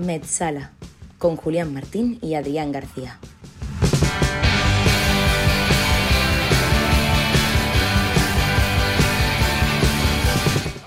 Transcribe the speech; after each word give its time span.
Metzala, 0.00 0.72
con 1.18 1.36
Julián 1.36 1.74
Martín 1.74 2.18
y 2.22 2.34
Adrián 2.34 2.72
García. 2.72 3.18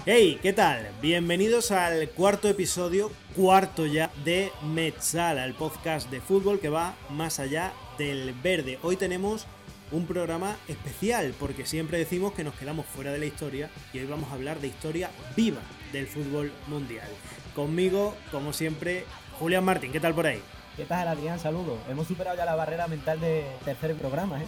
Hey, 0.05 0.39
¿qué 0.41 0.51
tal? 0.51 0.89
Bienvenidos 0.99 1.71
al 1.71 2.09
cuarto 2.09 2.49
episodio, 2.49 3.11
cuarto 3.35 3.85
ya, 3.85 4.11
de 4.25 4.51
Metzala, 4.63 5.45
el 5.45 5.53
podcast 5.53 6.09
de 6.09 6.19
fútbol 6.19 6.59
que 6.59 6.69
va 6.69 6.95
más 7.09 7.39
allá 7.39 7.71
del 7.99 8.33
verde. 8.33 8.79
Hoy 8.81 8.97
tenemos 8.97 9.45
un 9.91 10.07
programa 10.07 10.57
especial 10.67 11.35
porque 11.39 11.67
siempre 11.67 11.99
decimos 11.99 12.33
que 12.33 12.43
nos 12.43 12.55
quedamos 12.55 12.87
fuera 12.87 13.13
de 13.13 13.19
la 13.19 13.25
historia 13.25 13.69
y 13.93 13.99
hoy 13.99 14.07
vamos 14.07 14.31
a 14.31 14.33
hablar 14.33 14.59
de 14.59 14.67
historia 14.67 15.11
viva 15.37 15.61
del 15.93 16.07
fútbol 16.07 16.51
mundial. 16.67 17.07
Conmigo, 17.55 18.15
como 18.31 18.51
siempre, 18.51 19.05
Julián 19.39 19.63
Martín, 19.63 19.93
¿qué 19.93 19.99
tal 20.01 20.13
por 20.13 20.25
ahí? 20.27 20.41
¿Qué 20.75 20.85
tal, 20.85 21.07
Adrián? 21.07 21.39
Saludos. 21.39 21.79
Hemos 21.87 22.07
superado 22.07 22.35
ya 22.35 22.45
la 22.45 22.55
barrera 22.55 22.87
mental 22.87 23.21
de 23.21 23.45
tercer 23.63 23.95
programa, 23.95 24.41
¿eh? 24.41 24.47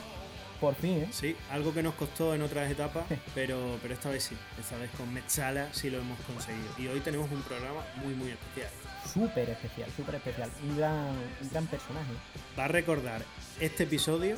Por 0.59 0.73
fin, 0.73 0.97
¿eh? 1.03 1.07
Sí, 1.11 1.35
algo 1.51 1.73
que 1.73 1.83
nos 1.83 1.93
costó 1.93 2.33
en 2.33 2.41
otras 2.41 2.69
etapas, 2.71 3.05
pero, 3.35 3.77
pero 3.81 3.93
esta 3.93 4.09
vez 4.09 4.23
sí. 4.23 4.35
Esta 4.59 4.77
vez 4.77 4.89
con 4.97 5.13
Metzala 5.13 5.69
sí 5.71 5.89
lo 5.89 5.99
hemos 5.99 6.19
conseguido. 6.21 6.67
Y 6.79 6.87
hoy 6.87 6.99
tenemos 7.01 7.29
un 7.31 7.41
programa 7.43 7.81
muy, 8.03 8.15
muy 8.15 8.31
especial. 8.31 8.71
Súper 9.13 9.49
especial, 9.49 9.89
súper 9.95 10.15
especial. 10.15 10.49
Un 10.67 10.77
gran, 10.77 11.09
un 11.41 11.49
gran 11.51 11.67
personaje. 11.67 12.11
Va 12.57 12.65
a 12.65 12.69
recordar 12.69 13.21
este 13.59 13.83
episodio 13.83 14.35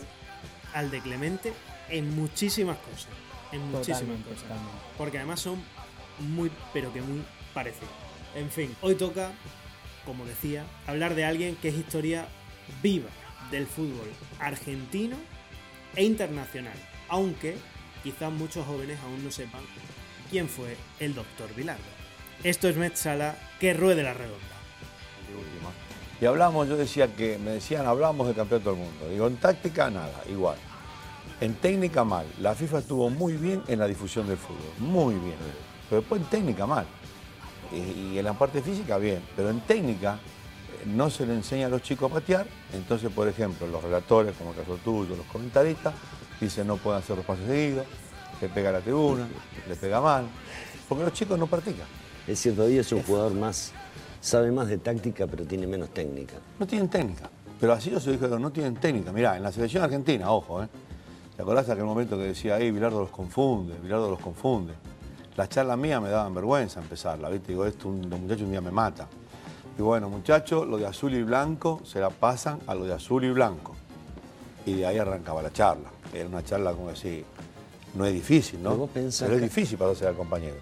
al 0.73 0.91
de 0.91 0.99
Clemente 1.01 1.53
en 1.89 2.13
muchísimas 2.15 2.77
cosas. 2.79 3.07
En 3.53 3.61
muchísimas 3.71 3.99
Totalmente, 4.01 4.29
cosas. 4.29 4.43
totalmente. 4.43 4.77
Porque 4.97 5.17
además 5.19 5.39
son 5.39 5.63
muy, 6.19 6.51
pero 6.73 6.91
que 6.93 7.01
muy 7.01 7.23
parecidos. 7.53 7.89
En 8.35 8.49
fin, 8.49 8.75
hoy 8.81 8.95
toca, 8.95 9.31
como 10.05 10.25
decía, 10.25 10.65
hablar 10.85 11.15
de 11.15 11.25
alguien 11.25 11.55
que 11.55 11.69
es 11.69 11.75
historia 11.75 12.27
viva 12.81 13.09
del 13.51 13.65
fútbol 13.65 14.09
argentino 14.39 15.15
e 15.95 16.03
internacional. 16.03 16.77
Aunque 17.09 17.57
quizás 18.03 18.31
muchos 18.31 18.65
jóvenes 18.65 18.99
aún 19.03 19.23
no 19.23 19.31
sepan 19.31 19.61
quién 20.29 20.49
fue 20.49 20.75
el 20.99 21.15
doctor 21.15 21.53
Vilardo. 21.55 21.83
Esto 22.43 22.67
es 22.67 22.75
Metzala, 22.75 23.35
que 23.59 23.73
ruede 23.73 24.03
la 24.03 24.13
redonda. 24.13 24.37
de. 24.37 25.57
Y 26.19 26.25
hablamos, 26.25 26.67
yo 26.67 26.77
decía 26.77 27.15
que, 27.15 27.37
me 27.37 27.51
decían, 27.51 27.85
hablamos 27.85 28.27
del 28.27 28.35
campeonato 28.35 28.71
del 28.71 28.79
mundo. 28.79 29.09
Digo, 29.09 29.27
en 29.27 29.37
táctica 29.37 29.89
nada, 29.89 30.23
igual. 30.29 30.57
En 31.39 31.53
técnica 31.55 32.03
mal. 32.03 32.25
La 32.39 32.55
FIFA 32.55 32.79
estuvo 32.79 33.09
muy 33.09 33.33
bien 33.33 33.63
en 33.67 33.79
la 33.79 33.87
difusión 33.87 34.27
del 34.27 34.37
fútbol, 34.37 34.71
muy 34.79 35.13
bien. 35.15 35.35
Pero 35.89 36.01
después 36.01 36.21
en 36.21 36.27
técnica 36.27 36.65
mal. 36.65 36.85
Y, 37.71 38.17
en 38.17 38.25
la 38.25 38.33
parte 38.33 38.61
física 38.61 38.97
bien. 38.97 39.21
Pero 39.35 39.49
en 39.49 39.61
técnica 39.61 40.15
eh, 40.15 40.83
no 40.85 41.09
se 41.09 41.25
le 41.25 41.33
enseña 41.33 41.67
a 41.67 41.69
los 41.69 41.81
chicos 41.81 42.11
a 42.11 42.13
patear. 42.15 42.47
Entonces, 42.73 43.11
por 43.11 43.27
ejemplo, 43.27 43.67
los 43.67 43.83
relatores, 43.83 44.35
como 44.37 44.51
el 44.51 44.57
caso 44.57 44.77
tuyo, 44.83 45.15
los 45.15 45.25
comentaristas, 45.27 45.93
dicen 46.39 46.67
no 46.67 46.77
pueden 46.77 46.99
hacer 46.99 47.17
los 47.17 47.25
pases 47.25 47.47
seguidos, 47.47 47.85
le 48.41 48.49
pega 48.49 48.69
a 48.69 48.73
la 48.73 48.81
tribuna, 48.81 49.27
le 49.67 49.75
pega 49.75 50.01
mal. 50.01 50.25
Porque 50.87 51.03
los 51.03 51.13
chicos 51.13 51.37
no 51.37 51.47
practican. 51.47 51.87
Es 52.27 52.39
cierto, 52.39 52.63
hoy 52.63 52.77
es 52.77 52.91
un 52.91 53.03
jugador 53.03 53.33
más, 53.33 53.71
sabe 54.19 54.51
más 54.51 54.67
de 54.67 54.77
táctica, 54.77 55.27
pero 55.27 55.45
tiene 55.45 55.67
menos 55.67 55.89
técnica. 55.89 56.35
No 56.59 56.67
tienen 56.67 56.89
técnica. 56.89 57.29
Pero 57.59 57.73
así 57.73 57.89
yo 57.89 57.99
se 57.99 58.11
dije, 58.11 58.27
no 58.27 58.51
tienen 58.51 58.75
técnica. 58.75 59.11
Mirá, 59.11 59.37
en 59.37 59.43
la 59.43 59.51
selección 59.51 59.83
argentina, 59.83 60.29
ojo, 60.31 60.63
¿eh? 60.63 60.67
¿Te 61.35 61.43
acordás 61.43 61.67
de 61.67 61.73
aquel 61.73 61.85
momento 61.85 62.17
que 62.17 62.23
decía 62.23 62.55
ahí, 62.55 62.71
Bilardo 62.71 62.99
los 63.01 63.11
confunde, 63.11 63.75
Bilardo 63.81 64.09
los 64.09 64.19
confunde? 64.19 64.73
Las 65.37 65.49
charlas 65.49 65.77
mías 65.77 66.01
me 66.01 66.09
daban 66.09 66.33
vergüenza 66.33 66.79
empezarla, 66.81 67.29
¿viste? 67.29 67.49
Digo, 67.51 67.65
esto, 67.65 67.89
un, 67.89 68.09
los 68.09 68.19
muchachos 68.19 68.41
un 68.43 68.51
día 68.51 68.61
me 68.61 68.71
mata. 68.71 69.07
Y 69.77 69.81
bueno, 69.81 70.09
muchachos, 70.09 70.67
lo 70.67 70.77
de 70.77 70.87
azul 70.87 71.13
y 71.13 71.21
blanco 71.21 71.79
se 71.85 71.99
la 71.99 72.09
pasan 72.09 72.59
a 72.65 72.73
lo 72.73 72.85
de 72.85 72.93
azul 72.93 73.23
y 73.23 73.29
blanco. 73.29 73.75
Y 74.65 74.73
de 74.73 74.87
ahí 74.87 74.97
arrancaba 74.97 75.43
la 75.43 75.53
charla. 75.53 75.89
Era 76.13 76.27
una 76.27 76.43
charla 76.43 76.73
como 76.73 76.89
decir, 76.89 77.23
no 77.93 78.05
es 78.05 78.13
difícil, 78.13 78.61
¿no? 78.63 78.69
Pero 78.71 78.79
vos 78.81 78.89
pensás 78.89 79.27
Pero 79.27 79.35
es 79.35 79.41
que- 79.41 79.47
difícil 79.47 79.77
para 79.77 79.93
ser 79.93 80.07
al 80.09 80.15
compañero. 80.15 80.55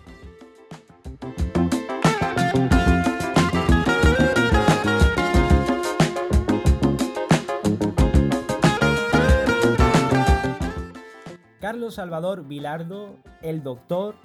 Carlos 11.60 11.96
Salvador 11.96 12.44
Vilardo, 12.46 13.16
el 13.42 13.64
doctor, 13.64 14.16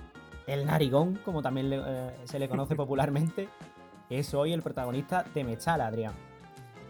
el 0.53 0.67
narigón, 0.67 1.19
como 1.25 1.43
también 1.43 1.71
le- 1.71 1.81
eh, 1.85 2.11
se 2.25 2.39
le 2.39 2.49
conoce 2.49 2.75
popularmente, 2.77 3.49
es 4.11 4.35
hoy 4.35 4.53
el 4.53 4.63
protagonista 4.63 5.25
de 5.35 5.45
Metzala, 5.45 5.87
Adrián. 5.87 6.15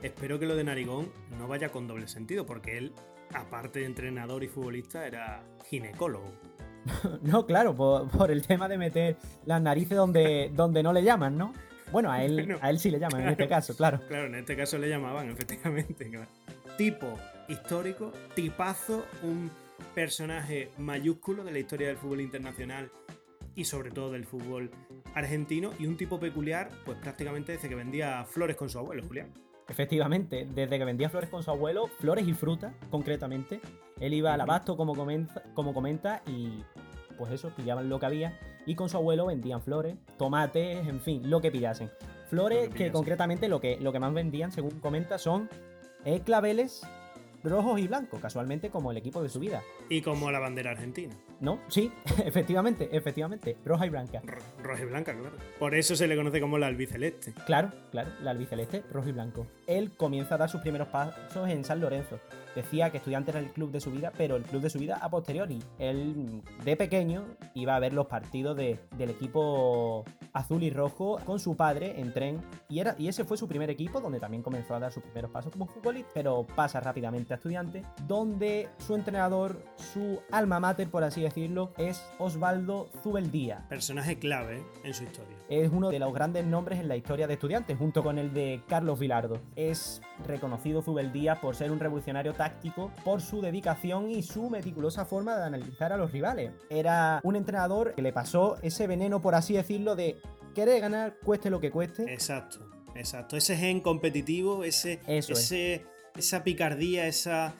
Espero 0.02 0.38
que 0.38 0.46
lo 0.46 0.56
de 0.56 0.64
Narigón 0.64 1.10
no 1.38 1.46
vaya 1.46 1.68
con 1.68 1.86
doble 1.86 2.08
sentido, 2.08 2.46
porque 2.46 2.78
él, 2.78 2.92
aparte 3.34 3.80
de 3.80 3.84
entrenador 3.86 4.42
y 4.42 4.48
futbolista, 4.48 5.06
era 5.06 5.42
ginecólogo. 5.68 6.32
No, 7.22 7.44
claro, 7.44 7.74
por, 7.76 8.08
por 8.08 8.30
el 8.30 8.46
tema 8.46 8.66
de 8.66 8.78
meter 8.78 9.16
las 9.44 9.60
narices 9.60 9.98
donde, 9.98 10.50
donde 10.54 10.82
no 10.82 10.94
le 10.94 11.02
llaman, 11.02 11.36
¿no? 11.36 11.52
Bueno, 11.92 12.10
a 12.10 12.24
él, 12.24 12.56
a 12.62 12.70
él 12.70 12.78
sí 12.78 12.90
le 12.90 12.98
llaman 12.98 13.20
en 13.22 13.28
este 13.30 13.46
caso, 13.48 13.76
claro. 13.76 14.00
Claro, 14.08 14.26
en 14.28 14.36
este 14.36 14.56
caso 14.56 14.78
le 14.78 14.88
llamaban, 14.88 15.28
efectivamente. 15.28 16.08
claro. 16.08 16.26
Tipo 16.78 17.18
histórico, 17.48 18.12
tipazo, 18.34 19.04
un 19.22 19.50
personaje 19.94 20.70
mayúsculo 20.78 21.44
de 21.44 21.52
la 21.52 21.58
historia 21.58 21.88
del 21.88 21.98
fútbol 21.98 22.22
internacional 22.22 22.90
y 23.54 23.64
sobre 23.64 23.90
todo 23.90 24.12
del 24.12 24.24
fútbol 24.24 24.70
argentino 25.14 25.72
y 25.78 25.86
un 25.86 25.96
tipo 25.96 26.18
peculiar, 26.18 26.70
pues 26.84 26.98
prácticamente 26.98 27.52
desde 27.52 27.68
que 27.68 27.74
vendía 27.74 28.24
flores 28.24 28.56
con 28.56 28.68
su 28.68 28.78
abuelo, 28.78 29.02
Julián. 29.06 29.32
Efectivamente, 29.68 30.48
desde 30.52 30.78
que 30.78 30.84
vendía 30.84 31.08
flores 31.08 31.30
con 31.30 31.42
su 31.42 31.50
abuelo, 31.50 31.86
flores 32.00 32.26
y 32.26 32.32
fruta, 32.32 32.74
concretamente, 32.90 33.60
él 34.00 34.14
iba 34.14 34.34
al 34.34 34.40
abasto, 34.40 34.76
como 34.76 34.96
comenta, 34.96 35.44
como 35.54 35.72
comenta, 35.72 36.22
y 36.26 36.64
pues 37.16 37.30
eso, 37.32 37.52
pillaban 37.54 37.88
lo 37.88 38.00
que 38.00 38.06
había, 38.06 38.38
y 38.66 38.74
con 38.74 38.88
su 38.88 38.96
abuelo 38.96 39.26
vendían 39.26 39.62
flores, 39.62 39.96
tomates, 40.16 40.86
en 40.88 41.00
fin, 41.00 41.30
lo 41.30 41.40
que 41.40 41.52
pillasen. 41.52 41.90
Flores 42.28 42.68
Lo 42.68 42.74
que 42.74 42.90
concretamente 42.90 43.48
lo 43.48 43.60
que, 43.60 43.78
lo 43.80 43.92
que 43.92 44.00
más 44.00 44.12
vendían, 44.12 44.50
según 44.50 44.80
comenta, 44.80 45.18
son 45.18 45.48
eh, 46.04 46.20
claveles 46.20 46.82
rojos 47.42 47.80
y 47.80 47.88
blancos, 47.88 48.20
casualmente 48.20 48.70
como 48.70 48.90
el 48.90 48.96
equipo 48.96 49.22
de 49.22 49.28
su 49.28 49.40
vida. 49.40 49.62
Y 49.88 50.02
como 50.02 50.30
la 50.30 50.38
bandera 50.38 50.72
argentina. 50.72 51.14
¿No? 51.40 51.58
Sí, 51.68 51.90
efectivamente, 52.24 52.88
efectivamente, 52.92 53.56
roja 53.64 53.86
y 53.86 53.90
blanca. 53.90 54.20
Ro- 54.24 54.38
Roja 54.62 54.82
y 54.82 54.86
blanca, 54.86 55.12
claro. 55.18 55.36
Por 55.58 55.74
eso 55.74 55.96
se 55.96 56.06
le 56.06 56.16
conoce 56.16 56.40
como 56.40 56.58
la 56.58 56.66
albiceleste. 56.66 57.32
Claro, 57.46 57.72
claro, 57.90 58.10
la 58.22 58.30
albiceleste, 58.32 58.82
rojo 58.92 59.08
y 59.08 59.12
blanco. 59.12 59.46
Él 59.66 59.92
comienza 59.96 60.34
a 60.34 60.38
dar 60.38 60.50
sus 60.50 60.60
primeros 60.60 60.88
pasos 60.88 61.48
en 61.48 61.64
San 61.64 61.80
Lorenzo. 61.80 62.18
Decía 62.54 62.90
que 62.90 62.98
estudiante 62.98 63.30
era 63.30 63.40
el 63.40 63.50
club 63.50 63.70
de 63.70 63.80
su 63.80 63.90
vida, 63.90 64.12
pero 64.16 64.36
el 64.36 64.42
club 64.42 64.62
de 64.62 64.70
su 64.70 64.78
vida 64.78 64.98
a 65.00 65.08
posteriori. 65.10 65.58
Él, 65.78 66.42
de 66.64 66.76
pequeño, 66.76 67.24
iba 67.54 67.76
a 67.76 67.78
ver 67.78 67.92
los 67.92 68.06
partidos 68.06 68.56
de- 68.56 68.78
del 68.96 69.10
equipo 69.10 70.04
azul 70.32 70.62
y 70.62 70.70
rojo 70.70 71.18
con 71.24 71.38
su 71.38 71.56
padre 71.56 72.00
en 72.00 72.12
tren. 72.12 72.40
Y, 72.68 72.78
era, 72.80 72.94
y 72.98 73.08
ese 73.08 73.24
fue 73.24 73.36
su 73.36 73.46
primer 73.48 73.70
equipo, 73.70 74.00
donde 74.00 74.20
también 74.20 74.42
comenzó 74.42 74.74
a 74.74 74.80
dar 74.80 74.92
sus 74.92 75.02
primeros 75.02 75.30
pasos 75.30 75.52
como 75.52 75.66
futbolista, 75.66 76.10
pero 76.14 76.46
pasa 76.56 76.80
rápidamente 76.80 77.32
a 77.32 77.36
estudiante, 77.36 77.84
donde 78.06 78.68
su 78.78 78.94
entrenador, 78.94 79.62
su 79.76 80.20
alma 80.30 80.60
mater, 80.60 80.88
por 80.88 81.04
así 81.04 81.20
decirlo, 81.22 81.72
es 81.78 82.02
Osvaldo 82.18 82.88
Zubeldía. 83.02 83.66
Personaje 83.68 84.18
clave 84.18 84.62
en 84.84 84.94
su 84.94 85.04
historia. 85.04 85.36
Es 85.48 85.70
uno 85.72 85.90
de 85.90 85.98
los 85.98 86.12
grandes 86.12 86.44
nombres 86.46 86.78
en 86.80 86.88
la 86.88 86.96
historia 86.96 87.26
de 87.26 87.34
estudiantes, 87.34 87.76
junto 87.78 88.02
con 88.02 88.18
el 88.18 88.32
de 88.32 88.62
Carlos 88.68 88.98
Vilardo. 88.98 89.38
Es 89.56 90.00
reconocido 90.26 90.82
Zubeldía 90.82 91.40
por 91.40 91.56
ser 91.56 91.70
un 91.70 91.80
revolucionario 91.80 92.34
táctico, 92.34 92.92
por 93.04 93.20
su 93.20 93.40
dedicación 93.40 94.10
y 94.10 94.22
su 94.22 94.50
meticulosa 94.50 95.04
forma 95.04 95.36
de 95.36 95.44
analizar 95.44 95.92
a 95.92 95.96
los 95.96 96.12
rivales. 96.12 96.52
Era 96.68 97.20
un 97.22 97.36
entrenador 97.36 97.94
que 97.94 98.02
le 98.02 98.12
pasó 98.12 98.56
ese 98.62 98.86
veneno, 98.86 99.20
por 99.20 99.34
así 99.34 99.54
decirlo, 99.54 99.96
de 99.96 100.18
querer 100.54 100.80
ganar 100.80 101.16
cueste 101.24 101.50
lo 101.50 101.60
que 101.60 101.70
cueste. 101.70 102.12
Exacto, 102.12 102.60
exacto. 102.94 103.36
Ese 103.36 103.56
gen 103.56 103.80
competitivo, 103.80 104.64
ese, 104.64 105.00
Eso 105.06 105.32
es. 105.32 105.40
ese, 105.40 105.86
esa 106.16 106.42
picardía, 106.44 107.06
esa 107.06 107.54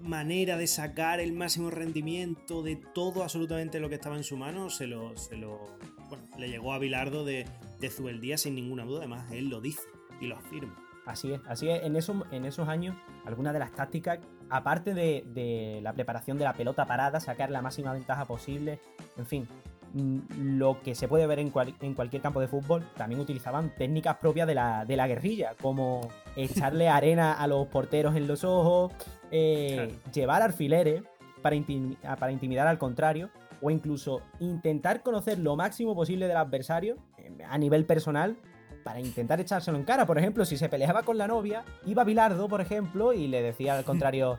manera 0.00 0.56
de 0.56 0.66
sacar 0.66 1.20
el 1.20 1.32
máximo 1.32 1.70
rendimiento 1.70 2.62
de 2.62 2.76
todo 2.94 3.22
absolutamente 3.22 3.80
lo 3.80 3.88
que 3.88 3.96
estaba 3.96 4.16
en 4.16 4.24
su 4.24 4.36
mano, 4.36 4.70
se 4.70 4.86
lo, 4.86 5.16
se 5.16 5.36
lo 5.36 5.60
bueno, 6.08 6.24
le 6.38 6.48
llegó 6.48 6.72
a 6.72 6.78
Bilardo 6.78 7.24
de, 7.24 7.46
de 7.80 7.90
Zubeldía 7.90 8.38
sin 8.38 8.54
ninguna 8.54 8.84
duda. 8.84 9.00
Además, 9.00 9.30
él 9.32 9.48
lo 9.48 9.60
dice 9.60 9.82
y 10.20 10.26
lo 10.26 10.36
afirma. 10.36 10.83
Así 11.06 11.32
es, 11.32 11.40
así 11.46 11.68
es. 11.68 11.82
En 11.82 11.96
esos, 11.96 12.16
en 12.30 12.44
esos 12.44 12.68
años, 12.68 12.96
algunas 13.26 13.52
de 13.52 13.58
las 13.58 13.72
tácticas, 13.72 14.18
aparte 14.48 14.94
de, 14.94 15.24
de 15.34 15.80
la 15.82 15.92
preparación 15.92 16.38
de 16.38 16.44
la 16.44 16.54
pelota 16.54 16.86
parada, 16.86 17.20
sacar 17.20 17.50
la 17.50 17.60
máxima 17.62 17.92
ventaja 17.92 18.24
posible, 18.24 18.80
en 19.18 19.26
fin, 19.26 19.48
mm, 19.92 20.18
lo 20.58 20.80
que 20.82 20.94
se 20.94 21.06
puede 21.06 21.26
ver 21.26 21.38
en, 21.40 21.50
cual- 21.50 21.74
en 21.80 21.94
cualquier 21.94 22.22
campo 22.22 22.40
de 22.40 22.48
fútbol, 22.48 22.84
también 22.96 23.20
utilizaban 23.20 23.74
técnicas 23.76 24.16
propias 24.16 24.46
de 24.46 24.54
la, 24.54 24.84
de 24.86 24.96
la 24.96 25.06
guerrilla, 25.06 25.52
como 25.60 26.08
echarle 26.36 26.88
arena 26.88 27.34
a 27.34 27.46
los 27.46 27.66
porteros 27.68 28.16
en 28.16 28.26
los 28.26 28.42
ojos, 28.44 28.92
eh, 29.30 29.74
Claro. 29.74 30.12
llevar 30.12 30.42
alfileres 30.42 31.02
para, 31.42 31.54
intim- 31.56 31.96
para 32.18 32.32
intimidar 32.32 32.66
al 32.66 32.78
contrario, 32.78 33.28
o 33.60 33.70
incluso 33.70 34.20
intentar 34.40 35.02
conocer 35.02 35.38
lo 35.38 35.54
máximo 35.56 35.94
posible 35.94 36.28
del 36.28 36.36
adversario 36.38 36.96
eh, 37.18 37.30
a 37.48 37.56
nivel 37.58 37.84
personal 37.86 38.36
para 38.84 39.00
intentar 39.00 39.40
echárselo 39.40 39.76
en 39.78 39.84
cara. 39.84 40.06
Por 40.06 40.18
ejemplo, 40.18 40.44
si 40.44 40.56
se 40.56 40.68
peleaba 40.68 41.02
con 41.02 41.18
la 41.18 41.26
novia, 41.26 41.64
iba 41.86 42.04
Bilardo, 42.04 42.46
por 42.48 42.60
ejemplo, 42.60 43.12
y 43.12 43.26
le 43.26 43.42
decía 43.42 43.76
al 43.76 43.84
contrario, 43.84 44.38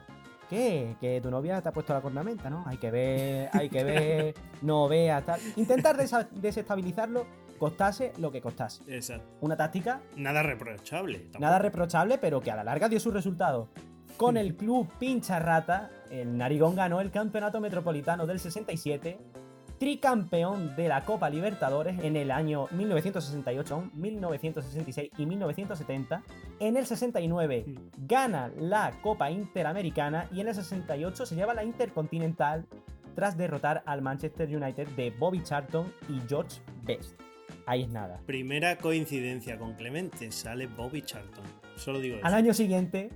¿qué? 0.49 0.95
Que 1.01 1.19
tu 1.19 1.31
novia 1.31 1.61
te 1.61 1.69
ha 1.69 1.73
puesto 1.73 1.93
la 1.93 2.01
cornamenta, 2.01 2.49
¿no? 2.49 2.63
Hay 2.67 2.77
que 2.77 2.91
ver, 2.91 3.49
hay 3.51 3.69
que 3.69 3.83
ver, 3.83 4.35
no 4.61 4.87
veas, 4.87 5.25
tal. 5.25 5.39
Intentar 5.55 5.97
desestabilizarlo, 6.31 7.25
costase 7.57 8.13
lo 8.19 8.31
que 8.31 8.39
costase. 8.41 8.83
Exacto. 8.87 9.25
Una 9.41 9.57
táctica 9.57 10.01
Nada 10.15 10.43
reprochable. 10.43 11.19
tampoco. 11.19 11.39
nada 11.41 11.59
reprochable, 11.59 12.17
pero 12.19 12.39
que 12.41 12.51
a 12.51 12.55
la 12.55 12.63
larga 12.63 12.87
dio 12.87 12.99
su 12.99 13.11
resultado. 13.11 13.69
Con 14.17 14.37
el 14.37 14.55
club 14.55 14.87
Pincha 14.97 15.39
Rata, 15.39 15.89
el 16.09 16.37
Narigón 16.37 16.75
ganó 16.75 17.01
el 17.01 17.11
campeonato 17.11 17.59
metropolitano 17.59 18.25
del 18.25 18.39
67, 18.39 19.17
tricampeón 19.77 20.75
de 20.75 20.87
la 20.87 21.03
Copa 21.03 21.29
Libertadores 21.29 21.99
en 22.03 22.15
el 22.15 22.31
año 22.31 22.67
1968, 22.71 23.91
1966 23.93 25.11
y 25.17 25.25
1970. 25.25 26.23
En 26.59 26.77
el 26.77 26.85
69 26.85 27.65
gana 28.07 28.51
la 28.57 28.93
Copa 29.01 29.29
Interamericana 29.31 30.27
y 30.31 30.41
en 30.41 30.47
el 30.47 30.55
68 30.55 31.25
se 31.25 31.35
lleva 31.35 31.53
la 31.53 31.63
Intercontinental 31.63 32.65
tras 33.15 33.37
derrotar 33.37 33.83
al 33.85 34.01
Manchester 34.01 34.55
United 34.55 34.87
de 34.89 35.11
Bobby 35.11 35.41
Charlton 35.43 35.91
y 36.09 36.19
George 36.27 36.61
Best. 36.83 37.19
Ahí 37.65 37.83
es 37.83 37.89
nada. 37.89 38.19
Primera 38.25 38.77
coincidencia 38.77 39.57
con 39.57 39.73
Clemente, 39.73 40.31
sale 40.31 40.67
Bobby 40.67 41.01
Charlton. 41.01 41.43
Solo 41.77 41.99
digo 41.99 42.17
eso. 42.17 42.25
Al 42.25 42.33
año 42.33 42.53
siguiente, 42.53 43.09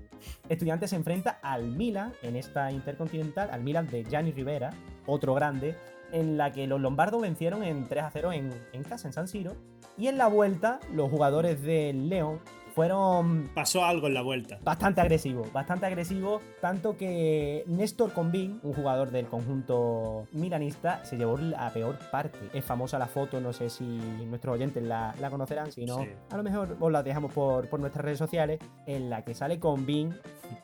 Estudiantes 0.49 0.89
se 0.89 0.95
enfrenta 0.95 1.39
al 1.41 1.67
Milan 1.67 2.13
en 2.23 2.35
esta 2.35 2.71
Intercontinental, 2.71 3.49
al 3.51 3.63
Milan 3.63 3.87
de 3.87 4.03
Gianni 4.03 4.31
Rivera, 4.31 4.71
otro 5.05 5.33
grande, 5.33 5.75
en 6.11 6.37
la 6.37 6.51
que 6.51 6.67
los 6.67 6.79
lombardos 6.81 7.21
vencieron 7.21 7.63
en 7.63 7.87
3 7.87 8.03
a 8.03 8.11
0 8.11 8.31
en, 8.33 8.53
en 8.73 8.83
casa, 8.83 9.07
en 9.07 9.13
San 9.13 9.27
Siro. 9.27 9.55
Y 9.97 10.07
en 10.07 10.17
la 10.17 10.27
vuelta, 10.27 10.79
los 10.93 11.09
jugadores 11.09 11.61
del 11.61 12.07
León 12.09 12.39
fueron 12.75 13.49
Pasó 13.53 13.83
algo 13.83 14.07
en 14.07 14.13
la 14.13 14.21
vuelta. 14.21 14.59
bastante 14.63 15.01
agresivos, 15.01 15.51
bastante 15.51 15.85
agresivos, 15.87 16.41
tanto 16.61 16.95
que 16.95 17.63
Néstor 17.67 18.13
Convín, 18.13 18.59
un 18.63 18.73
jugador 18.73 19.11
del 19.11 19.25
conjunto 19.27 20.27
milanista, 20.31 21.03
se 21.03 21.17
llevó 21.17 21.37
la 21.37 21.69
peor 21.73 21.97
parte. 22.11 22.37
Es 22.53 22.63
famosa 22.63 22.97
la 22.97 23.07
foto, 23.07 23.41
no 23.41 23.51
sé 23.51 23.69
si 23.69 23.83
nuestros 23.83 24.53
oyentes 24.55 24.81
la, 24.83 25.13
la 25.19 25.29
conocerán, 25.29 25.71
si 25.71 25.85
no, 25.85 25.97
Sí. 26.03 26.09
a 26.31 26.37
lo 26.37 26.43
mejor 26.43 26.77
os 26.79 26.91
la 26.91 27.03
dejamos 27.03 27.33
por, 27.33 27.67
por 27.67 27.79
nuestras 27.81 28.05
redes 28.05 28.19
sociales, 28.19 28.59
en 28.85 29.09
la 29.09 29.25
que 29.25 29.33
sale 29.33 29.59
Convín 29.59 30.15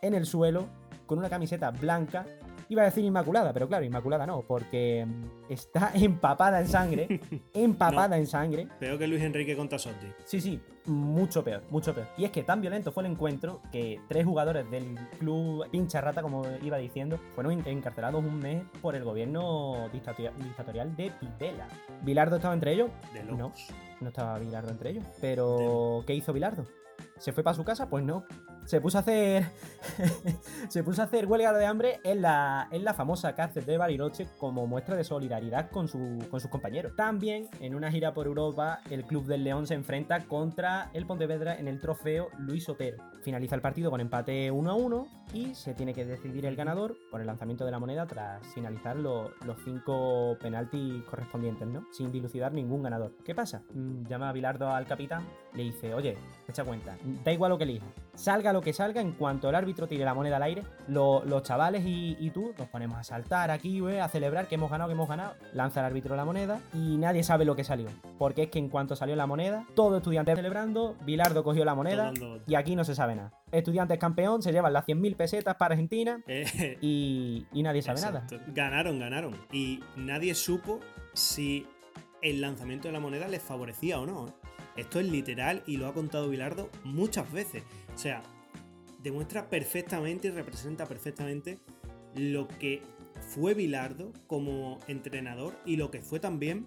en 0.01 0.13
el 0.13 0.25
suelo 0.25 0.67
con 1.07 1.17
una 1.19 1.29
camiseta 1.29 1.71
blanca. 1.71 2.25
Iba 2.69 2.81
a 2.81 2.85
decir 2.85 3.03
inmaculada, 3.05 3.53
pero 3.53 3.67
claro, 3.67 3.85
inmaculada 3.85 4.25
no, 4.25 4.41
porque 4.41 5.05
mm, 5.05 5.51
está 5.51 5.91
empapada 5.95 6.59
en 6.61 6.67
sangre, 6.67 7.19
empapada 7.53 8.17
en 8.17 8.25
sangre, 8.27 8.67
Peor 8.79 8.97
que 8.97 9.07
Luis 9.07 9.21
Enrique 9.21 9.55
Contasotti. 9.55 10.07
Sí, 10.25 10.41
sí, 10.41 10.59
mucho 10.85 11.43
peor, 11.43 11.61
mucho 11.69 11.93
peor. 11.93 12.07
Y 12.17 12.25
es 12.25 12.31
que 12.31 12.43
tan 12.43 12.61
violento 12.61 12.91
fue 12.91 13.03
el 13.03 13.11
encuentro 13.11 13.61
que 13.71 13.99
tres 14.07 14.25
jugadores 14.25 14.69
del 14.71 14.95
club 15.19 15.67
Pincha 15.69 16.01
Rata, 16.01 16.21
como 16.21 16.43
iba 16.63 16.77
diciendo, 16.77 17.19
fueron 17.35 17.53
en- 17.53 17.67
encarcelados 17.67 18.23
un 18.23 18.39
mes 18.39 18.63
por 18.81 18.95
el 18.95 19.03
gobierno 19.03 19.89
dictatorial, 19.93 20.95
de 20.95 21.11
Videla. 21.21 21.67
¿Bilardo 22.03 22.37
estaba 22.37 22.53
entre 22.53 22.73
ellos? 22.73 22.89
De 23.13 23.23
No, 23.23 23.51
no 24.01 24.07
estaba 24.07 24.39
Bilardo 24.39 24.71
entre 24.71 24.89
ellos. 24.91 25.05
Pero, 25.21 26.03
¿qué 26.07 26.13
hizo 26.15 26.33
Bilardo? 26.33 26.65
¿Se 27.17 27.31
fue 27.31 27.43
para 27.43 27.55
su 27.55 27.63
casa? 27.63 27.89
Pues 27.89 28.03
no. 28.03 28.25
Se 28.65 28.81
puso 28.81 28.97
a 28.97 29.01
hacer. 29.01 29.45
se 30.69 30.83
puso 30.83 31.01
a 31.01 31.05
hacer 31.05 31.27
huelga 31.27 31.53
de 31.53 31.65
hambre 31.65 31.99
en 32.03 32.21
la, 32.21 32.67
en 32.71 32.83
la 32.83 32.93
famosa 32.95 33.35
cárcel 33.35 33.65
de 33.65 33.77
Bariloche 33.77 34.27
como 34.39 34.65
muestra 34.65 34.95
de 34.95 35.03
solidaridad 35.03 35.69
con, 35.69 35.87
su, 35.87 36.25
con 36.31 36.39
sus 36.39 36.49
compañeros. 36.49 36.95
También, 36.95 37.47
en 37.59 37.75
una 37.75 37.91
gira 37.91 38.13
por 38.13 38.25
Europa, 38.25 38.79
el 38.89 39.03
Club 39.05 39.25
del 39.25 39.43
León 39.43 39.67
se 39.67 39.75
enfrenta 39.75 40.25
contra 40.25 40.89
el 40.93 41.05
Pontevedra 41.05 41.55
en 41.59 41.67
el 41.67 41.79
trofeo 41.79 42.29
Luis 42.39 42.67
Otero. 42.67 42.97
Finaliza 43.21 43.55
el 43.55 43.61
partido 43.61 43.91
con 43.91 44.01
empate 44.01 44.49
1 44.51 44.69
a 44.71 44.73
1 44.75 45.07
y 45.33 45.53
se 45.53 45.73
tiene 45.75 45.93
que 45.93 46.05
decidir 46.05 46.45
el 46.45 46.55
ganador 46.55 46.95
por 47.11 47.21
el 47.21 47.27
lanzamiento 47.27 47.65
de 47.65 47.71
la 47.71 47.79
moneda 47.79 48.05
tras 48.07 48.45
finalizar 48.53 48.95
lo- 48.95 49.31
los 49.45 49.57
cinco 49.63 50.37
penaltis 50.41 51.03
correspondientes, 51.03 51.67
¿no? 51.67 51.85
Sin 51.91 52.11
dilucidar 52.11 52.51
ningún 52.53 52.81
ganador. 52.83 53.11
¿Qué 53.23 53.35
pasa? 53.35 53.61
Mm, 53.73 54.07
Llama 54.07 54.29
a 54.29 54.33
Bilardo 54.33 54.69
al 54.69 54.85
capitán, 54.87 55.23
le 55.53 55.63
dice, 55.63 55.93
oye, 55.93 56.17
echa 56.47 56.63
cuenta, 56.63 56.97
da 57.23 57.31
igual 57.31 57.51
lo 57.51 57.57
que 57.57 57.63
elija. 57.65 57.85
Salga 58.15 58.53
lo 58.53 58.61
que 58.61 58.73
salga, 58.73 59.01
en 59.01 59.11
cuanto 59.11 59.49
el 59.49 59.55
árbitro 59.55 59.87
tire 59.87 60.03
la 60.05 60.13
moneda 60.13 60.37
al 60.37 60.43
aire, 60.43 60.63
lo- 60.87 61.23
los 61.25 61.43
chavales 61.43 61.83
y, 61.85 62.15
y 62.19 62.29
tú 62.31 62.53
nos 62.57 62.67
ponemos 62.69 62.97
a 62.97 63.03
saltar 63.03 63.51
aquí, 63.51 63.81
a 63.99 64.07
celebrar 64.07 64.47
que 64.47 64.55
hemos 64.55 64.71
ganado, 64.71 64.87
que 64.89 64.93
hemos 64.93 65.07
ganado. 65.09 65.33
Lanza 65.53 65.81
el 65.81 65.85
árbitro 65.87 66.15
la 66.15 66.25
moneda 66.25 66.59
y 66.73 66.97
nadie 66.97 67.23
sabe 67.23 67.45
lo 67.45 67.55
que 67.55 67.63
salió. 67.63 67.87
Porque 68.17 68.43
es 68.43 68.49
que 68.49 68.59
en 68.59 68.69
cuanto 68.69 68.95
salió 68.95 69.15
la 69.15 69.27
moneda, 69.27 69.65
todo 69.75 69.97
estudiante 69.97 70.35
celebrando, 70.35 70.95
Bilardo 71.05 71.43
cogió 71.43 71.65
la 71.65 71.75
moneda 71.75 72.11
y 72.47 72.55
aquí 72.55 72.75
no 72.75 72.83
se 72.85 72.95
sabe 72.95 73.15
nada. 73.15 73.31
Estudiantes 73.51 73.99
campeón, 73.99 74.41
se 74.41 74.51
llevan 74.51 74.73
las 74.73 74.85
100.000 74.85 75.15
pesetas 75.15 75.55
para 75.55 75.73
Argentina 75.73 76.19
Eh, 76.27 76.77
y, 76.81 77.45
y 77.53 77.63
nadie 77.63 77.81
sabe 77.81 78.01
nada. 78.01 78.25
Ganaron, 78.53 78.99
ganaron. 78.99 79.35
Y 79.51 79.81
nadie 79.95 80.35
supo 80.35 80.79
si 81.13 81.67
el 82.21 82.41
lanzamiento 82.41 82.87
de 82.87 82.93
la 82.93 82.99
moneda 82.99 83.27
les 83.27 83.41
favorecía 83.41 83.99
o 83.99 84.05
no. 84.05 84.27
¿eh? 84.27 84.31
Esto 84.77 84.99
es 84.99 85.05
literal 85.05 85.61
y 85.67 85.77
lo 85.77 85.87
ha 85.87 85.93
contado 85.93 86.27
Bilardo 86.27 86.69
muchas 86.83 87.31
veces. 87.31 87.63
O 87.95 87.97
sea, 87.97 88.21
demuestra 89.01 89.49
perfectamente 89.49 90.27
y 90.27 90.31
representa 90.31 90.85
perfectamente 90.85 91.59
lo 92.15 92.47
que 92.47 92.81
fue 93.33 93.53
Bilardo 93.53 94.11
como 94.27 94.79
entrenador 94.87 95.55
y 95.65 95.77
lo 95.77 95.91
que 95.91 96.01
fue 96.01 96.19
también 96.19 96.65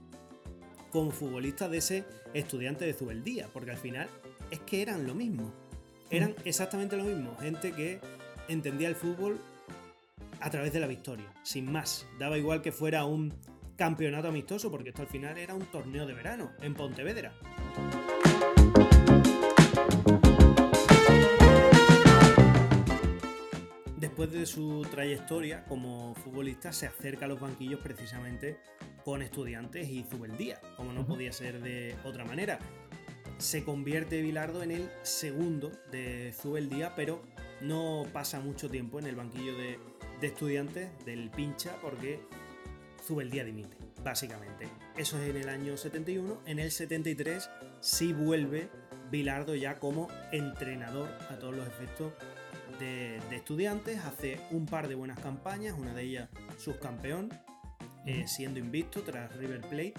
como 0.91 1.11
futbolista 1.11 1.69
de 1.69 1.79
ese 1.79 2.05
estudiante 2.33 2.87
de 2.87 2.95
Zubeldía, 2.95 3.49
porque 3.53 3.73
al 3.73 3.77
final 3.77 4.09
es 4.51 4.61
que 4.61 4.83
eran 4.83 5.07
lo 5.07 5.15
mismo. 5.15 5.53
Eran 6.11 6.35
exactamente 6.45 6.97
lo 6.97 7.05
mismo, 7.05 7.37
gente 7.37 7.73
que 7.73 8.01
entendía 8.49 8.89
el 8.89 8.95
fútbol 8.95 9.39
a 10.41 10.51
través 10.51 10.73
de 10.73 10.81
la 10.81 10.87
victoria, 10.87 11.27
sin 11.43 11.71
más. 11.71 12.07
Daba 12.19 12.39
igual 12.39 12.63
que 12.63 12.73
fuera 12.73 13.05
un 13.05 13.35
campeonato 13.77 14.29
amistoso, 14.29 14.71
porque 14.71 14.91
esto 14.91 15.03
al 15.03 15.09
final 15.09 15.37
era 15.37 15.55
un 15.55 15.67
torneo 15.67 16.07
de 16.07 16.15
verano 16.15 16.51
en 16.63 16.75
Pontevedra. 16.75 17.35
Después 24.19 24.37
de 24.37 24.47
su 24.47 24.85
trayectoria 24.91 25.65
como 25.67 26.13
futbolista, 26.17 26.73
se 26.73 26.89
acerca 26.89 27.27
a 27.27 27.29
los 27.29 27.39
banquillos 27.39 27.79
precisamente 27.79 28.59
con 29.05 29.23
estudiantes 29.23 29.89
y 29.89 30.03
Zubeldía, 30.03 30.61
como 30.77 30.93
no 30.93 31.07
podía 31.07 31.33
ser 31.33 31.63
de 31.63 31.95
otra 32.03 32.25
manera. 32.25 32.59
Se 33.37 33.63
convierte 33.63 34.21
Bilardo 34.21 34.65
en 34.65 34.73
el 34.73 34.91
segundo 35.03 35.71
de 35.93 36.35
Zubeldía, 36.37 36.97
pero 36.97 37.23
no 37.61 38.07
pasa 38.13 38.41
mucho 38.41 38.69
tiempo 38.69 38.99
en 38.99 39.07
el 39.07 39.15
banquillo 39.15 39.57
de, 39.57 39.79
de 40.21 40.27
estudiantes 40.27 40.91
del 41.05 41.31
pincha 41.31 41.77
porque 41.81 42.19
Zubeldía 43.07 43.45
dimite, 43.45 43.77
básicamente. 44.03 44.67
Eso 44.97 45.17
es 45.23 45.31
en 45.31 45.37
el 45.37 45.49
año 45.49 45.77
71. 45.77 46.43
En 46.45 46.59
el 46.59 46.73
73 46.73 47.49
sí 47.79 48.13
vuelve 48.13 48.69
Bilardo 49.13 49.55
ya 49.55 49.79
como 49.79 50.09
entrenador 50.33 51.09
a 51.31 51.39
todos 51.39 51.55
los 51.55 51.69
efectos 51.69 52.15
de, 52.79 53.21
de 53.31 53.37
estudiantes. 53.37 53.99
Hace 54.05 54.41
un 54.51 54.67
par 54.67 54.89
de 54.89 54.95
buenas 54.95 55.19
campañas, 55.21 55.75
una 55.79 55.95
de 55.95 56.03
ellas 56.03 56.29
subcampeón, 56.59 57.31
eh, 58.07 58.27
siendo 58.27 58.59
invicto 58.59 59.03
tras 59.03 59.35
River 59.37 59.61
Plate. 59.63 59.95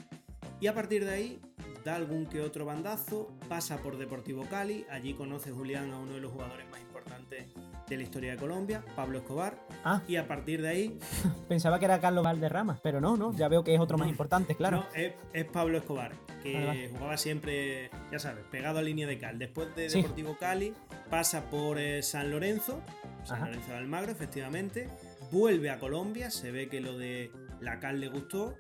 Y 0.60 0.68
a 0.68 0.74
partir 0.74 1.06
de 1.06 1.14
ahí 1.14 1.42
da 1.84 1.96
algún 1.96 2.26
que 2.26 2.42
otro 2.42 2.66
bandazo, 2.66 3.32
pasa 3.48 3.78
por 3.78 3.98
Deportivo 3.98 4.46
Cali, 4.50 4.86
allí 4.90 5.14
conoce 5.14 5.52
Julián 5.52 5.92
a 5.94 6.00
uno 6.00 6.14
de 6.14 6.22
los 6.22 6.32
jugadores 6.32 6.70
más 6.70 6.82
importantes 6.82 7.46
de 7.90 7.98
la 7.98 8.04
historia 8.04 8.32
de 8.32 8.38
Colombia, 8.38 8.84
Pablo 8.96 9.18
Escobar, 9.20 9.58
Ah, 9.84 10.02
y 10.08 10.16
a 10.18 10.28
partir 10.28 10.62
de 10.62 10.68
ahí 10.70 11.00
pensaba 11.48 11.80
que 11.80 11.86
era 11.86 12.00
Carlos 12.00 12.24
Valderrama, 12.24 12.80
pero 12.84 13.02
no, 13.02 13.18
no, 13.18 13.34
ya 13.34 13.48
veo 13.48 13.64
que 13.64 13.74
es 13.74 13.80
otro 13.80 13.98
más 13.98 14.08
importante, 14.10 14.56
claro. 14.56 14.78
No, 14.78 14.86
es, 14.96 15.14
es 15.34 15.46
Pablo 15.46 15.78
Escobar, 15.78 16.12
que 16.44 16.90
jugaba 16.92 17.18
siempre, 17.18 17.90
ya 18.12 18.20
sabes, 18.20 18.46
pegado 18.52 18.80
a 18.80 18.82
línea 18.82 19.08
de 19.08 19.18
cal. 19.18 19.40
Después 19.40 19.74
de 19.76 19.90
Sí. 19.90 20.02
Deportivo 20.02 20.38
Cali, 20.40 20.74
pasa 21.10 21.50
por 21.50 21.80
eh, 21.80 22.04
San 22.04 22.30
Lorenzo, 22.32 22.82
San 23.24 23.38
Ajá. 23.38 23.46
Lorenzo 23.48 23.72
de 23.72 23.78
Almagro, 23.78 24.12
efectivamente. 24.12 24.88
Vuelve 25.32 25.70
a 25.70 25.80
Colombia, 25.80 26.30
se 26.32 26.52
ve 26.52 26.70
que 26.70 26.82
lo 26.82 26.98
de 26.98 27.32
la 27.62 27.80
cal 27.80 28.00
le 28.00 28.08
gustó. 28.10 28.56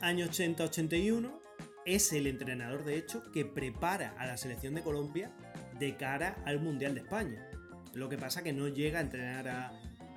Año 0.00 0.26
80-81, 0.26 1.30
es 1.86 2.12
el 2.12 2.26
entrenador, 2.26 2.84
de 2.84 2.96
hecho, 2.96 3.22
que 3.32 3.44
prepara 3.44 4.14
a 4.18 4.26
la 4.26 4.36
selección 4.36 4.74
de 4.74 4.82
Colombia 4.82 5.30
de 5.78 5.96
cara 5.96 6.36
al 6.44 6.60
Mundial 6.60 6.94
de 6.94 7.00
España. 7.00 7.46
Lo 7.94 8.08
que 8.08 8.18
pasa 8.18 8.42
que 8.42 8.52
no 8.52 8.68
llega 8.68 8.98
a 8.98 9.02
entrenar 9.02 9.48
a, 9.48 9.72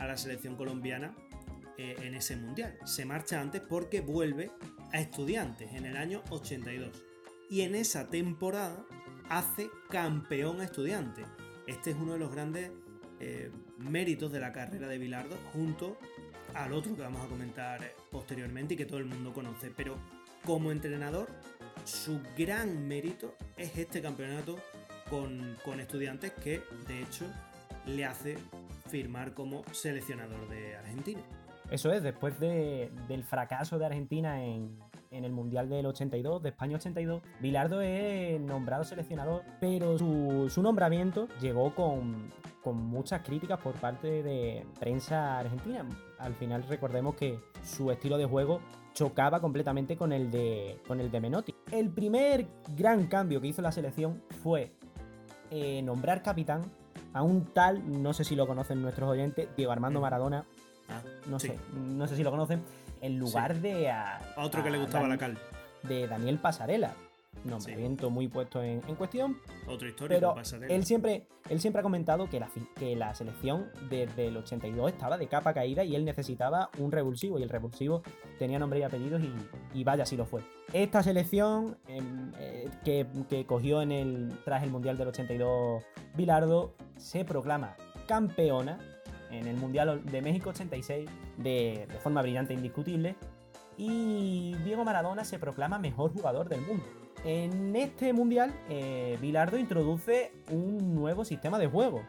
la 0.06 0.18
selección 0.18 0.56
colombiana 0.56 1.16
eh, 1.78 1.96
en 2.02 2.14
ese 2.14 2.36
mundial. 2.36 2.78
Se 2.86 3.06
marcha 3.06 3.40
antes 3.40 3.62
porque 3.62 4.02
vuelve 4.02 4.52
a 4.92 5.00
estudiantes 5.00 5.72
en 5.74 5.86
el 5.86 5.98
año 5.98 6.22
82. 6.30 7.04
Y 7.50 7.62
en 7.62 7.76
esa 7.76 8.10
temporada 8.10 8.86
hace 9.30 9.70
campeón 9.90 10.62
a 10.62 10.66
estudiantes. 10.66 11.26
Este 11.68 11.92
es 11.92 11.96
uno 11.96 12.14
de 12.14 12.20
los 12.20 12.32
grandes 12.32 12.72
eh, 13.20 13.50
méritos 13.78 14.32
de 14.32 14.40
la 14.40 14.52
carrera 14.52 14.88
de 14.88 14.98
Bilardo 14.98 15.38
junto 15.54 15.98
al 16.54 16.74
otro 16.74 16.96
que 16.96 17.02
vamos 17.02 17.26
a 17.26 17.30
comentar 17.30 17.80
posteriormente 18.12 18.74
y 18.74 18.78
que 18.78 18.86
todo 18.86 19.00
el 19.00 19.06
mundo 19.06 19.34
conoce. 19.34 19.72
Pero 19.76 19.98
como 20.44 20.72
entrenador 20.72 21.30
su 21.86 22.22
gran 22.38 22.88
mérito 22.88 23.36
es 23.58 23.78
este 23.78 24.02
campeonato 24.02 24.60
con 25.10 25.80
estudiantes 25.80 26.32
que 26.32 26.64
de 26.88 27.02
hecho 27.04 27.26
le 27.86 28.06
hace 28.06 28.38
firmar 28.88 29.34
como 29.34 29.64
seleccionador 29.72 30.48
de 30.50 30.76
Argentina. 30.76 31.22
Eso 31.72 31.92
es, 31.92 32.04
después 32.04 32.40
de- 32.40 32.92
del 33.08 33.24
fracaso 33.24 33.80
de 33.80 33.86
Argentina 33.86 34.44
en, 34.44 34.78
el 35.12 35.32
Mundial 35.32 35.70
del 35.70 35.86
82, 35.86 36.42
de 36.42 36.50
España 36.50 36.76
82, 36.78 37.22
Bilardo 37.40 37.82
es 37.82 38.40
nombrado 38.42 38.84
seleccionador, 38.84 39.44
pero 39.60 39.98
su, 39.98 40.62
nombramiento 40.62 41.28
llegó 41.40 41.74
con, 41.76 42.32
con 42.64 42.78
muchas 42.78 43.22
críticas 43.22 43.60
por 43.60 43.74
parte 43.76 44.24
de 44.24 44.66
prensa 44.80 45.40
argentina. 45.40 45.86
Al 46.18 46.34
final 46.34 46.64
recordemos 46.68 47.16
que 47.16 47.40
su 47.64 47.92
estilo 47.92 48.18
de 48.18 48.26
juego 48.26 48.60
chocaba 48.94 49.40
completamente 49.40 49.96
con 49.98 50.12
el 50.12 50.30
de, 50.32 50.80
con 50.88 51.00
el 51.00 51.10
de 51.12 51.20
Menotti. 51.22 51.56
El 51.72 51.90
primer 51.90 52.48
gran 52.76 53.08
cambio 53.08 53.40
que 53.42 53.48
hizo 53.48 53.62
la 53.62 53.72
selección 53.72 54.22
fue 54.42 54.72
eh, 55.52 55.82
nombrar 55.84 56.22
capitán 56.24 56.64
a 57.14 57.22
un 57.22 57.46
tal, 57.54 58.02
no 58.02 58.14
sé 58.14 58.24
si 58.24 58.36
lo 58.36 58.48
conocen 58.48 58.82
nuestros 58.82 59.10
oyentes, 59.10 59.48
Diego 59.56 59.72
Armando. 59.72 60.02
Maradona, 60.02 60.46
Ah, 60.90 61.02
no 61.28 61.40
sí. 61.40 61.48
sé, 61.50 61.60
no 61.74 62.08
sé 62.08 62.16
si 62.16 62.24
lo 62.24 62.32
conocen, 62.32 62.62
en 63.02 63.18
lugar 63.20 63.56
de 63.56 63.90
a, 63.90 64.18
A 64.36 64.44
otro 64.44 64.64
que 64.64 64.70
le 64.70 64.78
gustaba 64.80 65.02
Dan- 65.04 65.12
la 65.12 65.18
cal. 65.18 65.38
de 65.84 66.08
Daniel 66.08 66.40
Pasarela. 66.40 66.92
Nombramiento 67.44 68.10
muy 68.10 68.28
puesto 68.30 68.64
en, 68.64 68.82
en 68.88 68.96
cuestión, 68.96 69.38
Otro 69.68 69.88
histórico, 69.88 70.16
pero 70.16 70.36
pasarela. 70.36 70.74
él 70.74 70.86
siempre, 70.86 71.28
él 71.50 71.60
siempre 71.60 71.82
ha 71.82 71.84
comentado 71.84 72.30
que 72.30 72.40
la, 72.40 72.50
que 72.76 72.96
la 72.96 73.14
selección 73.16 73.70
desde 73.90 74.28
el 74.28 74.38
82 74.38 74.92
estaba 74.94 75.18
de 75.18 75.28
capa 75.28 75.54
caída 75.54 75.84
y 75.84 75.96
él 75.96 76.06
necesitaba 76.06 76.70
un 76.78 76.92
revulsivo 76.92 77.40
y 77.40 77.44
el 77.44 77.50
revulsivo 77.50 78.02
tenía 78.40 78.60
nombre 78.60 78.80
y 78.80 78.84
apellidos 78.84 79.22
y, 79.22 79.34
y 79.78 79.84
vaya 79.84 80.06
si 80.06 80.16
lo 80.16 80.26
fue. 80.26 80.42
Esta 80.72 81.04
selección 81.04 81.78
em, 81.88 82.32
eh, 82.40 82.70
que, 82.86 83.06
que 83.30 83.46
cogió 83.46 83.82
en 83.82 83.92
el, 83.92 84.34
tras 84.46 84.64
el 84.64 84.70
Mundial 84.72 84.98
del 84.98 85.10
82 85.10 85.84
Bilardo 86.16 86.76
se 86.98 87.26
proclama 87.26 87.76
campeona 88.08 88.80
en 89.32 89.48
el 89.48 89.58
Mundial 89.58 90.02
de 90.06 90.22
México 90.22 90.52
86 90.52 91.10
de, 91.38 91.88
de 91.92 92.00
forma 92.00 92.22
brillante 92.22 92.54
e 92.54 92.56
indiscutible 92.56 93.16
y 93.78 94.54
Diego 94.64 94.86
Maradona 94.86 95.26
se 95.26 95.40
proclama 95.40 95.80
mejor 95.80 96.14
jugador 96.14 96.48
del 96.48 96.62
mundo. 96.62 96.86
En 97.26 97.74
este 97.76 98.12
mundial, 98.12 98.54
eh, 98.70 99.18
Bilardo 99.22 99.58
introduce 99.58 100.34
un 100.52 100.94
nuevo 100.94 101.24
sistema 101.24 101.58
de 101.58 101.68
juego, 101.68 102.04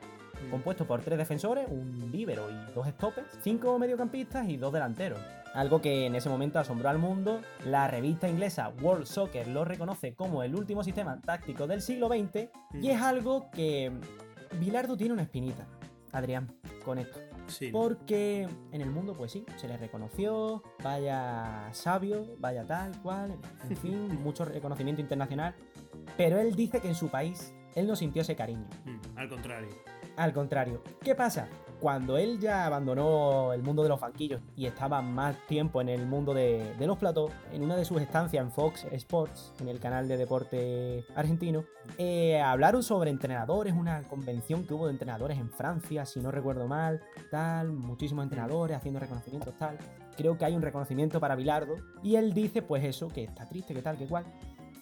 compuesto 0.51 0.87
por 0.87 1.03
tres 1.03 1.19
defensores, 1.19 1.69
un 1.71 2.11
líbero 2.11 2.51
y 2.51 2.73
dos 2.75 2.89
stoppers, 2.89 3.29
cinco 3.41 3.79
mediocampistas 3.79 4.49
y 4.49 4.57
dos 4.57 4.73
delanteros. 4.73 5.21
Algo 5.55 5.81
que 5.81 6.07
en 6.07 6.17
ese 6.17 6.29
momento 6.29 6.59
asombró 6.59 6.89
al 6.89 6.99
mundo. 6.99 7.41
La 7.65 7.87
revista 7.87 8.29
inglesa 8.29 8.73
World 8.83 9.07
Soccer 9.07 9.47
lo 9.47 9.65
reconoce 9.65 10.15
como 10.15 10.43
el 10.43 10.57
último 10.57 10.83
sistema 10.83 11.21
táctico 11.21 11.69
del 11.69 11.81
siglo 11.81 12.09
XX 12.09 12.49
y 12.83 12.91
es 12.91 13.01
algo 13.01 13.51
que 13.53 13.93
Bilardo 14.59 14.97
tiene 14.97 15.13
una 15.13 15.23
espinita, 15.23 15.65
Adrián, 16.11 16.53
con 16.85 16.99
esto. 16.99 17.21
Porque 17.73 18.49
en 18.73 18.81
el 18.81 18.91
mundo, 18.91 19.15
pues 19.15 19.33
sí, 19.33 19.45
se 19.57 19.69
le 19.69 19.77
reconoció, 19.77 20.63
vaya 20.83 21.69
sabio, 21.73 22.37
vaya 22.39 22.67
tal, 22.67 23.01
cual, 23.03 23.37
en 23.69 23.77
fin, 23.77 24.23
mucho 24.23 24.45
reconocimiento 24.45 25.01
internacional. 25.01 25.55
Pero 26.17 26.39
él 26.39 26.55
dice 26.55 26.81
que 26.81 26.89
en 26.89 26.95
su 26.95 27.09
país 27.09 27.55
él 27.75 27.87
no 27.87 27.97
sintió 27.97 28.23
ese 28.23 28.37
cariño. 28.37 28.67
Mm, 28.85 29.19
al 29.19 29.29
contrario. 29.29 29.69
Al 30.17 30.33
contrario, 30.33 30.83
¿qué 31.01 31.15
pasa? 31.15 31.49
Cuando 31.81 32.17
él 32.17 32.41
ya 32.41 32.67
abandonó 32.67 33.53
el 33.53 33.63
mundo 33.63 33.83
de 33.83 33.89
los 33.89 34.01
banquillos 34.01 34.41
y 34.57 34.67
estaba 34.67 35.03
más 35.03 35.37
tiempo 35.47 35.81
en 35.81 35.89
el 35.89 36.07
mundo 36.07 36.33
de, 36.33 36.75
los 36.81 36.97
platós, 36.97 37.31
en 37.53 37.63
una 37.63 37.77
de 37.77 37.85
sus 37.85 38.01
estancias 38.01 38.43
en 38.43 38.51
Fox 38.51 38.87
Sports, 38.91 39.53
en 39.61 39.69
el 39.69 39.81
canal 39.81 40.09
de 40.09 40.17
deporte 40.17 41.05
argentino, 41.15 41.65
eh, 41.99 42.41
hablaron 42.41 42.83
sobre 42.83 43.11
entrenadores, 43.11 43.75
una 43.75 44.03
convención 44.05 44.65
que 44.65 44.75
hubo 44.75 44.87
de 44.87 44.93
entrenadores 44.93 45.39
en 45.39 45.51
Francia, 45.51 46.07
si 46.07 46.21
no 46.21 46.31
recuerdo 46.31 46.67
mal, 46.67 47.03
tal, 47.31 47.73
muchísimos 47.73 48.23
entrenadores 48.23 48.77
haciendo 48.77 49.01
reconocimientos, 49.01 49.55
tal. 49.57 49.77
Creo 50.17 50.39
que 50.39 50.45
hay 50.45 50.55
un 50.55 50.63
reconocimiento 50.63 51.21
para 51.21 51.35
Bilardo 51.35 51.75
y 52.03 52.17
él 52.17 52.33
dice, 52.33 52.63
pues 52.63 52.85
eso, 52.85 53.09
que 53.09 53.25
está 53.25 53.49
triste, 53.49 53.75
que 53.75 53.83
tal, 53.83 53.99
que 53.99 54.07
cual. 54.07 54.25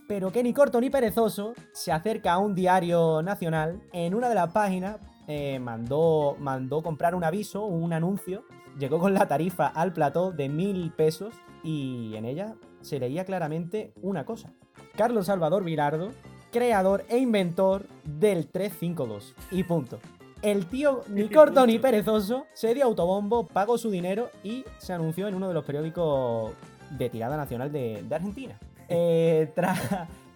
Pero 0.08 0.30
que 0.30 0.42
ni 0.42 0.52
corto 0.52 0.80
ni 0.80 0.90
perezoso 0.90 1.54
se 1.72 1.90
acerca 1.90 2.34
a 2.34 2.38
un 2.38 2.54
diario 2.54 3.22
nacional 3.22 3.82
en 3.92 4.14
una 4.14 4.28
de 4.28 4.34
las 4.34 4.52
páginas 4.52 4.98
eh, 5.26 5.58
mandó, 5.58 6.36
mandó 6.38 6.82
comprar 6.82 7.14
un 7.14 7.24
aviso, 7.24 7.64
un 7.64 7.92
anuncio, 7.92 8.44
llegó 8.78 8.98
con 8.98 9.14
la 9.14 9.28
tarifa 9.28 9.66
al 9.66 9.92
plató 9.92 10.32
de 10.32 10.48
mil 10.48 10.92
pesos 10.92 11.34
y 11.62 12.14
en 12.16 12.24
ella 12.24 12.54
se 12.80 12.98
leía 12.98 13.24
claramente 13.24 13.92
una 14.02 14.24
cosa. 14.24 14.52
Carlos 14.96 15.26
Salvador 15.26 15.64
Vilardo, 15.64 16.10
creador 16.50 17.04
e 17.08 17.18
inventor 17.18 17.86
del 18.04 18.48
352. 18.48 19.34
Y 19.50 19.64
punto. 19.64 20.00
El 20.42 20.66
tío, 20.66 21.02
ni 21.08 21.28
corto 21.28 21.66
ni 21.66 21.78
perezoso, 21.78 22.46
se 22.52 22.74
dio 22.74 22.84
autobombo, 22.84 23.46
pagó 23.46 23.78
su 23.78 23.90
dinero 23.90 24.30
y 24.42 24.64
se 24.78 24.92
anunció 24.92 25.28
en 25.28 25.34
uno 25.34 25.48
de 25.48 25.54
los 25.54 25.64
periódicos 25.64 26.52
de 26.90 27.08
tirada 27.08 27.36
nacional 27.36 27.70
de, 27.72 28.04
de 28.06 28.14
Argentina. 28.14 28.58
Eh, 28.94 29.50
tras, 29.54 29.80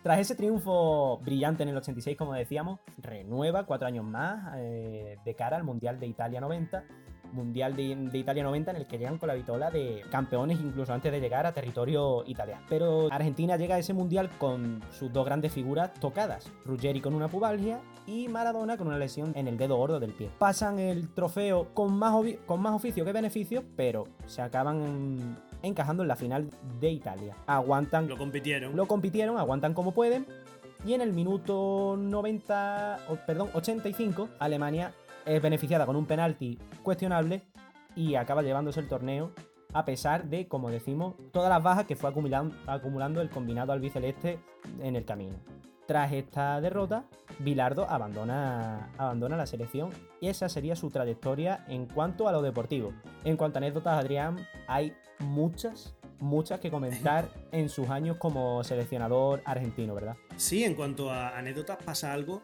tras 0.07 0.21
ese 0.21 0.37
triunfo 0.37 1.19
brillante 1.25 1.65
en 1.65 1.71
el 1.71 1.77
86, 1.79 2.17
como 2.17 2.33
decíamos, 2.33 2.79
renueva 2.99 3.67
cuatro 3.67 3.89
años 3.89 4.05
más 4.05 4.55
eh, 4.57 5.17
de 5.25 5.35
cara 5.35 5.57
al 5.57 5.65
Mundial 5.65 5.99
de 5.99 6.07
Italia 6.07 6.41
90. 6.41 6.85
Mundial 7.33 7.75
de, 7.75 8.17
Italia 8.17 8.45
90 8.45 8.71
en 8.71 8.77
el 8.77 8.87
que 8.87 8.99
llegan 8.99 9.19
con 9.19 9.27
la 9.27 9.35
vitola 9.35 9.69
de 9.69 10.05
campeones 10.09 10.61
incluso 10.61 10.95
antes 10.95 11.11
de 11.11 11.19
llegar 11.19 11.45
a 11.45 11.53
territorio 11.53 12.23
italiano. 12.25 12.63
Pero 12.69 13.09
Argentina 13.11 13.57
llega 13.57 13.75
a 13.75 13.79
ese 13.81 13.95
mundial 13.95 14.31
con 14.39 14.81
sus 14.93 15.13
dos 15.13 15.25
grandes 15.27 15.53
figuras 15.53 15.93
tocadas, 15.95 16.53
Ruggeri 16.65 17.01
con 17.01 17.13
una 17.13 17.27
pubalgia 17.27 17.81
y 18.07 18.29
Maradona 18.29 18.77
con 18.77 18.87
una 18.87 18.99
lesión 18.99 19.33
en 19.35 19.49
el 19.49 19.59
dedo 19.59 19.77
gordo 19.77 19.99
del 19.99 20.13
pie. 20.13 20.31
Pasan 20.39 20.79
el 20.79 21.13
trofeo 21.15 21.75
con 21.75 21.93
más, 21.93 22.15
con 22.47 22.61
más 22.61 22.75
oficio 22.75 23.05
que 23.05 23.13
beneficio, 23.13 23.65
pero 23.75 24.05
se 24.27 24.41
acaban 24.41 25.37
encajando 25.67 26.03
en 26.03 26.09
la 26.09 26.17
final 26.17 26.51
de 26.81 26.91
Italia. 26.91 27.37
Aguantan 27.47 28.09
Lo 28.09 28.17
compitieron. 28.19 28.77
lo 28.77 28.87
compitieron, 28.87 29.39
aguantan 29.39 29.75
como 29.75 29.93
pueden. 29.93 30.27
Y 30.85 30.93
en 30.95 31.01
el 31.01 31.13
minuto 31.13 31.97
90, 31.99 32.99
o- 33.09 33.17
perdón, 33.27 33.49
85, 33.55 34.29
Alemania 34.39 34.93
es 35.25 35.41
beneficiada 35.43 35.87
con 35.87 35.97
un 35.97 36.07
penalti 36.07 36.59
cuestionable 36.83 37.43
y 37.97 38.15
acaba 38.15 38.43
llevándose 38.43 38.81
el 38.81 38.89
torneo 38.89 39.33
a 39.73 39.85
pesar 39.85 40.25
de, 40.27 40.47
como 40.49 40.71
decimos, 40.71 41.15
todas 41.33 41.51
las 41.51 41.63
bajas 41.63 41.85
que 41.87 41.97
fue 41.97 42.09
acumulando, 42.09 42.55
acumulando 42.67 43.21
el 43.21 43.29
combinado 43.29 43.73
albiceleste 43.73 44.39
en 44.81 44.97
el 44.97 45.05
camino. 45.05 45.35
Tras 45.87 46.13
esta 46.13 46.61
derrota, 46.61 47.05
Bilardo 47.39 47.89
abandona, 47.89 48.91
abandona 48.99 49.37
la 49.37 49.47
selección 49.47 49.91
y 50.21 50.29
esa 50.29 50.49
sería 50.49 50.75
su 50.75 50.91
trayectoria 50.91 51.65
en 51.69 51.87
cuanto 51.87 52.27
a 52.27 52.33
lo 52.33 52.43
deportivo. 52.43 52.93
En 53.25 53.37
cuanto 53.37 53.59
a 53.59 53.61
anécdotas, 53.61 53.97
Adrián, 53.97 54.37
hay 54.67 54.95
muchas, 55.21 55.95
muchas 56.19 56.59
que 56.59 56.71
comentar 56.71 57.29
en 57.53 57.69
sus 57.69 57.89
años 57.89 58.17
como 58.17 58.65
seleccionador 58.65 59.43
argentino, 59.45 59.95
¿verdad? 59.95 60.17
Sí, 60.37 60.65
en 60.65 60.75
cuanto 60.75 61.11
a 61.11 61.39
anécdotas 61.39 61.79
pasa 61.85 62.13
algo 62.13 62.43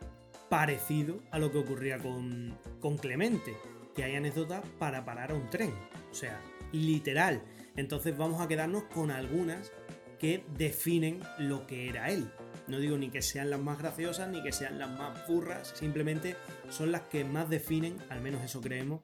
parecido 0.48 1.18
a 1.32 1.38
lo 1.40 1.50
que 1.50 1.58
ocurría 1.58 1.98
con, 1.98 2.56
con 2.80 2.96
Clemente, 2.96 3.56
que 3.96 4.04
hay 4.04 4.14
anécdotas 4.14 4.62
para 4.78 5.04
parar 5.04 5.32
a 5.32 5.34
un 5.34 5.50
tren, 5.50 5.74
o 6.10 6.14
sea, 6.14 6.40
literal. 6.70 7.42
Entonces 7.74 8.16
vamos 8.16 8.40
a 8.40 8.46
quedarnos 8.46 8.84
con 8.84 9.10
algunas 9.10 9.72
que 10.18 10.44
definen 10.56 11.20
lo 11.38 11.66
que 11.66 11.88
era 11.88 12.10
él. 12.10 12.30
No 12.68 12.78
digo 12.78 12.96
ni 12.96 13.10
que 13.10 13.22
sean 13.22 13.50
las 13.50 13.60
más 13.60 13.78
graciosas 13.78 14.28
ni 14.28 14.42
que 14.42 14.52
sean 14.52 14.78
las 14.78 14.90
más 14.90 15.26
burras, 15.26 15.72
simplemente 15.74 16.36
son 16.70 16.92
las 16.92 17.02
que 17.02 17.24
más 17.24 17.50
definen, 17.50 17.96
al 18.08 18.20
menos 18.20 18.42
eso 18.42 18.60
creemos, 18.60 19.02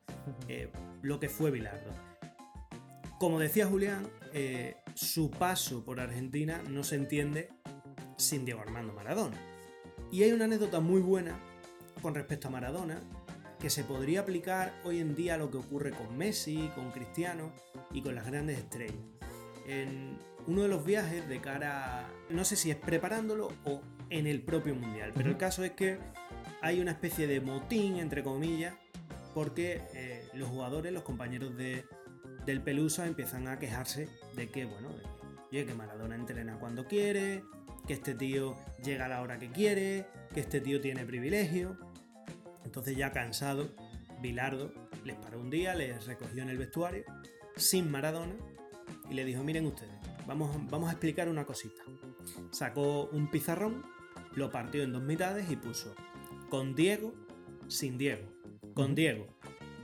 eh, 0.49 0.71
lo 1.03 1.19
que 1.19 1.29
fue 1.29 1.51
Bilardo. 1.51 1.91
Como 3.19 3.41
decía 3.41 3.67
Julián, 3.67 4.09
eh, 4.33 4.77
su 4.95 5.31
paso 5.31 5.85
por 5.85 6.01
Argentina 6.01 6.63
no 6.69 6.85
se 6.85 6.95
entiende 6.95 7.51
sin 8.17 8.45
Diego 8.45 8.61
Armando 8.61 8.93
Maradona. 8.93 9.37
Y 10.13 10.23
hay 10.23 10.33
una 10.33 10.45
anécdota 10.45 10.81
muy 10.81 11.01
buena 11.01 11.39
con 12.01 12.15
respecto 12.15 12.49
a 12.49 12.53
Maradona 12.53 13.03
que 13.59 13.71
se 13.71 13.83
podría 13.83 14.21
aplicar 14.21 14.73
hoy 14.85 15.01
en 15.01 15.17
día 15.17 15.35
a 15.35 15.39
lo 15.39 15.51
que 15.51 15.59
ocurre 15.59 15.91
con 15.91 16.17
Messi, 16.17 16.71
con 16.75 16.91
Cristiano 16.91 17.53
y 17.93 18.03
con 18.03 18.15
las 18.15 18.27
grandes 18.27 18.59
estrellas. 18.59 19.18
En 19.69 20.19
uno 20.47 20.63
de 20.63 20.69
los 20.69 20.85
viajes 20.85 21.29
de 21.29 21.41
cara, 21.41 22.01
a- 22.07 22.09
no 22.31 22.45
sé 22.45 22.57
si 22.57 22.71
es 22.71 22.77
preparándolo 22.77 23.53
o 23.65 23.81
en 24.11 24.27
el 24.27 24.41
propio 24.43 24.75
mundial, 24.75 25.13
pero 25.15 25.29
el 25.29 25.37
caso 25.37 25.63
es 25.65 25.73
que 25.73 25.99
hay 26.63 26.81
una 26.81 26.93
especie 26.93 27.27
de 27.27 27.41
motín, 27.41 27.97
entre 27.99 28.23
comillas, 28.23 28.75
porque 29.35 29.83
eh, 29.95 30.27
los 30.35 30.49
jugadores, 30.49 30.93
los 30.93 31.03
compañeros 31.03 31.55
de, 31.57 31.85
del 32.47 32.63
Pelusa 32.63 33.07
empiezan 33.07 33.47
a 33.47 33.59
quejarse 33.59 34.09
de 34.35 34.49
que, 34.49 34.65
bueno, 34.65 34.89
de 34.89 35.05
oye, 35.51 35.67
que 35.67 35.75
Maradona 35.75 36.15
entrena 36.15 36.59
cuando 36.59 36.87
quiere, 36.87 37.45
que 37.87 37.93
este 37.93 38.15
tío 38.15 38.57
llega 38.83 39.05
a 39.05 39.09
la 39.09 39.21
hora 39.21 39.39
que 39.39 39.51
quiere, 39.51 40.07
que 40.33 40.41
este 40.41 40.61
tío 40.63 40.81
tiene 40.81 41.05
privilegio. 41.05 41.77
Entonces 42.65 42.97
ya 42.97 43.13
cansado, 43.13 43.69
Bilardo 44.21 44.73
les 45.05 45.17
paró 45.17 45.39
un 45.41 45.51
día, 45.51 45.75
les 45.75 46.07
recogió 46.07 46.43
en 46.43 46.49
el 46.49 46.59
vestuario, 46.59 47.05
sin 47.57 47.91
Maradona, 47.91 48.35
y 49.11 49.15
le 49.15 49.25
dijo, 49.25 49.43
miren 49.43 49.67
ustedes, 49.67 49.95
vamos, 50.27 50.51
vamos 50.71 50.89
a 50.89 50.93
explicar 50.93 51.29
una 51.29 51.45
cosita. 51.45 51.83
Sacó 52.51 53.09
un 53.13 53.31
pizarrón, 53.31 53.85
lo 54.35 54.51
partió 54.51 54.83
en 54.83 54.93
dos 54.93 55.03
mitades 55.03 55.51
y 55.51 55.57
puso 55.57 55.95
con 56.51 56.75
Diego, 56.75 57.15
sin 57.69 57.99
Diego. 57.99 58.29
Con 58.75 58.95
Diego, 58.95 59.27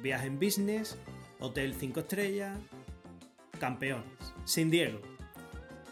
viaje 0.03 0.27
en 0.27 0.39
business, 0.39 0.97
hotel 1.41 1.75
5 1.75 2.01
estrellas, 2.01 2.59
campeones. 3.59 4.07
Sin 4.45 4.71
Diego, 4.71 5.01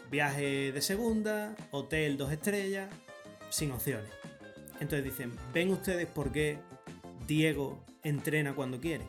viaje 0.09 0.71
de 0.71 0.81
segunda, 0.81 1.55
hotel 1.71 2.17
2 2.17 2.31
estrellas, 2.31 2.89
sin 3.49 3.71
opciones. 3.71 4.09
Entonces 4.79 5.03
dicen, 5.03 5.33
¿ven 5.53 5.71
ustedes 5.71 6.07
por 6.07 6.31
qué 6.31 6.59
Diego 7.27 7.83
entrena 8.03 8.55
cuando 8.55 8.79
quiere? 8.79 9.05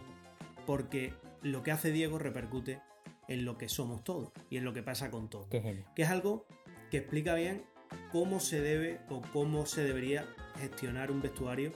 Porque 0.67 1.13
lo 1.43 1.63
que 1.63 1.73
hace 1.73 1.93
Diego 1.93 2.19
repercute 2.19 2.81
en 3.29 3.45
lo 3.45 3.59
que 3.59 3.69
somos 3.69 4.05
todos 4.05 4.33
y 4.51 4.57
en 4.57 4.65
lo 4.65 4.73
que 4.73 4.83
pasa 4.83 5.11
con 5.11 5.29
todos. 5.29 5.49
Qué. 5.49 5.85
Que 5.95 6.03
es 6.03 6.09
algo 6.09 6.47
que 6.91 6.99
explica 6.99 7.35
bien 7.35 7.65
cómo 8.13 8.41
se 8.41 8.61
debe 8.61 9.01
o 9.09 9.23
cómo 9.33 9.67
se 9.67 9.83
debería 9.85 10.27
gestionar 10.59 11.11
un 11.11 11.21
vestuario 11.21 11.73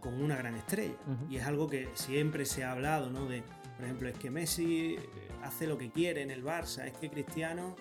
con 0.00 0.22
una 0.22 0.36
gran 0.36 0.54
estrella. 0.54 0.94
Y 1.30 1.36
es 1.36 1.44
algo 1.44 1.68
que 1.68 1.88
siempre 1.94 2.44
se 2.44 2.62
ha 2.62 2.72
hablado, 2.72 3.10
¿no? 3.10 3.26
De, 3.26 3.42
por 3.76 3.84
ejemplo, 3.86 4.08
es 4.08 4.18
que 4.18 4.30
Messi 4.30 4.96
eh, 4.96 4.98
hace 5.42 5.66
lo 5.66 5.78
que 5.78 5.90
quiere 5.90 6.20
en 6.20 6.30
el 6.30 6.44
Barça, 6.44 6.86
es 6.86 6.92
que 6.92 7.08
Cristiano 7.08 7.74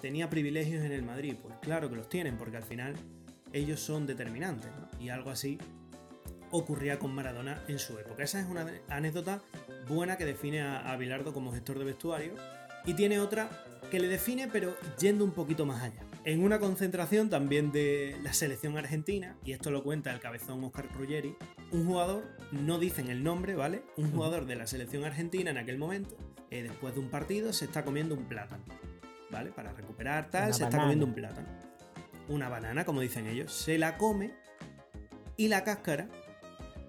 tenía 0.00 0.30
privilegios 0.30 0.84
en 0.84 0.92
el 0.92 1.02
Madrid. 1.02 1.36
Pues 1.42 1.54
claro 1.60 1.90
que 1.90 1.96
los 1.96 2.08
tienen, 2.08 2.38
porque 2.38 2.56
al 2.56 2.62
final 2.62 2.94
ellos 3.52 3.80
son 3.80 4.06
determinantes, 4.06 4.70
¿no? 4.70 4.88
Y 4.98 5.10
algo 5.10 5.30
así 5.30 5.58
ocurría 6.50 6.98
con 6.98 7.14
Maradona 7.14 7.62
en 7.68 7.78
su 7.78 7.98
época. 7.98 8.22
Esa 8.22 8.40
es 8.40 8.46
una 8.46 8.66
anécdota 8.88 9.42
buena 9.88 10.16
que 10.16 10.24
define 10.24 10.62
a, 10.62 10.90
a 10.90 10.96
Bilardo 10.96 11.32
como 11.32 11.52
gestor 11.52 11.78
de 11.78 11.84
vestuario 11.84 12.34
y 12.84 12.94
tiene 12.94 13.20
otra 13.20 13.48
que 13.90 14.00
le 14.00 14.08
define 14.08 14.48
pero 14.48 14.76
yendo 14.98 15.24
un 15.24 15.32
poquito 15.32 15.66
más 15.66 15.82
allá. 15.82 16.02
En 16.24 16.42
una 16.42 16.58
concentración 16.58 17.30
también 17.30 17.70
de 17.70 18.16
la 18.24 18.32
selección 18.32 18.76
argentina, 18.76 19.36
y 19.44 19.52
esto 19.52 19.70
lo 19.70 19.84
cuenta 19.84 20.12
el 20.12 20.18
cabezón 20.18 20.64
Oscar 20.64 20.88
Ruggeri, 20.92 21.36
un 21.70 21.86
jugador, 21.86 22.24
no 22.50 22.80
dicen 22.80 23.10
el 23.10 23.22
nombre, 23.22 23.54
¿vale? 23.54 23.84
Un 23.96 24.10
jugador 24.10 24.46
de 24.46 24.56
la 24.56 24.66
selección 24.66 25.04
argentina 25.04 25.52
en 25.52 25.58
aquel 25.58 25.78
momento, 25.78 26.16
eh, 26.50 26.64
después 26.64 26.94
de 26.94 27.00
un 27.00 27.10
partido, 27.10 27.52
se 27.52 27.66
está 27.66 27.84
comiendo 27.84 28.16
un 28.16 28.24
plátano, 28.24 28.64
¿vale? 29.30 29.52
Para 29.52 29.72
recuperar 29.72 30.28
tal, 30.30 30.46
Una 30.46 30.52
se 30.52 30.64
está 30.64 30.78
comiendo 30.78 31.06
un 31.06 31.14
plátano. 31.14 31.46
Una 32.28 32.48
banana, 32.48 32.84
como 32.84 33.00
dicen 33.02 33.28
ellos, 33.28 33.52
se 33.52 33.78
la 33.78 33.96
come 33.96 34.34
y 35.36 35.46
la 35.46 35.62
cáscara 35.62 36.08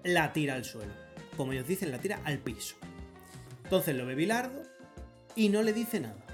la 0.03 0.33
tira 0.33 0.55
al 0.55 0.65
suelo. 0.65 1.06
Como 1.37 1.53
ellos 1.53 1.67
dicen, 1.67 1.91
la 1.91 1.99
tira 1.99 2.19
al 2.25 2.39
piso. 2.39 2.75
Entonces 3.63 3.95
lo 3.95 4.05
ve 4.05 4.15
Bilardo 4.15 4.63
y 5.35 5.49
no 5.49 5.61
le 5.61 5.71
dice 5.71 5.99
nada. 5.99 6.25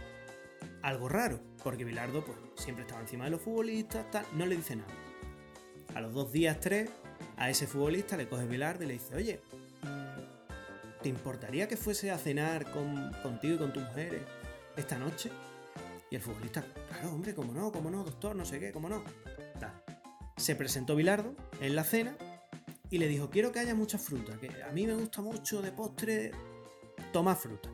Algo 0.82 1.10
raro, 1.10 1.40
porque 1.64 1.84
Bilardo 1.84 2.24
pues, 2.24 2.38
siempre 2.56 2.84
estaba 2.84 3.02
encima 3.02 3.26
de 3.26 3.32
los 3.32 3.42
futbolistas, 3.42 4.06
no 4.34 4.46
le 4.46 4.56
dice 4.56 4.78
nada. 4.78 4.94
A 5.94 6.02
los 6.02 6.14
dos 6.14 6.32
días, 6.32 6.60
tres, 6.60 6.90
a 7.38 7.50
ese 7.50 7.68
futbolista 7.68 8.18
le 8.18 8.28
coge 8.28 8.46
Bilardo 8.46 8.84
y 8.84 8.88
le 8.88 8.94
dice, 8.94 9.16
oye, 9.16 9.42
¿te 11.02 11.10
importaría 11.10 11.68
que 11.68 11.78
fuese 11.78 12.12
a 12.12 12.18
cenar 12.18 12.72
con, 12.72 13.12
contigo 13.22 13.56
y 13.56 13.58
con 13.58 13.74
tu 13.74 13.82
mujer 13.82 14.14
eh, 14.16 14.24
esta 14.78 14.98
noche? 14.98 15.30
Y 16.10 16.16
el 16.16 16.22
futbolista, 16.22 16.64
claro, 16.90 17.14
hombre, 17.14 17.34
cómo 17.34 17.54
no, 17.54 17.72
cómo 17.72 17.90
no, 17.90 18.04
doctor, 18.04 18.36
no 18.36 18.46
sé 18.46 18.60
qué, 18.60 18.72
cómo 18.72 18.90
no. 18.90 19.04
Se 20.38 20.56
presentó 20.56 20.96
Bilardo 20.96 21.36
en 21.62 21.76
la 21.76 21.84
cena 21.84 22.16
y 22.94 23.00
le 23.00 23.08
dijo, 23.08 23.28
quiero 23.28 23.52
que 23.52 23.58
haya 23.58 23.74
mucha 23.74 23.98
fruta, 23.98 24.38
que 24.38 24.52
a 24.62 24.72
mí 24.72 24.86
me 24.86 24.94
gusta 24.94 25.20
mucho 25.24 25.64
de 25.64 25.72
postre 25.72 26.30
tomar 27.12 27.36
fruta. 27.36 27.68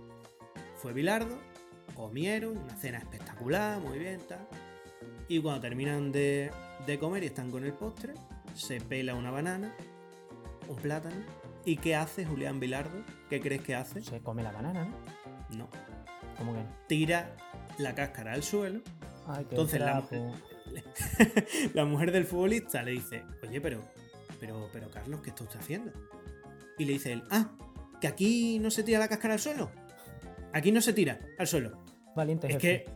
Fue 0.78 0.94
Bilardo, 0.94 1.38
comieron, 1.94 2.58
una 2.58 2.74
cena 2.78 3.00
espectacular, 3.00 3.82
muy 3.82 4.00
bien, 4.00 4.22
tal. 4.30 4.48
Y 5.28 5.42
cuando 5.42 5.60
terminan 5.60 6.14
de, 6.14 6.52
de 6.88 7.00
comer 7.00 7.24
y 7.24 7.26
están 7.26 7.52
con 7.52 7.66
el 7.66 7.74
postre, 7.74 8.14
se 8.54 8.80
pela 8.80 9.14
una 9.14 9.30
banana, 9.30 9.76
un 10.70 10.78
plátano. 10.78 11.22
¿Y 11.66 11.76
qué 11.76 11.98
hace 11.98 12.26
Julián 12.26 12.62
Bilardo? 12.62 13.04
¿Qué 13.30 13.42
crees 13.42 13.62
que 13.62 13.76
hace? 13.76 14.02
Se 14.02 14.22
come 14.22 14.42
la 14.42 14.54
banana, 14.54 14.86
¿no? 14.86 15.58
No. 15.58 15.70
¿Cómo 16.38 16.54
que 16.54 16.60
no? 16.60 16.78
Tira 16.88 17.36
la 17.78 17.94
cáscara 17.94 18.32
al 18.32 18.44
suelo. 18.44 18.80
Ay, 19.28 19.44
qué 19.44 19.56
Entonces 19.56 19.82
la 19.82 20.08
trapo. 20.08 20.34
la 21.74 21.84
mujer 21.84 22.14
del 22.14 22.24
futbolista 22.24 22.84
le 22.84 22.92
dice, 22.92 23.26
oye, 23.46 23.60
pero, 23.60 23.82
pero, 24.40 24.70
pero 24.74 24.90
Carlos, 24.90 25.22
¿qué 25.22 25.30
está 25.30 25.44
usted 25.44 25.60
haciendo? 25.60 25.92
Y 26.78 26.86
le 26.86 26.94
dice 26.94 27.12
él, 27.14 27.24
ah, 27.30 27.52
que 28.00 28.08
aquí 28.08 28.60
no 28.60 28.72
se 28.72 28.84
tira 28.84 29.00
la 29.00 29.08
cáscara 29.08 29.34
al 29.36 29.40
suelo. 29.40 29.70
Aquí 30.54 30.72
no 30.72 30.82
se 30.82 30.94
tira 30.94 31.20
al 31.38 31.48
suelo. 31.48 31.84
Valiente 32.16 32.48
Es 32.48 32.54
jefe. 32.54 32.86
que, 32.86 32.92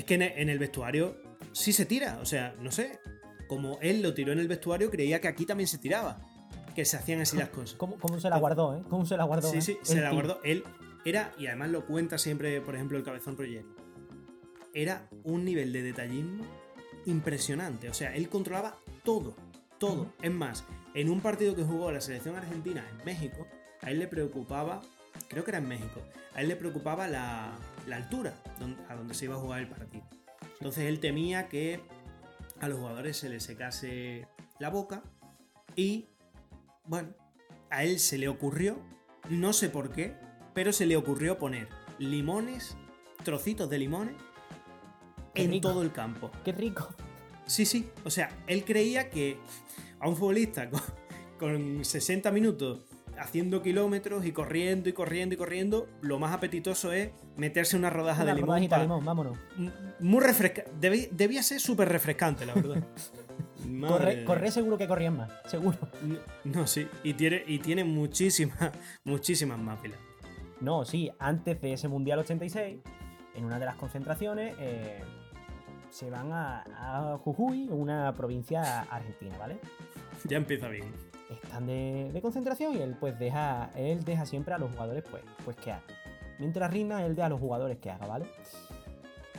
es 0.00 0.04
que 0.04 0.14
en 0.14 0.22
e- 0.22 0.34
en 0.42 0.48
el 0.48 0.58
vestuario 0.58 1.16
sí 1.52 1.72
se 1.72 1.86
tira. 1.86 2.18
O 2.20 2.24
sea, 2.24 2.54
no 2.60 2.70
sé. 2.72 2.98
Como 3.48 3.78
él 3.80 4.02
lo 4.02 4.12
tiró 4.14 4.32
en 4.32 4.40
el 4.40 4.48
vestuario, 4.48 4.90
creía 4.90 5.20
que 5.20 5.28
aquí 5.28 5.46
también 5.46 5.68
se 5.68 5.78
tiraba. 5.78 6.20
Que 6.74 6.84
se 6.84 6.96
hacían 6.96 7.20
así 7.20 7.36
las 7.36 7.48
cosas. 7.50 7.76
¿Cómo, 7.76 7.96
cómo 7.98 8.18
se 8.18 8.28
la 8.28 8.38
guardó, 8.38 8.76
eh? 8.76 8.82
¿Cómo 8.90 9.06
se 9.06 9.16
la 9.16 9.24
guardó? 9.24 9.50
Sí, 9.50 9.58
eh? 9.58 9.62
sí, 9.62 9.78
se 9.82 10.00
la 10.00 10.10
guardó. 10.12 10.40
Él 10.42 10.64
era, 11.04 11.32
y 11.38 11.46
además 11.46 11.70
lo 11.70 11.86
cuenta 11.86 12.18
siempre, 12.18 12.60
por 12.60 12.74
ejemplo, 12.74 12.98
el 12.98 13.04
cabezón 13.04 13.36
Roger. 13.36 13.64
Era 14.74 15.08
un 15.22 15.44
nivel 15.44 15.72
de 15.72 15.82
detallismo 15.82 16.44
impresionante. 17.06 17.88
O 17.88 17.94
sea, 17.94 18.14
él 18.14 18.28
controlaba 18.28 18.76
todo, 19.04 19.36
todo. 19.78 20.12
Es 20.22 20.32
más, 20.32 20.64
en 20.96 21.10
un 21.10 21.20
partido 21.20 21.54
que 21.54 21.62
jugó 21.62 21.92
la 21.92 22.00
selección 22.00 22.34
argentina 22.36 22.84
en 22.90 23.04
México, 23.04 23.46
a 23.82 23.90
él 23.90 23.98
le 24.00 24.08
preocupaba, 24.08 24.82
creo 25.28 25.44
que 25.44 25.50
era 25.52 25.58
en 25.58 25.68
México, 25.68 26.00
a 26.34 26.40
él 26.40 26.48
le 26.48 26.56
preocupaba 26.56 27.06
la, 27.06 27.52
la 27.86 27.96
altura 27.96 28.34
don- 28.58 28.76
a 28.88 28.96
donde 28.96 29.14
se 29.14 29.26
iba 29.26 29.34
a 29.36 29.38
jugar 29.38 29.60
el 29.60 29.68
partido. 29.68 30.04
Entonces 30.54 30.84
él 30.84 30.98
temía 31.00 31.48
que 31.48 31.80
a 32.60 32.68
los 32.68 32.78
jugadores 32.78 33.18
se 33.18 33.28
les 33.28 33.44
secase 33.44 34.26
la 34.58 34.70
boca 34.70 35.02
y, 35.76 36.08
bueno, 36.86 37.10
a 37.70 37.84
él 37.84 37.98
se 38.00 38.16
le 38.16 38.28
ocurrió, 38.28 38.78
no 39.28 39.52
sé 39.52 39.68
por 39.68 39.90
qué, 39.90 40.16
pero 40.54 40.72
se 40.72 40.86
le 40.86 40.96
ocurrió 40.96 41.38
poner 41.38 41.68
limones, 41.98 42.76
trocitos 43.22 43.68
de 43.68 43.78
limones, 43.78 44.16
Qué 45.34 45.42
en 45.44 45.50
rico. 45.50 45.68
todo 45.68 45.82
el 45.82 45.92
campo. 45.92 46.30
Qué 46.44 46.52
rico. 46.52 46.88
Sí, 47.44 47.66
sí. 47.66 47.90
O 48.04 48.10
sea, 48.10 48.30
él 48.46 48.64
creía 48.64 49.10
que 49.10 49.38
a 50.00 50.08
un 50.08 50.16
futbolista 50.16 50.68
con, 50.70 50.80
con 51.38 51.84
60 51.84 52.30
minutos 52.32 52.80
haciendo 53.18 53.62
kilómetros 53.62 54.26
y 54.26 54.32
corriendo 54.32 54.90
y 54.90 54.92
corriendo 54.92 55.34
y 55.34 55.38
corriendo, 55.38 55.88
lo 56.02 56.18
más 56.18 56.34
apetitoso 56.34 56.92
es 56.92 57.10
meterse 57.36 57.76
una 57.76 57.88
rodaja 57.88 58.22
Una 58.24 58.32
de 58.32 58.36
limón. 58.36 58.48
rodajita 58.48 58.76
de 58.76 58.82
limón, 58.82 59.04
vámonos. 59.06 59.38
M- 59.58 59.72
Muy 60.00 60.22
refrescante. 60.22 60.70
Debía 61.12 61.42
ser 61.42 61.58
súper 61.60 61.88
refrescante, 61.88 62.44
la 62.44 62.54
verdad. 62.54 62.82
Corre, 63.88 64.24
corre 64.24 64.50
seguro 64.52 64.78
que 64.78 64.86
corrían 64.86 65.16
más, 65.16 65.32
seguro. 65.46 65.76
No, 66.44 66.66
sí. 66.68 66.86
Y 67.02 67.14
tiene, 67.14 67.42
y 67.46 67.58
tiene 67.58 67.82
muchísimas, 67.82 68.70
muchísimas 69.04 69.58
más 69.58 69.80
pilas. 69.80 69.98
No, 70.60 70.84
sí, 70.84 71.10
antes 71.18 71.60
de 71.60 71.72
ese 71.72 71.88
Mundial 71.88 72.20
86, 72.20 72.78
en 73.34 73.44
una 73.44 73.58
de 73.58 73.64
las 73.64 73.74
concentraciones, 73.74 74.54
eh, 74.60 75.00
se 75.96 76.10
van 76.10 76.30
a, 76.30 76.62
a 76.76 77.18
Jujuy, 77.18 77.68
una 77.70 78.12
provincia 78.12 78.82
argentina, 78.82 79.34
¿vale? 79.38 79.58
Ya 80.24 80.36
empieza 80.36 80.68
bien. 80.68 80.84
Están 81.30 81.66
de, 81.66 82.10
de 82.12 82.20
concentración 82.20 82.74
y 82.76 82.82
él 82.82 82.96
pues 83.00 83.18
deja, 83.18 83.70
él 83.74 84.04
deja 84.04 84.26
siempre 84.26 84.52
a 84.52 84.58
los 84.58 84.70
jugadores 84.72 85.04
pues, 85.10 85.22
pues 85.42 85.56
que 85.56 85.72
hagan. 85.72 85.84
Mientras 86.38 86.70
rinda, 86.70 87.04
él 87.06 87.14
deja 87.14 87.26
a 87.26 87.30
los 87.30 87.40
jugadores 87.40 87.78
que 87.78 87.90
haga, 87.90 88.06
¿vale? 88.06 88.26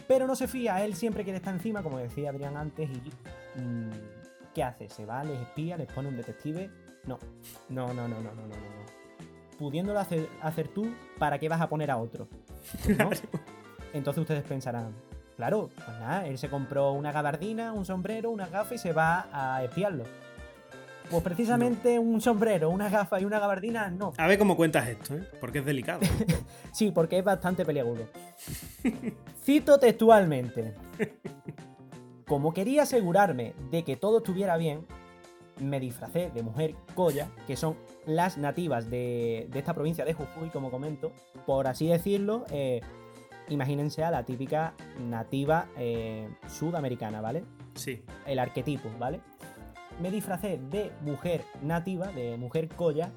Pero 0.08 0.26
no 0.26 0.36
se 0.36 0.48
fía, 0.48 0.84
él 0.84 0.96
siempre 0.96 1.24
quiere 1.24 1.38
estar 1.38 1.54
encima, 1.54 1.84
como 1.84 2.00
decía 2.00 2.32
Adrián 2.32 2.58
antes, 2.58 2.90
y 2.90 3.12
¿qué 4.56 4.64
hace? 4.64 4.90
¿Se 4.90 5.06
va, 5.06 5.24
les 5.24 5.40
espía, 5.40 5.78
les 5.78 5.92
pone 5.92 6.08
un 6.08 6.18
detective? 6.18 6.72
No, 7.06 7.20
no, 7.70 7.94
no, 7.94 8.08
no, 8.08 8.20
no, 8.20 8.34
no, 8.34 8.48
no, 8.48 8.48
no. 8.48 9.58
Pudiéndolo 9.60 10.00
hacer, 10.00 10.28
hacer 10.42 10.70
tú, 10.70 10.92
¿para 11.20 11.38
qué 11.38 11.50
vas 11.50 11.62
a 11.62 11.70
poner 11.70 11.92
a 11.92 11.98
otro? 11.98 12.28
¿No? 12.98 13.12
Entonces 13.94 14.22
ustedes 14.22 14.44
pensarán, 14.44 14.94
claro, 15.38 15.70
pues 15.74 15.88
nada, 16.00 16.28
él 16.28 16.38
se 16.38 16.50
compró 16.50 16.92
una 16.92 17.12
gabardina, 17.14 17.72
un 17.72 17.86
sombrero, 17.86 18.32
una 18.32 18.48
gafa 18.48 18.76
y 18.76 18.78
se 18.78 18.92
va 18.92 19.28
a 19.32 19.64
espiarlo. 19.64 20.04
Pues 21.10 21.24
precisamente 21.24 21.98
un 22.00 22.20
sombrero, 22.20 22.70
una 22.70 22.90
gafa 22.90 23.22
y 23.22 23.24
una 23.24 23.40
gabardina, 23.40 23.90
no. 23.90 24.12
A 24.18 24.28
ver 24.28 24.38
cómo 24.38 24.58
cuentas 24.58 24.90
esto, 24.90 25.16
¿eh? 25.16 25.24
Porque 25.40 25.60
es 25.60 25.66
delicado. 25.66 26.02
Sí, 26.74 26.92
porque 26.92 27.18
es 27.18 27.24
bastante 27.24 27.66
peliagudo. 27.66 28.04
Cito 29.44 29.80
textualmente. 29.80 30.76
Como 32.28 32.54
quería 32.54 32.84
asegurarme 32.84 33.54
de 33.72 33.84
que 33.84 33.96
todo 33.96 34.20
estuviera 34.20 34.58
bien, 34.58 34.86
me 35.60 35.80
disfracé 35.80 36.30
de 36.36 36.44
mujer 36.44 36.76
colla, 36.94 37.30
que 37.48 37.56
son 37.56 37.78
las 38.06 38.38
nativas 38.38 38.92
de, 38.92 39.48
de 39.50 39.58
esta 39.58 39.74
provincia 39.74 40.06
de 40.06 40.14
Jujuy, 40.14 40.50
como 40.50 40.70
comento. 40.70 41.12
Por 41.48 41.66
así 41.66 41.88
decirlo, 41.88 42.46
eh, 42.52 42.82
imagínense 43.50 44.04
a 44.04 44.12
la 44.12 44.24
típica 44.24 44.74
nativa 45.00 45.68
eh, 45.78 46.30
sudamericana, 46.48 47.22
¿vale? 47.22 47.44
Sí. 47.76 48.04
el 48.26 48.40
arquetipo, 48.40 48.90
¿vale? 48.98 49.22
Me 50.02 50.10
disfracé 50.10 50.60
de 50.72 50.92
mujer 51.02 51.44
nativa, 51.62 52.08
de 52.08 52.38
mujer 52.38 52.70
colla, 52.70 53.12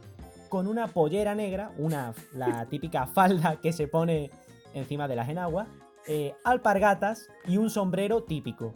con 0.51 0.67
una 0.67 0.89
pollera 0.89 1.35
negra, 1.35 1.71
una, 1.79 2.13
la 2.35 2.67
típica 2.71 3.07
falda 3.07 3.57
que 3.61 3.73
se 3.73 3.89
pone 3.89 4.31
encima 4.75 5.09
de 5.09 5.17
las 5.17 5.29
enaguas, 5.29 5.67
eh, 6.07 6.35
alpargatas 6.45 7.29
y 7.47 7.57
un 7.57 7.71
sombrero 7.71 8.23
típico. 8.23 8.75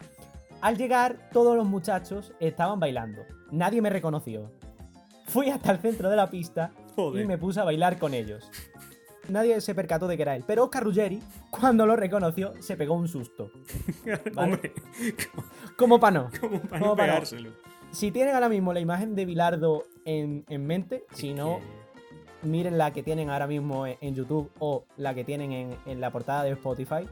Al 0.61 0.79
llegar, 0.79 1.29
todos 1.33 1.57
los 1.57 1.67
muchachos 1.67 2.33
estaban 2.41 2.81
bailando. 2.81 3.23
Nadie 3.51 3.83
me 3.83 3.91
reconoció. 3.91 4.51
Fui 5.27 5.51
hasta 5.51 5.73
el 5.73 5.79
centro 5.79 6.09
de 6.11 6.17
la 6.17 6.31
pista 6.31 6.73
Joder. 6.97 7.25
y 7.25 7.27
me 7.27 7.39
puse 7.39 7.61
a 7.61 7.65
bailar 7.65 7.99
con 7.99 8.15
ellos. 8.15 8.51
Nadie 9.29 9.61
se 9.61 9.75
percató 9.75 10.07
de 10.07 10.17
que 10.17 10.23
era 10.23 10.37
él, 10.37 10.45
pero 10.47 10.65
Oscar 10.65 10.85
Ruggeri, 10.85 11.21
cuando 11.51 11.87
lo 11.87 11.97
reconoció, 11.97 12.53
se 12.61 12.77
pegó 12.77 12.95
un 12.95 13.09
susto. 13.09 13.51
¿vale? 14.35 14.55
Hombre, 14.55 14.73
Como 15.77 15.99
para 15.99 16.13
no. 16.23 16.31
como 16.41 16.61
para 16.61 16.81
no 16.81 16.95
para 16.97 17.07
no. 17.13 17.13
pegárselo. 17.15 17.51
Si 17.91 18.11
tienen 18.11 18.35
ahora 18.35 18.49
mismo 18.49 18.73
la 18.73 18.81
imagen 18.81 19.15
de 19.15 19.25
Bilardo 19.25 19.85
en, 20.05 20.45
en 20.49 20.67
mente, 20.67 21.05
si 21.13 21.31
Es 21.31 21.37
no, 21.37 21.59
que- 22.43 22.47
miren 22.49 22.77
la 22.77 22.93
que 22.93 23.03
tienen 23.03 23.31
ahora 23.31 23.47
mismo 23.47 23.87
en, 23.87 23.97
en 24.01 24.15
YouTube 24.15 24.51
o 24.59 24.85
la 24.97 25.15
que 25.15 25.25
tienen 25.25 25.53
en, 25.53 25.77
en 25.87 26.01
la 26.01 26.11
portada 26.11 26.43
de 26.45 26.51
Spotify. 26.51 27.09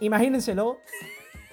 Imagínenselo 0.00 0.78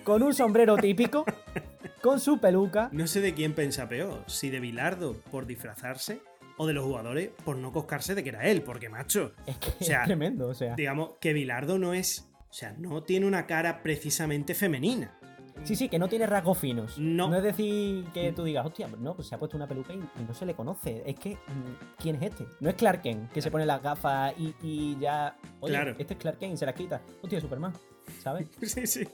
con 0.03 0.23
un 0.23 0.33
sombrero 0.33 0.75
típico, 0.77 1.23
con 2.01 2.19
su 2.19 2.39
peluca. 2.39 2.89
No 2.91 3.05
sé 3.07 3.21
de 3.21 3.33
quién 3.33 3.53
pensa 3.53 3.87
peor, 3.87 4.23
si 4.27 4.49
de 4.49 4.59
Bilardo 4.59 5.13
por 5.31 5.45
disfrazarse 5.45 6.19
o 6.61 6.67
de 6.67 6.73
los 6.73 6.83
jugadores 6.85 7.31
por 7.43 7.57
no 7.57 7.71
coscarse 7.71 8.13
de 8.13 8.21
que 8.23 8.29
era 8.29 8.47
él, 8.47 8.61
porque 8.61 8.87
macho, 8.87 9.31
Es 9.47 9.57
que 9.57 9.69
O 9.79 9.83
sea, 9.83 10.01
es 10.01 10.05
tremendo, 10.05 10.47
o 10.49 10.53
sea. 10.53 10.75
digamos 10.75 11.13
que 11.19 11.33
Bilardo 11.33 11.79
no 11.79 11.95
es, 11.95 12.29
o 12.49 12.53
sea, 12.53 12.75
no 12.77 13.01
tiene 13.01 13.25
una 13.25 13.47
cara 13.47 13.81
precisamente 13.81 14.53
femenina. 14.53 15.17
Sí, 15.63 15.75
sí, 15.75 15.89
que 15.89 15.97
no 15.99 16.07
tiene 16.07 16.25
rasgos 16.27 16.57
finos. 16.59 16.97
No. 16.97 17.35
es 17.35 17.43
decir 17.43 18.05
que 18.13 18.31
tú 18.31 18.43
digas, 18.43 18.65
hostia, 18.65 18.87
no, 18.99 19.15
pues 19.15 19.27
se 19.27 19.35
ha 19.35 19.39
puesto 19.39 19.57
una 19.57 19.67
peluca 19.67 19.93
y, 19.93 19.97
y 19.97 20.23
no 20.27 20.33
se 20.33 20.45
le 20.45 20.53
conoce. 20.55 21.03
Es 21.05 21.15
que, 21.15 21.35
mm, 21.35 21.97
¿quién 21.99 22.15
es 22.15 22.23
este? 22.31 22.45
No 22.59 22.69
es 22.69 22.75
Clark 22.75 23.01
Kent, 23.01 23.31
que 23.31 23.41
se 23.41 23.49
pone 23.51 23.65
las 23.65 23.81
gafas 23.81 24.33
y, 24.37 24.53
y 24.61 24.97
ya. 24.99 25.35
Oye, 25.59 25.73
Claro. 25.73 25.95
este 25.99 26.13
es 26.13 26.19
Clark 26.19 26.37
Kent 26.39 26.53
y 26.53 26.57
se 26.57 26.65
las 26.65 26.73
quita. 26.75 27.01
Hostia, 27.21 27.39
Superman, 27.41 27.73
¿sabes? 28.19 28.47
Sí, 28.61 28.85
sí. 28.87 29.07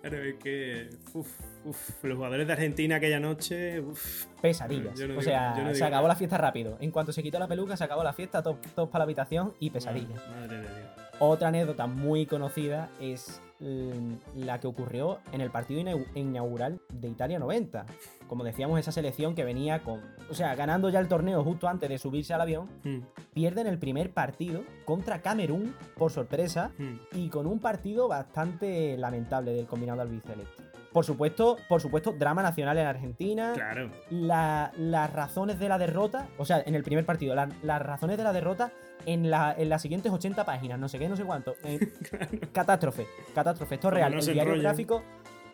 Claro, 0.00 0.22
es 0.24 0.34
que 0.36 0.88
uf, 1.12 1.28
uf, 1.64 2.04
los 2.04 2.16
jugadores 2.16 2.46
de 2.46 2.52
Argentina 2.52 2.96
aquella 2.96 3.20
noche, 3.20 3.80
uf, 3.80 4.26
Pesadillas. 4.42 4.98
No 4.98 5.04
o 5.04 5.08
digo- 5.08 5.22
sea, 5.22 5.54
no 5.56 5.68
se 5.68 5.74
digo 5.74 5.86
acabó 5.86 6.08
la 6.08 6.16
fiesta 6.16 6.36
rápido. 6.38 6.76
En 6.80 6.90
cuanto 6.90 7.12
se 7.12 7.22
quitó 7.22 7.38
la 7.38 7.46
peluca, 7.46 7.76
se 7.76 7.84
acabó 7.84 8.02
la 8.02 8.12
fiesta, 8.12 8.42
todos, 8.42 8.60
todos 8.74 8.88
para 8.88 9.00
la 9.00 9.04
habitación 9.04 9.54
y 9.60 9.70
pesadillas. 9.70 10.20
Madre 10.28 10.56
de 10.56 10.62
Dios. 10.62 10.88
Otra 11.20 11.48
anécdota 11.48 11.86
muy 11.86 12.26
conocida 12.26 12.90
es 13.00 13.40
mm, 13.60 14.14
la 14.38 14.58
que 14.58 14.66
ocurrió 14.66 15.20
en 15.30 15.40
el 15.40 15.50
partido 15.50 15.80
inau- 15.80 16.06
inaugural 16.16 16.80
de 16.92 17.08
Italia 17.08 17.38
90. 17.38 17.86
Como 18.28 18.42
decíamos, 18.44 18.78
esa 18.80 18.90
selección 18.92 19.34
que 19.34 19.44
venía 19.44 19.82
con. 19.82 20.00
O 20.30 20.34
sea, 20.34 20.54
ganando 20.54 20.88
ya 20.88 20.98
el 20.98 21.08
torneo 21.08 21.44
justo 21.44 21.68
antes 21.68 21.88
de 21.88 21.98
subirse 21.98 22.32
al 22.34 22.40
avión, 22.40 22.68
Mm, 22.84 23.00
pierden 23.34 23.66
el 23.66 23.78
primer 23.78 24.10
partido 24.12 24.62
contra 24.84 25.20
Camerún 25.22 25.74
por 25.96 26.10
sorpresa 26.10 26.70
mm. 26.78 26.94
y 27.12 27.28
con 27.28 27.46
un 27.46 27.58
partido 27.60 28.08
bastante 28.08 28.96
lamentable 28.96 29.52
del 29.52 29.66
combinado 29.66 30.00
albiceleste. 30.02 30.62
Por 30.92 31.04
supuesto, 31.04 31.56
por 31.68 31.80
supuesto, 31.80 32.12
drama 32.12 32.40
nacional 32.42 32.78
en 32.78 32.86
Argentina. 32.86 33.52
Claro. 33.54 33.90
la- 34.10 34.70
las 34.78 35.12
razones 35.12 35.58
de 35.58 35.68
la 35.68 35.76
derrota, 35.76 36.28
o 36.38 36.44
sea, 36.44 36.62
en 36.64 36.74
el 36.76 36.84
primer 36.84 37.04
partido, 37.04 37.34
la- 37.34 37.48
las 37.62 37.82
razones 37.82 38.16
de 38.16 38.22
la 38.24 38.32
derrota 38.32 38.70
en, 39.04 39.28
la- 39.28 39.54
en 39.58 39.68
las 39.68 39.82
siguientes 39.82 40.10
80 40.12 40.44
páginas, 40.44 40.78
no 40.78 40.88
sé 40.88 40.98
qué, 40.98 41.08
no 41.08 41.16
sé 41.16 41.24
cuánto. 41.24 41.54
eh, 41.64 41.78
Catástrofe, 42.52 43.06
catástrofe, 43.34 43.74
esto 43.74 43.88
es 43.88 43.94
real. 43.94 44.12
no 44.12 44.18
el 44.20 44.24
diario 44.24 44.42
enrollen. 44.42 44.62
gráfico, 44.62 45.02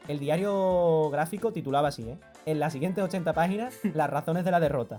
el 0.08 0.18
diario 0.18 1.08
gráfico 1.10 1.52
titulaba 1.52 1.88
así, 1.88 2.02
¿eh? 2.08 2.18
En 2.46 2.58
las 2.58 2.72
siguientes 2.72 3.02
80 3.04 3.32
páginas, 3.32 3.78
las 3.94 4.10
razones 4.10 4.44
de 4.44 4.50
la 4.50 4.60
derrota. 4.60 4.98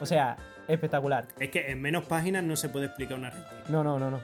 O 0.00 0.06
sea, 0.06 0.36
espectacular. 0.66 1.26
Es 1.38 1.50
que 1.50 1.70
en 1.70 1.80
menos 1.82 2.04
páginas 2.04 2.42
no 2.42 2.56
se 2.56 2.68
puede 2.68 2.86
explicar 2.86 3.18
una 3.18 3.28
Argentina. 3.28 3.60
No, 3.68 3.84
no, 3.84 3.98
no, 3.98 4.10
no. 4.10 4.20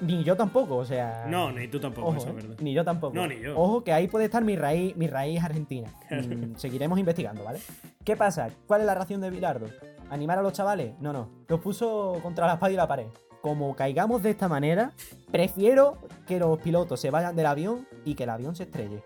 Ni 0.00 0.22
yo 0.22 0.36
tampoco, 0.36 0.76
o 0.76 0.84
sea. 0.84 1.26
No, 1.28 1.50
ni 1.50 1.66
tú 1.66 1.80
tampoco, 1.80 2.08
Ojo, 2.08 2.18
eso 2.18 2.28
es 2.28 2.32
¿eh? 2.32 2.36
verdad. 2.36 2.56
Ni 2.60 2.72
yo 2.72 2.84
tampoco. 2.84 3.14
No, 3.14 3.26
ni 3.26 3.40
yo. 3.40 3.58
Ojo, 3.58 3.82
que 3.82 3.92
ahí 3.92 4.06
puede 4.06 4.26
estar 4.26 4.44
mi 4.44 4.54
raíz, 4.54 4.96
mi 4.96 5.06
raíz 5.06 5.42
argentina. 5.42 5.88
Mm, 6.10 6.56
seguiremos 6.56 6.98
investigando, 6.98 7.44
¿vale? 7.44 7.60
¿Qué 8.04 8.16
pasa? 8.16 8.48
¿Cuál 8.66 8.80
es 8.80 8.86
la 8.86 8.94
ración 8.94 9.20
de 9.20 9.30
Bilardo? 9.30 9.66
¿Animar 10.10 10.38
a 10.38 10.42
los 10.42 10.52
chavales? 10.52 10.92
No, 11.00 11.12
no. 11.12 11.28
Los 11.48 11.60
puso 11.60 12.18
contra 12.22 12.46
la 12.46 12.54
espalda 12.54 12.72
y 12.72 12.76
la 12.76 12.88
pared. 12.88 13.06
Como 13.42 13.74
caigamos 13.76 14.22
de 14.22 14.30
esta 14.30 14.48
manera, 14.48 14.92
prefiero 15.30 15.98
que 16.26 16.38
los 16.38 16.58
pilotos 16.60 17.00
se 17.00 17.10
vayan 17.10 17.36
del 17.36 17.46
avión 17.46 17.86
y 18.04 18.14
que 18.14 18.24
el 18.24 18.30
avión 18.30 18.56
se 18.56 18.64
estrelle. 18.64 19.02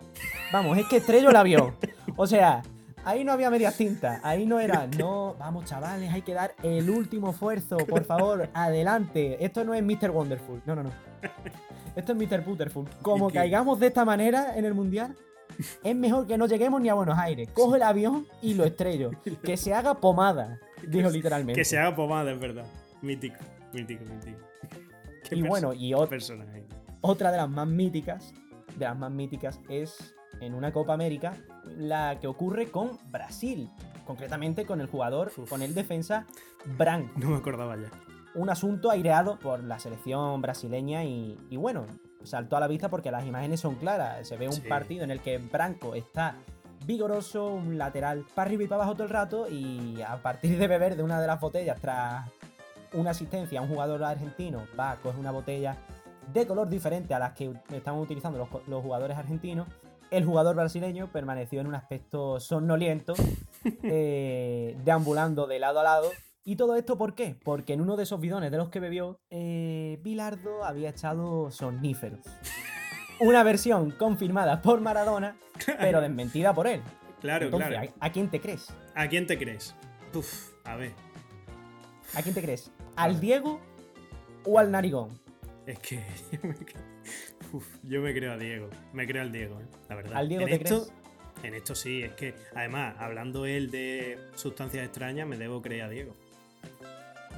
Vamos, 0.52 0.78
es 0.78 0.86
que 0.86 0.98
estrello 0.98 1.30
el 1.30 1.36
avión. 1.36 1.74
O 2.16 2.26
sea, 2.26 2.62
ahí 3.04 3.24
no 3.24 3.32
había 3.32 3.50
medias 3.50 3.76
tintas. 3.76 4.20
Ahí 4.22 4.46
no 4.46 4.60
era, 4.60 4.86
no, 4.98 5.34
vamos 5.38 5.64
chavales, 5.64 6.12
hay 6.12 6.22
que 6.22 6.34
dar 6.34 6.54
el 6.62 6.88
último 6.90 7.30
esfuerzo, 7.30 7.76
por 7.78 8.04
favor, 8.04 8.48
adelante. 8.54 9.44
Esto 9.44 9.64
no 9.64 9.74
es 9.74 9.82
Mr. 9.82 10.10
Wonderful. 10.10 10.62
No, 10.66 10.74
no, 10.74 10.82
no. 10.84 10.90
Esto 11.94 12.12
es 12.12 12.18
Mr. 12.18 12.42
Putterful. 12.44 12.88
Como 13.02 13.30
caigamos 13.30 13.78
de 13.78 13.88
esta 13.88 14.04
manera 14.04 14.56
en 14.56 14.64
el 14.64 14.74
mundial, 14.74 15.14
es 15.84 15.94
mejor 15.94 16.26
que 16.26 16.38
no 16.38 16.46
lleguemos 16.46 16.80
ni 16.80 16.88
a 16.88 16.94
Buenos 16.94 17.18
Aires. 17.18 17.48
Cojo 17.52 17.76
el 17.76 17.82
avión 17.82 18.26
y 18.40 18.54
lo 18.54 18.64
estrello. 18.64 19.10
Que 19.44 19.56
se 19.56 19.74
haga 19.74 19.94
pomada, 20.00 20.58
dijo 20.88 21.10
literalmente. 21.10 21.60
Que 21.60 21.64
se 21.64 21.78
haga 21.78 21.94
pomada, 21.94 22.32
es 22.32 22.40
verdad. 22.40 22.64
Mítico, 23.02 23.36
mítico, 23.72 24.04
mítico. 24.04 24.38
Qué 25.28 25.36
Y 25.36 25.42
bueno, 25.42 25.72
y 25.74 25.90
qué 25.90 25.96
ot- 25.96 26.08
personaje. 26.08 26.64
otra 27.02 27.30
de 27.30 27.36
las 27.36 27.48
más 27.50 27.66
míticas, 27.66 28.32
de 28.76 28.84
las 28.86 28.96
más 28.98 29.10
míticas 29.10 29.60
es 29.68 30.14
en 30.42 30.54
una 30.54 30.72
Copa 30.72 30.92
América, 30.94 31.34
la 31.76 32.18
que 32.20 32.26
ocurre 32.26 32.70
con 32.70 32.98
Brasil. 33.10 33.70
Concretamente 34.06 34.66
con 34.66 34.80
el 34.80 34.88
jugador, 34.88 35.32
Uf. 35.36 35.48
con 35.48 35.62
el 35.62 35.74
defensa 35.74 36.26
Branco. 36.76 37.12
No 37.16 37.30
me 37.30 37.36
acordaba 37.36 37.76
ya. 37.76 37.88
un 38.34 38.50
asunto 38.50 38.90
aireado 38.90 39.38
por 39.38 39.62
la 39.62 39.78
selección 39.78 40.40
brasileña 40.42 41.04
y, 41.04 41.38
y 41.50 41.56
bueno, 41.56 41.86
saltó 42.24 42.56
a 42.56 42.60
la 42.60 42.66
vista 42.66 42.88
porque 42.88 43.10
las 43.10 43.24
imágenes 43.26 43.60
son 43.60 43.74
claras. 43.76 44.26
Se 44.26 44.36
ve 44.36 44.46
un 44.48 44.54
Sí. 44.54 44.62
partido 44.62 45.04
en 45.04 45.10
el 45.10 45.20
que 45.20 45.38
Branco 45.38 45.94
está 45.94 46.36
vigoroso, 46.86 47.46
un 47.46 47.78
lateral 47.78 48.24
para 48.34 48.48
arriba 48.48 48.64
y 48.64 48.66
para 48.66 48.82
abajo 48.82 48.94
todo 48.94 49.04
el 49.04 49.10
rato 49.10 49.48
y 49.48 50.00
a 50.02 50.20
partir 50.22 50.58
de 50.58 50.66
beber 50.66 50.96
de 50.96 51.02
una 51.04 51.20
de 51.20 51.26
las 51.28 51.38
botellas 51.40 51.80
tras 51.80 52.28
una 52.94 53.10
asistencia 53.10 53.60
a 53.60 53.62
un 53.62 53.68
jugador 53.68 54.02
argentino, 54.02 54.64
va, 54.78 54.96
coge 54.96 55.18
una 55.18 55.30
botella 55.30 55.76
de 56.32 56.46
color 56.46 56.68
diferente 56.68 57.14
a 57.14 57.18
las 57.20 57.32
que 57.34 57.52
estaban 57.72 58.00
utilizando 58.00 58.38
los, 58.38 58.48
los 58.66 58.82
jugadores 58.82 59.16
argentinos. 59.16 59.68
El 60.12 60.26
jugador 60.26 60.54
brasileño 60.54 61.10
permaneció 61.10 61.62
en 61.62 61.66
un 61.66 61.74
aspecto 61.74 62.38
somnoliento, 62.38 63.14
eh, 63.82 64.76
deambulando 64.84 65.46
de 65.46 65.58
lado 65.58 65.80
a 65.80 65.84
lado. 65.84 66.10
¿Y 66.44 66.56
todo 66.56 66.76
esto 66.76 66.98
por 66.98 67.14
qué? 67.14 67.34
Porque 67.42 67.72
en 67.72 67.80
uno 67.80 67.96
de 67.96 68.02
esos 68.02 68.20
bidones 68.20 68.50
de 68.50 68.58
los 68.58 68.68
que 68.68 68.78
bebió, 68.78 69.18
eh, 69.30 69.98
Bilardo 70.02 70.64
había 70.64 70.90
echado 70.90 71.50
somníferos. 71.50 72.20
Una 73.20 73.42
versión 73.42 73.90
confirmada 73.92 74.60
por 74.60 74.82
Maradona, 74.82 75.38
pero 75.78 76.00
desmentida 76.02 76.52
por 76.52 76.66
él. 76.66 76.82
Claro, 77.22 77.46
Entonces, 77.46 77.70
claro. 77.70 77.90
¿a, 77.98 78.06
a 78.06 78.12
quién 78.12 78.28
te 78.28 78.38
crees? 78.38 78.68
¿A 78.94 79.08
quién 79.08 79.26
te 79.26 79.38
crees? 79.38 79.74
Uf, 80.12 80.50
a 80.64 80.76
ver. 80.76 80.92
¿A 82.14 82.20
quién 82.20 82.34
te 82.34 82.42
crees? 82.42 82.70
¿Al 82.96 83.18
Diego 83.18 83.60
o 84.44 84.58
al 84.58 84.70
Narigón? 84.70 85.08
Es 85.64 85.78
que 85.78 86.04
uf, 87.52 87.66
yo 87.82 88.00
me 88.00 88.14
creo 88.14 88.32
a 88.32 88.38
Diego. 88.38 88.68
Me 88.92 89.06
creo 89.06 89.22
al 89.22 89.32
Diego, 89.32 89.60
eh, 89.60 89.64
la 89.88 89.96
verdad. 89.96 90.16
¿Al 90.16 90.28
Diego 90.28 90.42
en 90.42 90.48
te 90.48 90.54
esto, 90.56 90.82
crees? 90.82 91.44
En 91.44 91.54
esto 91.54 91.74
sí, 91.74 92.02
es 92.02 92.12
que 92.12 92.34
además, 92.54 92.94
hablando 92.98 93.46
él 93.46 93.70
de 93.70 94.18
sustancias 94.34 94.84
extrañas, 94.84 95.26
me 95.26 95.36
debo 95.36 95.62
creer 95.62 95.82
a 95.82 95.88
Diego. 95.88 96.14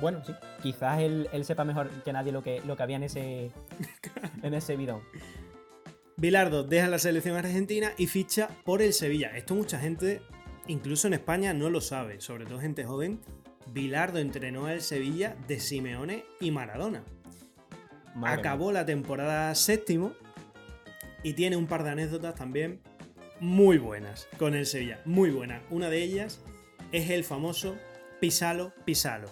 Bueno, 0.00 0.22
sí. 0.24 0.32
Quizás 0.62 1.00
él, 1.00 1.28
él 1.32 1.44
sepa 1.44 1.64
mejor 1.64 1.90
que 2.02 2.12
nadie 2.12 2.32
lo 2.32 2.42
que, 2.42 2.60
lo 2.66 2.76
que 2.76 2.82
había 2.82 2.96
en 2.96 3.04
ese, 3.04 3.50
en 4.42 4.54
ese 4.54 4.76
bidón. 4.76 5.02
Bilardo 6.16 6.62
deja 6.62 6.88
la 6.88 6.98
selección 6.98 7.36
argentina 7.36 7.92
y 7.96 8.06
ficha 8.06 8.48
por 8.64 8.82
el 8.82 8.92
Sevilla. 8.92 9.36
Esto 9.36 9.54
mucha 9.54 9.78
gente, 9.78 10.20
incluso 10.68 11.06
en 11.06 11.14
España, 11.14 11.52
no 11.54 11.70
lo 11.70 11.80
sabe, 11.80 12.20
sobre 12.20 12.46
todo 12.46 12.60
gente 12.60 12.84
joven. 12.84 13.20
Bilardo 13.72 14.18
entrenó 14.18 14.66
al 14.66 14.80
Sevilla 14.80 15.36
de 15.48 15.58
Simeone 15.58 16.24
y 16.40 16.50
Maradona. 16.50 17.04
Madre 18.14 18.40
Acabó 18.40 18.72
la 18.72 18.86
temporada 18.86 19.54
séptimo 19.54 20.12
y 21.22 21.32
tiene 21.32 21.56
un 21.56 21.66
par 21.66 21.82
de 21.82 21.90
anécdotas 21.90 22.34
también 22.34 22.80
muy 23.40 23.78
buenas 23.78 24.28
con 24.38 24.54
el 24.54 24.66
Sevilla. 24.66 25.00
Muy 25.04 25.30
buenas. 25.30 25.62
Una 25.70 25.90
de 25.90 26.02
ellas 26.02 26.40
es 26.92 27.10
el 27.10 27.24
famoso 27.24 27.76
Pisalo 28.20 28.72
Pisalo. 28.84 29.28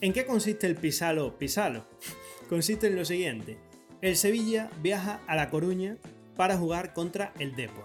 ¿En 0.00 0.12
qué 0.12 0.24
consiste 0.24 0.66
el 0.66 0.76
Pisalo 0.76 1.38
Pisalo? 1.38 1.84
Consiste 2.48 2.86
en 2.86 2.96
lo 2.96 3.04
siguiente. 3.04 3.58
El 4.00 4.16
Sevilla 4.16 4.70
viaja 4.80 5.20
a 5.26 5.34
La 5.34 5.50
Coruña 5.50 5.96
para 6.36 6.56
jugar 6.56 6.94
contra 6.94 7.32
el 7.38 7.56
Depor. 7.56 7.84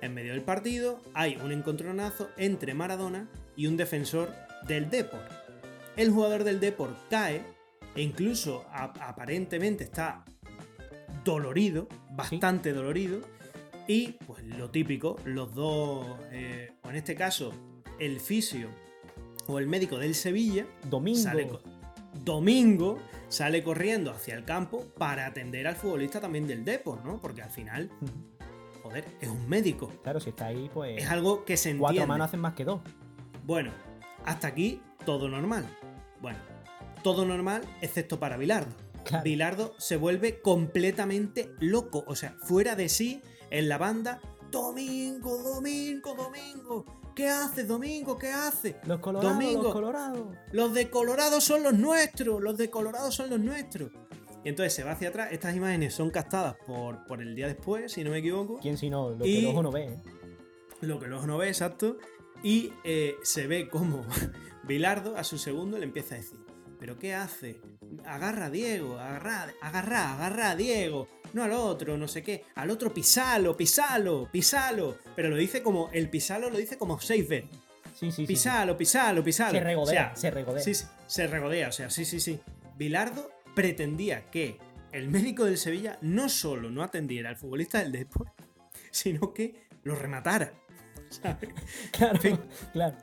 En 0.00 0.14
medio 0.14 0.32
del 0.32 0.42
partido 0.42 1.00
hay 1.14 1.36
un 1.36 1.52
encontronazo 1.52 2.30
entre 2.36 2.74
Maradona 2.74 3.28
y 3.54 3.66
un 3.66 3.76
defensor 3.76 4.34
del 4.66 4.90
Depor. 4.90 5.22
El 5.96 6.10
jugador 6.10 6.42
del 6.44 6.58
Depor 6.58 6.96
cae 7.10 7.42
e 7.96 8.02
incluso 8.02 8.64
a- 8.70 8.92
aparentemente 9.08 9.82
está 9.84 10.24
dolorido, 11.24 11.88
bastante 12.12 12.72
dolorido. 12.72 13.20
Y 13.88 14.12
pues 14.26 14.44
lo 14.44 14.70
típico, 14.70 15.16
los 15.24 15.54
dos, 15.54 16.04
eh, 16.32 16.72
o 16.82 16.90
en 16.90 16.96
este 16.96 17.14
caso 17.14 17.52
el 17.98 18.20
fisio 18.20 18.68
o 19.46 19.58
el 19.58 19.66
médico 19.68 19.96
del 19.98 20.14
Sevilla, 20.14 20.66
Domingo. 20.90 21.18
sale 21.20 21.48
Domingo 22.24 22.98
sale 23.28 23.62
corriendo 23.62 24.10
hacia 24.10 24.34
el 24.34 24.44
campo 24.44 24.84
para 24.98 25.26
atender 25.26 25.66
al 25.66 25.76
futbolista 25.76 26.20
también 26.20 26.46
del 26.48 26.64
Depor, 26.64 27.04
¿no? 27.04 27.20
Porque 27.20 27.42
al 27.42 27.50
final, 27.50 27.90
joder, 28.82 29.04
es 29.20 29.28
un 29.28 29.48
médico. 29.48 29.88
Claro, 30.02 30.18
si 30.18 30.30
está 30.30 30.46
ahí, 30.46 30.68
pues. 30.72 31.00
Es 31.02 31.08
algo 31.10 31.44
que 31.44 31.56
se 31.56 31.76
Cuatro 31.76 31.94
entiende. 31.94 32.06
manos 32.08 32.26
hacen 32.28 32.40
más 32.40 32.54
que 32.54 32.64
dos. 32.64 32.80
Bueno, 33.44 33.70
hasta 34.24 34.48
aquí 34.48 34.80
todo 35.04 35.28
normal. 35.28 35.64
Bueno, 36.20 36.38
todo 37.06 37.24
normal 37.24 37.62
excepto 37.82 38.18
para 38.18 38.36
Bilardo. 38.36 38.74
Claro. 39.04 39.22
Bilardo 39.22 39.74
se 39.78 39.96
vuelve 39.96 40.40
completamente 40.40 41.52
loco, 41.60 42.02
o 42.08 42.16
sea, 42.16 42.34
fuera 42.40 42.74
de 42.74 42.88
sí 42.88 43.22
en 43.50 43.68
la 43.68 43.78
banda. 43.78 44.20
Domingo, 44.50 45.38
domingo, 45.38 46.16
domingo. 46.16 46.84
¿Qué 47.14 47.28
haces, 47.28 47.68
domingo? 47.68 48.18
¿Qué 48.18 48.32
haces? 48.32 48.74
Los 48.86 48.98
colorados, 48.98 49.34
Domingo. 49.34 49.62
los 49.62 49.72
colorados. 49.72 50.36
Los 50.50 50.74
de 50.74 50.90
Colorado 50.90 51.40
son 51.40 51.62
los 51.62 51.74
nuestros. 51.74 52.42
Los 52.42 52.56
de 52.56 52.70
Colorado 52.70 53.12
son 53.12 53.30
los 53.30 53.38
nuestros. 53.38 53.92
Y 54.44 54.48
entonces 54.48 54.72
se 54.72 54.82
va 54.82 54.90
hacia 54.90 55.10
atrás. 55.10 55.28
Estas 55.30 55.54
imágenes 55.54 55.94
son 55.94 56.10
captadas 56.10 56.56
por, 56.66 57.06
por 57.06 57.22
el 57.22 57.36
día 57.36 57.46
después, 57.46 57.92
si 57.92 58.02
no 58.02 58.10
me 58.10 58.18
equivoco. 58.18 58.58
¿Quién 58.60 58.76
si 58.76 58.90
no? 58.90 59.10
Lo 59.10 59.18
que 59.18 59.38
el 59.38 59.46
ojo 59.46 59.62
no 59.62 59.70
ve. 59.70 59.84
¿eh? 59.84 60.02
Lo 60.80 60.98
que 60.98 61.06
el 61.06 61.12
ojo 61.12 61.28
no 61.28 61.38
ve, 61.38 61.46
exacto. 61.46 61.98
Y 62.42 62.72
eh, 62.82 63.14
se 63.22 63.46
ve 63.46 63.68
como 63.68 64.04
Bilardo 64.64 65.16
a 65.16 65.22
su 65.22 65.38
segundo 65.38 65.78
le 65.78 65.84
empieza 65.84 66.16
a 66.16 66.18
decir: 66.18 66.45
¿Pero 66.78 66.98
qué 66.98 67.14
hace? 67.14 67.60
Agarra 68.04 68.46
a 68.46 68.50
Diego, 68.50 68.98
agarra, 68.98 69.52
agarra, 69.60 70.14
agarra 70.14 70.50
a 70.50 70.56
Diego. 70.56 71.08
No 71.32 71.42
al 71.42 71.52
otro, 71.52 71.96
no 71.96 72.08
sé 72.08 72.22
qué. 72.22 72.44
Al 72.54 72.70
otro 72.70 72.92
pisalo, 72.92 73.56
pisalo, 73.56 74.28
pisalo. 74.30 74.98
Pero 75.14 75.28
lo 75.30 75.36
dice 75.36 75.62
como. 75.62 75.90
El 75.92 76.08
pisalo 76.08 76.50
lo 76.50 76.58
dice 76.58 76.78
como 76.78 77.00
seis 77.00 77.28
veces. 77.28 77.50
Sí, 77.94 78.10
sí, 78.10 78.12
sí. 78.12 78.26
Pisalo, 78.26 78.76
pisalo, 78.76 79.24
pisalo. 79.24 79.52
Se 79.52 79.60
regodea, 79.64 80.12
O 80.12 80.16
sea, 80.16 80.16
se 80.16 80.30
regodea. 80.30 80.62
Sí, 80.62 80.74
sí, 80.74 80.84
se 81.06 81.26
regodea, 81.26 81.68
o 81.68 81.72
sea, 81.72 81.88
sí, 81.88 82.04
sí, 82.04 82.20
sí. 82.20 82.38
Bilardo 82.76 83.30
pretendía 83.54 84.30
que 84.30 84.58
el 84.92 85.08
médico 85.08 85.46
del 85.46 85.56
Sevilla 85.56 85.98
no 86.02 86.28
solo 86.28 86.70
no 86.70 86.82
atendiera 86.82 87.30
al 87.30 87.36
futbolista 87.36 87.78
del 87.78 87.92
Depor, 87.92 88.32
sino 88.90 89.32
que 89.32 89.66
lo 89.82 89.94
rematara. 89.94 90.52
¿sabes? 91.08 91.50
Claro, 91.90 92.20
fin. 92.20 92.38
claro. 92.72 92.96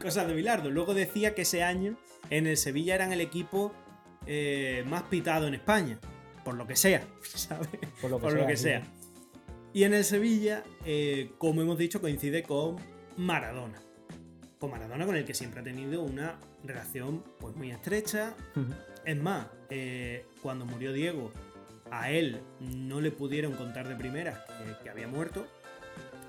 Cosas 0.00 0.28
de 0.28 0.34
Bilardo. 0.34 0.70
Luego 0.70 0.94
decía 0.94 1.34
que 1.34 1.42
ese 1.42 1.62
año 1.62 1.98
en 2.28 2.46
el 2.46 2.56
Sevilla 2.56 2.94
eran 2.94 3.12
el 3.12 3.20
equipo 3.20 3.72
eh, 4.26 4.84
más 4.86 5.04
pitado 5.04 5.46
en 5.46 5.54
España. 5.54 5.98
Por 6.44 6.54
lo 6.54 6.66
que 6.66 6.76
sea, 6.76 7.06
¿sabes? 7.22 7.68
Por 8.00 8.10
lo 8.10 8.18
que 8.18 8.22
Por 8.22 8.32
sea. 8.32 8.40
lo 8.40 8.46
que 8.46 8.56
sí. 8.56 8.62
sea. 8.64 8.82
Y 9.72 9.84
en 9.84 9.94
el 9.94 10.04
Sevilla, 10.04 10.64
eh, 10.84 11.32
como 11.38 11.62
hemos 11.62 11.78
dicho, 11.78 12.00
coincide 12.00 12.42
con 12.42 12.76
Maradona. 13.16 13.80
Con 14.58 14.70
Maradona 14.70 15.06
con 15.06 15.16
el 15.16 15.24
que 15.24 15.34
siempre 15.34 15.60
ha 15.60 15.64
tenido 15.64 16.02
una 16.02 16.38
relación 16.64 17.22
pues, 17.38 17.54
muy 17.56 17.70
estrecha. 17.70 18.34
Es 19.04 19.16
más, 19.16 19.46
eh, 19.70 20.26
cuando 20.42 20.66
murió 20.66 20.92
Diego, 20.92 21.32
a 21.90 22.10
él 22.10 22.40
no 22.60 23.00
le 23.00 23.10
pudieron 23.10 23.52
contar 23.52 23.88
de 23.88 23.94
primeras 23.94 24.40
que, 24.40 24.82
que 24.82 24.90
había 24.90 25.06
muerto. 25.06 25.46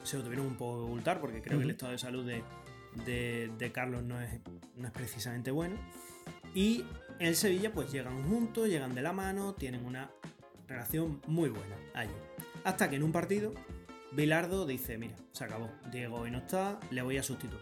Se 0.04 0.18
lo 0.18 0.24
tuvieron 0.24 0.46
un 0.48 0.56
poco 0.56 0.86
ocultar 0.86 1.20
porque 1.20 1.42
creo 1.42 1.58
que 1.60 1.66
el 1.66 1.72
estado 1.72 1.92
de 1.92 1.98
salud 1.98 2.26
de, 2.26 2.44
de- 3.06 3.72
Carlos 3.74 4.04
no 4.04 4.20
es, 4.22 4.40
no 4.76 4.88
es 4.88 4.94
precisamente 4.94 5.52
bueno. 5.52 5.76
Y 6.54 6.84
el 7.20 7.36
Sevilla 7.36 7.72
pues 7.74 7.92
llegan 7.92 8.28
juntos, 8.28 8.68
llegan 8.68 8.94
de 8.96 9.02
la 9.02 9.14
mano, 9.14 9.54
tienen 9.54 9.86
una 9.86 10.12
relación 10.68 11.22
muy 11.28 11.50
buena 11.50 11.76
allí. 11.94 12.12
Hasta 12.64 12.90
que 12.90 12.98
en 12.98 13.04
un 13.04 13.12
partido, 13.12 13.54
Bilardo 14.12 14.66
dice, 14.66 14.98
mira, 14.98 15.16
se 15.32 15.46
acabó, 15.46 15.70
Diego 15.92 16.18
hoy 16.18 16.32
no 16.32 16.40
está, 16.40 16.80
le 16.90 17.02
voy 17.02 17.18
a 17.18 17.24
sustituir. 17.24 17.62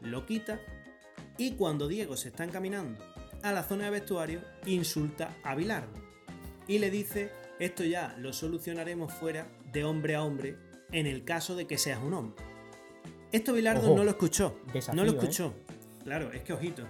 Lo 0.00 0.26
quita 0.26 0.60
y 1.38 1.52
cuando 1.52 1.88
Diego 1.88 2.16
se 2.16 2.28
está 2.28 2.44
encaminando 2.44 3.04
a 3.42 3.52
la 3.52 3.64
zona 3.64 3.84
de 3.86 3.90
vestuario, 3.90 4.40
insulta 4.66 5.36
a 5.42 5.54
Bilardo 5.56 5.92
y 6.68 6.78
le 6.78 6.90
dice, 6.90 7.30
esto 7.58 7.84
ya 7.84 8.14
lo 8.18 8.32
solucionaremos 8.32 9.12
fuera 9.12 9.48
de 9.72 9.84
hombre 9.84 10.14
a 10.14 10.22
hombre 10.22 10.56
en 10.92 11.06
el 11.06 11.24
caso 11.24 11.56
de 11.56 11.66
que 11.66 11.78
seas 11.78 12.00
un 12.02 12.14
hombre. 12.14 12.44
Esto 13.32 13.54
Bilardo 13.54 13.88
Ojo, 13.88 13.96
no 13.96 14.04
lo 14.04 14.10
escuchó. 14.10 14.60
desafío, 14.72 14.94
no 15.02 15.04
lo 15.04 15.12
¿eh? 15.12 15.18
escuchó. 15.18 15.54
Claro, 16.04 16.30
es 16.32 16.42
que 16.42 16.52
ojito. 16.52 16.86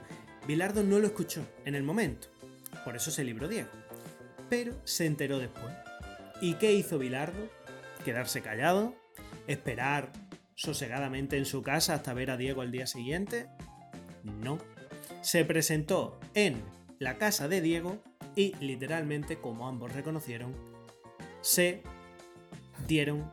Bilardo 0.46 0.82
no 0.82 0.98
lo 0.98 1.06
escuchó 1.06 1.46
en 1.64 1.74
el 1.74 1.82
momento. 1.84 2.28
Por 2.84 2.96
eso 2.96 3.10
se 3.10 3.22
libró 3.24 3.46
Diego. 3.48 3.70
Pero 4.50 4.74
se 4.84 5.06
enteró 5.06 5.38
después. 5.38 5.72
¿Y 6.40 6.54
qué 6.54 6.72
hizo 6.72 6.98
Bilardo? 6.98 7.48
Quedarse 8.04 8.42
callado, 8.42 8.94
esperar 9.46 10.10
sosegadamente 10.54 11.36
en 11.38 11.46
su 11.46 11.62
casa 11.62 11.94
hasta 11.94 12.12
ver 12.12 12.30
a 12.30 12.36
Diego 12.36 12.62
al 12.62 12.72
día 12.72 12.86
siguiente. 12.86 13.46
No. 14.24 14.58
Se 15.20 15.44
presentó 15.44 16.18
en 16.34 16.62
la 16.98 17.18
casa 17.18 17.46
de 17.46 17.60
Diego 17.60 18.02
y 18.34 18.54
literalmente, 18.56 19.38
como 19.38 19.68
ambos 19.68 19.92
reconocieron, 19.92 20.54
se 21.40 21.82
dieron 22.88 23.30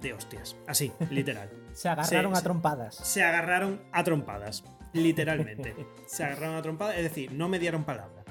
de 0.00 0.12
hostias. 0.12 0.56
Así, 0.66 0.92
literal. 1.10 1.50
Se 1.78 1.88
agarraron 1.88 2.34
a 2.34 2.42
trompadas. 2.42 2.96
Se 2.96 3.22
agarraron 3.22 3.80
a 3.92 4.02
trompadas. 4.02 4.64
Literalmente. 4.92 5.76
Se 6.06 6.24
agarraron 6.24 6.56
a 6.56 6.62
trompadas, 6.62 6.96
es 6.96 7.04
decir, 7.04 7.30
no 7.30 7.48
me 7.48 7.60
dieron 7.60 7.84
palabra. 7.84 8.24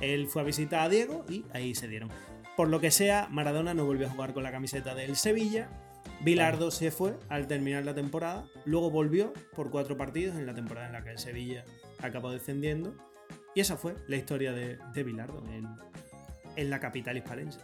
Él 0.00 0.26
fue 0.26 0.42
a 0.42 0.44
visitar 0.44 0.80
a 0.80 0.88
Diego 0.88 1.24
y 1.28 1.44
ahí 1.52 1.76
se 1.76 1.86
dieron. 1.86 2.10
Por 2.56 2.68
lo 2.68 2.80
que 2.80 2.90
sea, 2.90 3.28
Maradona 3.30 3.72
no 3.72 3.84
volvió 3.84 4.08
a 4.08 4.10
jugar 4.10 4.32
con 4.32 4.42
la 4.42 4.50
camiseta 4.50 4.96
del 4.96 5.14
Sevilla. 5.14 5.68
Bilardo 6.22 6.72
se 6.72 6.90
fue 6.90 7.16
al 7.28 7.46
terminar 7.46 7.84
la 7.84 7.94
temporada. 7.94 8.46
Luego 8.64 8.90
volvió 8.90 9.32
por 9.54 9.70
cuatro 9.70 9.96
partidos 9.96 10.36
en 10.36 10.46
la 10.46 10.54
temporada 10.54 10.88
en 10.88 10.92
la 10.92 11.04
que 11.04 11.10
el 11.10 11.18
Sevilla 11.18 11.64
acabó 12.00 12.32
descendiendo. 12.32 12.96
Y 13.54 13.60
esa 13.60 13.76
fue 13.76 13.94
la 14.08 14.16
historia 14.16 14.52
de, 14.52 14.78
de 14.92 15.02
Bilardo 15.04 15.44
en, 15.52 15.68
en 16.56 16.70
la 16.70 16.80
capital 16.80 17.16
hispalense. 17.16 17.60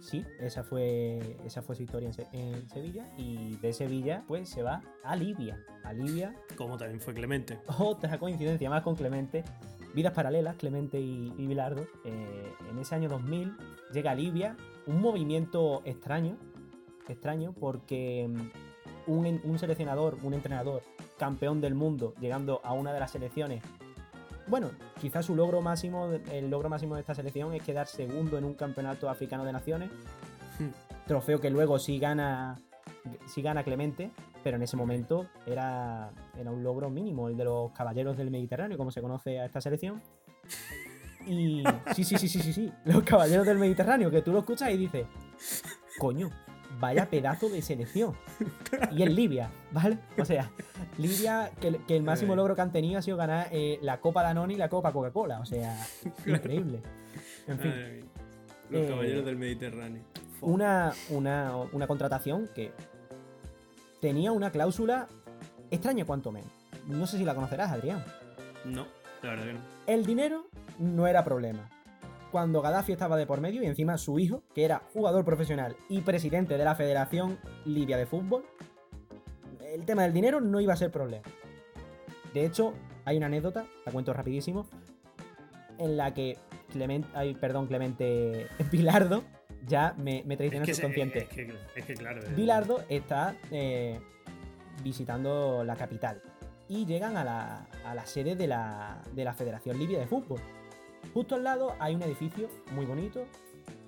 Sí, 0.00 0.24
esa 0.38 0.64
fue, 0.64 1.36
esa 1.44 1.60
fue 1.62 1.76
su 1.76 1.82
historia 1.82 2.08
en, 2.08 2.14
Se- 2.14 2.26
en 2.32 2.68
Sevilla. 2.70 3.08
Y 3.18 3.56
de 3.56 3.72
Sevilla, 3.72 4.24
pues 4.26 4.48
se 4.48 4.62
va 4.62 4.82
a 5.04 5.14
Libia. 5.14 5.62
A 5.84 5.92
Libia, 5.92 6.34
Como 6.56 6.76
también 6.78 7.00
fue 7.00 7.14
Clemente. 7.14 7.58
otra 7.78 8.18
coincidencia 8.18 8.68
más 8.70 8.82
con 8.82 8.96
Clemente. 8.96 9.44
Vidas 9.94 10.12
paralelas, 10.12 10.56
Clemente 10.56 11.00
y, 11.00 11.32
y 11.36 11.46
Bilardo. 11.46 11.86
Eh, 12.04 12.52
en 12.70 12.78
ese 12.78 12.94
año 12.94 13.08
2000 13.08 13.52
llega 13.92 14.12
a 14.12 14.14
Libia 14.14 14.56
un 14.86 15.00
movimiento 15.00 15.82
extraño. 15.84 16.36
Extraño 17.08 17.52
porque 17.58 18.28
mm, 18.28 19.10
un, 19.10 19.40
un 19.44 19.58
seleccionador, 19.58 20.16
un 20.22 20.32
entrenador 20.34 20.82
campeón 21.18 21.60
del 21.60 21.74
mundo, 21.74 22.14
llegando 22.20 22.60
a 22.64 22.72
una 22.72 22.92
de 22.92 23.00
las 23.00 23.10
selecciones. 23.10 23.62
Bueno, 24.46 24.70
quizás 25.00 25.26
su 25.26 25.36
logro 25.36 25.60
máximo, 25.60 26.10
el 26.32 26.50
logro 26.50 26.68
máximo 26.68 26.94
de 26.94 27.00
esta 27.00 27.14
selección 27.14 27.54
es 27.54 27.62
quedar 27.62 27.86
segundo 27.86 28.38
en 28.38 28.44
un 28.44 28.54
campeonato 28.54 29.08
africano 29.08 29.44
de 29.44 29.52
naciones. 29.52 29.90
Trofeo 31.06 31.40
que 31.40 31.50
luego 31.50 31.78
sí 31.78 31.98
gana, 31.98 32.60
sí 33.26 33.42
gana 33.42 33.62
Clemente, 33.62 34.10
pero 34.42 34.56
en 34.56 34.62
ese 34.62 34.76
momento 34.76 35.26
era, 35.46 36.10
era 36.38 36.50
un 36.50 36.62
logro 36.62 36.90
mínimo, 36.90 37.28
el 37.28 37.36
de 37.36 37.44
los 37.44 37.72
caballeros 37.72 38.16
del 38.16 38.30
Mediterráneo, 38.30 38.76
como 38.76 38.90
se 38.90 39.00
conoce 39.00 39.40
a 39.40 39.46
esta 39.46 39.60
selección. 39.60 40.02
Y 41.26 41.62
sí, 41.94 42.04
sí, 42.04 42.16
sí, 42.16 42.28
sí, 42.28 42.40
sí, 42.42 42.52
sí, 42.52 42.72
los 42.84 43.02
caballeros 43.02 43.46
del 43.46 43.58
Mediterráneo, 43.58 44.10
que 44.10 44.22
tú 44.22 44.32
lo 44.32 44.40
escuchas 44.40 44.70
y 44.70 44.76
dices, 44.76 45.06
coño, 45.98 46.30
vaya 46.80 47.08
pedazo 47.10 47.48
de 47.48 47.62
selección. 47.62 48.16
Y 48.90 49.02
en 49.02 49.14
Libia, 49.14 49.50
¿vale? 49.70 49.98
O 50.18 50.24
sea, 50.24 50.50
Libia, 50.98 51.50
que, 51.60 51.68
el- 51.68 51.84
que 51.86 51.96
el 51.96 52.02
máximo 52.02 52.34
logro 52.34 52.56
que 52.56 52.62
han 52.62 52.72
tenido 52.72 52.98
ha 52.98 53.02
sido 53.02 53.16
ganar 53.16 53.48
eh, 53.52 53.78
la 53.82 54.00
Copa 54.00 54.22
Danone 54.22 54.54
y 54.54 54.56
la 54.56 54.68
Copa 54.68 54.92
Coca-Cola, 54.92 55.40
o 55.40 55.44
sea, 55.44 55.76
increíble. 56.26 56.80
En 57.46 57.58
fin. 57.58 57.72
Ay, 57.72 58.04
los 58.70 58.82
Eh, 58.82 58.88
caballeros 58.88 59.24
del 59.24 59.36
Mediterráneo. 59.36 60.02
Una, 60.40 60.92
una, 61.10 61.54
una 61.72 61.86
contratación 61.86 62.48
que 62.54 62.72
tenía 64.00 64.32
una 64.32 64.50
cláusula 64.50 65.06
extraña 65.70 66.04
cuanto 66.04 66.32
menos. 66.32 66.50
No 66.86 67.06
sé 67.06 67.18
si 67.18 67.24
la 67.24 67.34
conocerás, 67.34 67.70
Adrián. 67.72 68.02
No, 68.64 68.86
la 69.22 69.30
verdad 69.30 69.44
que 69.46 69.52
no. 69.54 69.60
El 69.86 70.06
dinero 70.06 70.46
no 70.78 71.06
era 71.06 71.24
problema. 71.24 71.68
Cuando 72.30 72.62
Gaddafi 72.62 72.92
estaba 72.92 73.16
de 73.16 73.26
por 73.26 73.40
medio 73.40 73.62
y 73.62 73.66
encima 73.66 73.98
su 73.98 74.18
hijo, 74.18 74.42
que 74.54 74.64
era 74.64 74.82
jugador 74.92 75.24
profesional 75.24 75.76
y 75.88 76.00
presidente 76.02 76.56
de 76.56 76.64
la 76.64 76.74
Federación 76.76 77.38
Libia 77.64 77.96
de 77.96 78.06
Fútbol, 78.06 78.44
el 79.72 79.84
tema 79.84 80.02
del 80.04 80.12
dinero 80.12 80.40
no 80.40 80.60
iba 80.60 80.72
a 80.72 80.76
ser 80.76 80.90
problema. 80.92 81.24
De 82.32 82.44
hecho, 82.46 82.72
hay 83.04 83.16
una 83.16 83.26
anécdota, 83.26 83.64
la 83.84 83.92
cuento 83.92 84.12
rapidísimo, 84.12 84.66
en 85.78 85.96
la 85.96 86.14
que 86.14 86.36
Clemente, 86.70 87.08
ay, 87.14 87.34
perdón, 87.34 87.66
Clemente 87.66 88.46
Pilardo 88.70 89.24
ya 89.66 89.92
me, 89.98 90.22
me 90.24 90.36
traiciona 90.36 90.64
el 90.64 90.66
se- 90.68 90.74
subconsciente. 90.74 91.18
es 91.22 91.28
que, 91.28 91.52
es 91.74 91.84
que 91.84 91.94
claro. 91.94 92.20
es- 92.20 92.36
Bilardo 92.36 92.84
está 92.88 93.34
eh, 93.50 93.98
visitando 94.84 95.64
la 95.64 95.74
capital 95.74 96.22
y 96.68 96.86
llegan 96.86 97.16
a 97.16 97.24
la, 97.24 97.66
a 97.84 97.94
la 97.96 98.06
sede 98.06 98.36
de 98.36 98.46
la, 98.46 99.02
de 99.12 99.24
la 99.24 99.34
Federación 99.34 99.78
Libia 99.80 99.98
de 99.98 100.06
Fútbol. 100.06 100.38
Justo 101.14 101.34
al 101.34 101.44
lado 101.44 101.74
hay 101.80 101.94
un 101.94 102.02
edificio 102.02 102.48
muy 102.72 102.86
bonito. 102.86 103.24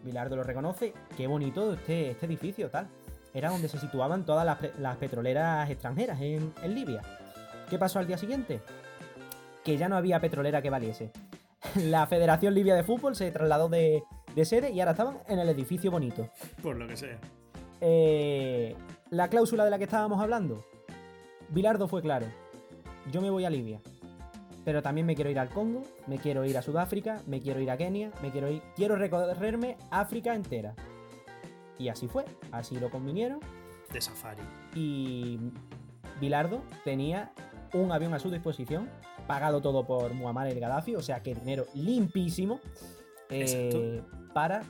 Bilardo 0.05 0.37
lo 0.37 0.43
reconoce. 0.43 0.93
Qué 1.17 1.27
bonito 1.27 1.73
este, 1.75 2.11
este 2.11 2.27
edificio, 2.27 2.71
tal. 2.71 2.89
Era 3.35 3.51
donde 3.51 3.69
se 3.69 3.79
situaban 3.79 4.27
todas 4.27 4.45
las, 4.45 4.59
pe- 4.59 4.73
las 4.79 4.97
petroleras 4.97 5.71
extranjeras 5.71 6.21
en, 6.21 6.53
en 6.63 6.75
Libia. 6.75 7.01
¿Qué 7.71 7.79
pasó 7.79 7.99
al 7.99 8.07
día 8.07 8.19
siguiente? 8.19 8.61
Que 9.65 9.77
ya 9.77 9.89
no 9.89 9.97
había 9.97 10.21
petrolera 10.21 10.61
que 10.61 10.71
valiese. 10.71 11.11
la 11.77 12.07
Federación 12.07 12.53
Libia 12.55 12.75
de 12.75 12.83
Fútbol 12.83 13.15
se 13.15 13.31
trasladó 13.31 13.69
de, 13.69 14.03
de 14.35 14.45
sede 14.45 14.71
y 14.73 14.81
ahora 14.81 14.91
estaban 14.93 15.19
en 15.29 15.39
el 15.39 15.49
edificio 15.49 15.91
bonito. 15.91 16.29
Por 16.63 16.77
lo 16.77 16.87
que 16.89 16.97
sea. 16.97 17.19
Eh, 17.81 18.75
la 19.11 19.29
cláusula 19.29 19.65
de 19.65 19.71
la 19.71 19.79
que 19.79 19.85
estábamos 19.85 20.21
hablando. 20.21 20.65
Bilardo 21.49 21.87
fue 21.87 22.03
claro. 22.03 22.27
Yo 23.11 23.21
me 23.21 23.31
voy 23.31 23.45
a 23.45 23.51
Libia. 23.51 23.81
Pero 24.65 24.83
también 24.83 25.07
me 25.07 25.15
quiero 25.17 25.31
ir 25.31 25.39
al 25.39 25.49
Congo, 25.49 25.83
me 26.07 26.19
quiero 26.19 26.45
ir 26.45 26.57
a 26.57 26.63
Sudáfrica, 26.63 27.21
me 27.27 27.41
quiero 27.41 27.61
ir 27.61 27.71
a 27.71 27.77
Kenia, 27.77 28.13
me 28.23 28.31
quiero 28.31 28.49
ir. 28.51 28.63
Quiero 28.77 28.95
recorrerme 28.97 29.77
África 29.91 30.35
entera. 30.35 30.75
Y 31.79 31.89
así 31.89 32.07
fue, 32.07 32.25
así 32.53 32.77
lo 32.79 32.91
convinieron. 32.91 33.41
De 33.93 34.01
safari. 34.01 34.43
Y 34.75 35.39
Bilardo 36.21 36.63
tenía 36.85 37.33
un 37.75 37.91
avión 37.91 38.15
a 38.15 38.19
su 38.19 38.31
disposición, 38.31 38.89
pagado 39.27 39.61
todo 39.61 39.85
por 39.87 40.15
Muammar 40.15 40.47
el 40.47 40.61
Gaddafi, 40.61 40.95
o 40.95 41.03
sea 41.03 41.23
que 41.23 41.35
dinero 41.35 41.67
limpísimo 41.75 42.61
eh, 43.31 44.03
para 44.33 44.63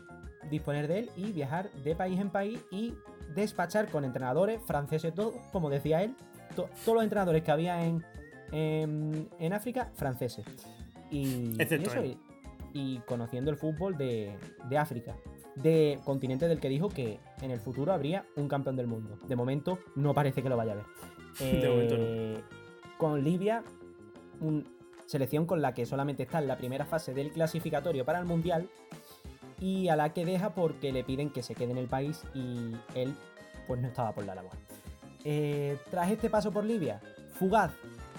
disponer 0.51 0.89
de 0.89 1.01
él 1.01 1.11
y 1.17 1.33
viajar 1.33 1.71
de 1.85 1.95
país 1.95 2.19
en 2.21 2.31
país 2.31 2.61
y 2.71 2.95
despachar 3.35 3.89
con 3.89 4.05
entrenadores 4.05 4.61
franceses, 4.67 5.15
todo, 5.15 5.35
como 5.53 5.69
decía 5.71 6.03
él, 6.03 6.15
to- 6.57 6.69
todos 6.85 6.95
los 6.97 7.05
entrenadores 7.05 7.43
que 7.43 7.51
había 7.51 7.85
en, 7.85 8.05
en, 8.53 9.29
en 9.39 9.53
África, 9.53 9.91
franceses. 9.95 10.45
Y, 11.11 11.19
y 11.27 11.57
Excepto 11.59 11.91
eso, 11.91 12.01
él. 12.01 12.17
y, 12.73 12.97
y 12.97 12.99
conociendo 13.01 13.51
el 13.51 13.57
fútbol 13.57 13.97
de, 13.99 14.37
de 14.69 14.79
África, 14.79 15.17
de 15.57 15.99
continente 16.05 16.49
del 16.49 16.61
que 16.61 16.69
dijo 16.69 16.89
que 16.89 17.19
en 17.43 17.51
el 17.51 17.61
futuro 17.61 17.93
habría 17.93 18.25
un 18.37 18.49
campeón 18.49 18.77
del 18.77 18.87
mundo. 18.87 19.19
De 19.29 19.37
momento 19.37 19.79
no 19.97 20.15
parece 20.15 20.43
que 20.43 20.49
lo 20.49 20.57
vaya 20.57 20.73
a 20.73 20.77
ver. 20.77 20.85
De 21.41 21.69
momento 21.69 21.97
no. 21.99 22.05
Eh, 22.05 22.41
Con 22.99 23.23
Libia, 23.25 23.63
un- 24.41 24.67
selección 25.07 25.45
con 25.45 25.61
la 25.61 25.75
que 25.75 25.85
solamente 25.85 26.23
está 26.23 26.39
en 26.39 26.49
la 26.49 26.57
primera 26.57 26.87
fase 26.87 27.13
del 27.13 27.33
clasificatorio 27.33 28.05
para 28.07 28.19
el 28.19 28.25
Mundial 28.25 28.69
y 29.61 29.89
a 29.89 29.97
la 29.97 30.13
que 30.15 30.25
deja 30.25 30.55
porque 30.55 30.91
le 30.93 31.05
piden 31.05 31.29
que 31.31 31.43
se 31.43 31.55
quede 31.55 31.73
en 31.73 31.79
el 31.79 31.87
país 31.87 32.23
y 32.35 32.73
él 32.95 33.15
pues 33.67 33.81
no 33.81 33.89
estaba 33.89 34.13
por 34.13 34.25
la 34.25 34.35
labor. 34.35 34.53
Eh, 35.25 35.77
tras 35.91 36.11
este 36.11 36.31
paso 36.31 36.51
por 36.51 36.65
Libia, 36.65 37.01
fugaz, 37.35 37.73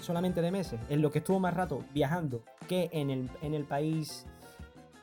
solamente 0.04 0.42
de 0.42 0.50
meses, 0.50 0.80
en 0.88 1.02
lo 1.02 1.10
que 1.10 1.18
estuvo 1.18 1.40
más 1.40 1.54
rato 1.54 1.80
viajando 1.92 2.42
que 2.68 2.88
en 2.92 3.10
el, 3.10 3.30
en 3.42 3.54
el 3.54 3.64
país 3.64 4.26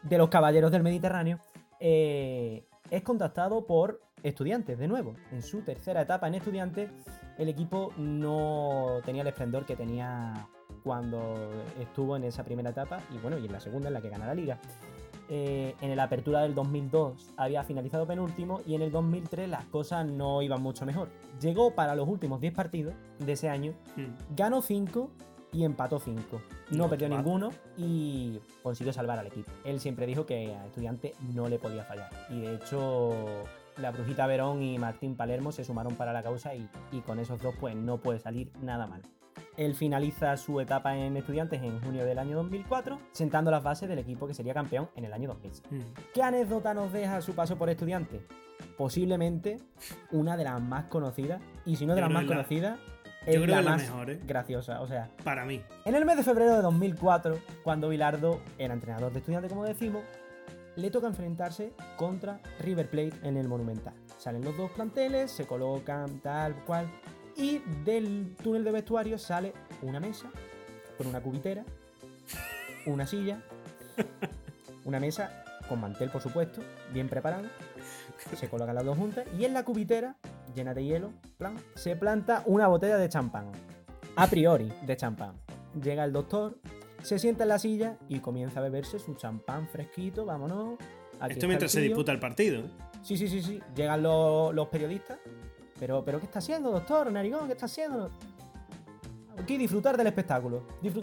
de 0.03 0.17
los 0.17 0.29
caballeros 0.29 0.71
del 0.71 0.83
Mediterráneo, 0.83 1.39
eh, 1.79 2.65
es 2.89 3.01
contactado 3.01 3.65
por 3.65 4.01
estudiantes 4.23 4.77
de 4.77 4.87
nuevo. 4.87 5.15
En 5.31 5.41
su 5.41 5.61
tercera 5.61 6.01
etapa 6.01 6.27
en 6.27 6.35
estudiantes, 6.35 6.91
el 7.37 7.49
equipo 7.49 7.91
no 7.97 8.99
tenía 9.05 9.23
el 9.23 9.27
esplendor 9.27 9.65
que 9.65 9.75
tenía 9.75 10.47
cuando 10.83 11.49
estuvo 11.79 12.15
en 12.15 12.23
esa 12.23 12.43
primera 12.43 12.69
etapa 12.69 13.01
y 13.13 13.17
bueno, 13.17 13.37
y 13.37 13.45
en 13.45 13.51
la 13.51 13.59
segunda 13.59 13.87
en 13.87 13.93
la 13.93 14.01
que 14.01 14.09
gana 14.09 14.27
la 14.27 14.35
liga. 14.35 14.59
Eh, 15.33 15.75
en 15.79 15.95
la 15.95 16.03
apertura 16.03 16.41
del 16.41 16.53
2002 16.53 17.31
había 17.37 17.63
finalizado 17.63 18.05
penúltimo 18.05 18.59
y 18.67 18.75
en 18.75 18.81
el 18.81 18.91
2003 18.91 19.47
las 19.47 19.63
cosas 19.67 20.05
no 20.05 20.41
iban 20.41 20.61
mucho 20.61 20.85
mejor. 20.85 21.07
Llegó 21.39 21.73
para 21.73 21.95
los 21.95 22.05
últimos 22.09 22.41
10 22.41 22.53
partidos 22.53 22.93
de 23.19 23.31
ese 23.31 23.47
año, 23.47 23.73
Mm. 23.95 24.35
ganó 24.35 24.61
5 24.61 25.09
y 25.53 25.63
empató 25.63 25.99
5. 26.01 26.41
No 26.71 26.77
No, 26.79 26.89
perdió 26.89 27.07
ninguno 27.07 27.49
y 27.77 28.39
consiguió 28.61 28.91
salvar 28.91 29.19
al 29.19 29.27
equipo. 29.27 29.49
Él 29.63 29.79
siempre 29.79 30.05
dijo 30.05 30.25
que 30.25 30.53
a 30.53 30.65
estudiante 30.65 31.13
no 31.33 31.47
le 31.47 31.59
podía 31.59 31.83
fallar. 31.85 32.09
Y 32.29 32.41
de 32.41 32.55
hecho, 32.55 33.13
la 33.77 33.91
Brujita 33.91 34.27
Verón 34.27 34.61
y 34.61 34.77
Martín 34.79 35.15
Palermo 35.15 35.53
se 35.53 35.63
sumaron 35.63 35.95
para 35.95 36.11
la 36.11 36.23
causa 36.23 36.55
y, 36.55 36.67
y 36.91 36.99
con 36.99 37.19
esos 37.19 37.41
dos 37.41 37.55
pues 37.57 37.73
no 37.75 37.97
puede 37.99 38.19
salir 38.19 38.51
nada 38.61 38.85
mal. 38.85 39.01
Él 39.57 39.75
finaliza 39.75 40.35
su 40.37 40.59
etapa 40.61 40.95
en 40.97 41.17
estudiantes 41.17 41.61
en 41.61 41.81
junio 41.81 42.05
del 42.05 42.17
año 42.19 42.37
2004, 42.37 42.99
sentando 43.11 43.51
las 43.51 43.61
bases 43.63 43.89
del 43.89 43.99
equipo 43.99 44.25
que 44.27 44.33
sería 44.33 44.53
campeón 44.53 44.89
en 44.95 45.05
el 45.05 45.13
año 45.13 45.27
2006. 45.29 45.63
Mm. 45.71 45.79
¿Qué 46.13 46.23
anécdota 46.23 46.73
nos 46.73 46.91
deja 46.93 47.21
su 47.21 47.33
paso 47.35 47.57
por 47.57 47.69
estudiante? 47.69 48.21
Posiblemente 48.77 49.57
una 50.11 50.37
de 50.37 50.43
las 50.45 50.61
más 50.61 50.85
conocidas, 50.85 51.41
y 51.65 51.75
si 51.75 51.85
no 51.85 51.93
de 51.95 52.01
Yo 52.01 52.05
las 52.07 52.13
más 52.13 52.23
la- 52.23 52.27
conocidas, 52.29 52.79
yo 52.79 53.33
es 53.33 53.35
creo 53.35 53.45
la 53.47 53.53
que 53.55 53.59
es 53.59 53.65
la 53.65 53.71
más 53.71 53.81
mejor, 53.81 54.09
¿eh? 54.09 54.19
graciosa. 54.25 54.81
O 54.81 54.87
sea, 54.87 55.09
Para 55.23 55.45
mí. 55.45 55.61
en 55.85 55.95
el 55.95 56.05
mes 56.05 56.17
de 56.17 56.23
febrero 56.23 56.55
de 56.55 56.61
2004, 56.61 57.37
cuando 57.63 57.89
Bilardo 57.89 58.39
era 58.57 58.73
entrenador 58.73 59.11
de 59.11 59.19
estudiante, 59.19 59.49
como 59.49 59.65
decimos, 59.65 60.01
le 60.77 60.89
toca 60.89 61.07
enfrentarse 61.07 61.73
contra 61.97 62.39
River 62.61 62.89
Plate 62.89 63.13
en 63.23 63.35
el 63.37 63.47
Monumental. 63.49 63.93
Salen 64.17 64.43
los 64.45 64.55
dos 64.55 64.71
planteles, 64.71 65.29
se 65.31 65.45
colocan 65.45 66.19
tal 66.19 66.55
cual, 66.65 66.87
y 67.35 67.59
del 67.83 68.35
túnel 68.41 68.63
de 68.63 68.71
vestuario 68.71 69.17
sale 69.17 69.53
una 69.81 69.99
mesa 69.99 70.29
con 70.97 71.07
una 71.07 71.21
cubitera, 71.21 71.65
una 72.85 73.05
silla, 73.07 73.41
una 74.85 74.99
mesa 74.99 75.43
con 75.67 75.79
mantel, 75.79 76.09
por 76.09 76.21
supuesto, 76.21 76.61
bien 76.93 77.09
preparado. 77.09 77.47
Se 78.35 78.49
colocan 78.49 78.75
las 78.75 78.85
dos 78.85 78.97
juntas 78.97 79.25
y 79.37 79.45
en 79.45 79.53
la 79.53 79.63
cubitera, 79.63 80.15
llena 80.55 80.73
de 80.73 80.83
hielo, 80.83 81.11
plan, 81.37 81.57
se 81.75 81.95
planta 81.95 82.43
una 82.45 82.67
botella 82.67 82.97
de 82.97 83.09
champán. 83.09 83.51
A 84.15 84.27
priori, 84.27 84.71
de 84.85 84.97
champán. 84.97 85.33
Llega 85.81 86.03
el 86.03 86.11
doctor, 86.11 86.59
se 87.01 87.17
sienta 87.17 87.43
en 87.43 87.49
la 87.49 87.59
silla 87.59 87.97
y 88.09 88.19
comienza 88.19 88.59
a 88.59 88.63
beberse 88.63 88.99
su 88.99 89.15
champán 89.15 89.67
fresquito, 89.67 90.25
vámonos. 90.25 90.77
aquí 91.19 91.33
Esto 91.33 91.47
mientras 91.47 91.71
se 91.71 91.81
disputa 91.81 92.11
el 92.11 92.19
partido. 92.19 92.59
¿eh? 92.59 92.69
Sí, 93.01 93.17
sí, 93.17 93.27
sí, 93.27 93.41
sí. 93.41 93.59
Llegan 93.75 94.03
los, 94.03 94.53
los 94.53 94.67
periodistas. 94.67 95.17
Pero, 95.81 96.05
pero, 96.05 96.19
¿qué 96.19 96.25
está 96.27 96.37
haciendo, 96.37 96.69
doctor? 96.69 97.11
Narigón, 97.11 97.47
¿qué 97.47 97.53
está 97.53 97.65
haciendo? 97.65 98.11
Aquí 99.41 99.57
disfrutar 99.57 99.97
del 99.97 100.05
espectáculo. 100.05 100.61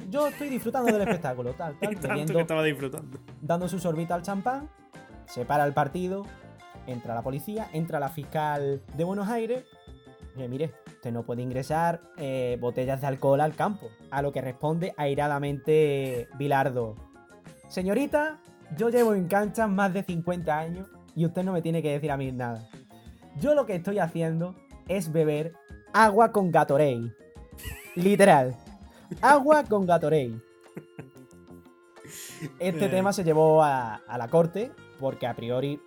Yo 0.08 0.28
estoy 0.28 0.48
disfrutando 0.48 0.92
del 0.92 1.00
espectáculo, 1.02 1.52
tal, 1.54 1.76
tal, 1.80 1.94
tanto 1.94 2.08
bebiendo- 2.08 2.34
que 2.34 2.40
estaba 2.42 2.62
disfrutando. 2.62 3.18
dando 3.42 3.68
su 3.68 3.80
sorbita 3.80 4.14
al 4.14 4.22
champán, 4.22 4.70
se 5.26 5.44
para 5.44 5.64
el 5.64 5.72
partido, 5.74 6.24
entra 6.86 7.12
la 7.16 7.22
policía, 7.22 7.68
entra 7.72 7.98
la 7.98 8.08
fiscal 8.08 8.80
de 8.96 9.02
Buenos 9.02 9.28
Aires. 9.28 9.64
Le, 10.36 10.46
mire, 10.46 10.72
usted 10.86 11.10
no 11.10 11.24
puede 11.24 11.42
ingresar 11.42 12.00
eh, 12.16 12.56
botellas 12.60 13.00
de 13.00 13.08
alcohol 13.08 13.40
al 13.40 13.56
campo. 13.56 13.88
A 14.12 14.22
lo 14.22 14.30
que 14.30 14.40
responde 14.42 14.94
airadamente 14.96 16.28
Bilardo. 16.38 16.94
Señorita, 17.66 18.38
yo 18.76 18.90
llevo 18.90 19.14
en 19.14 19.26
cancha 19.26 19.66
más 19.66 19.92
de 19.92 20.04
50 20.04 20.56
años 20.56 20.86
y 21.16 21.26
usted 21.26 21.42
no 21.42 21.52
me 21.52 21.62
tiene 21.62 21.82
que 21.82 21.90
decir 21.90 22.12
a 22.12 22.16
mí 22.16 22.30
nada. 22.30 22.68
Yo 23.40 23.54
lo 23.56 23.66
que 23.66 23.74
estoy 23.74 23.98
haciendo 23.98 24.54
es 24.88 25.12
beber 25.12 25.52
agua 25.92 26.32
con 26.32 26.50
Gatorade. 26.50 27.12
Literal. 27.94 28.56
Agua 29.22 29.64
con 29.64 29.86
Gatorade. 29.86 30.40
Este 32.58 32.86
Eh. 32.86 32.88
tema 32.88 33.12
se 33.12 33.24
llevó 33.24 33.62
a, 33.62 33.96
a 33.96 34.18
la 34.18 34.28
corte 34.28 34.70
porque 34.98 35.26
a 35.26 35.34
priori 35.34 35.80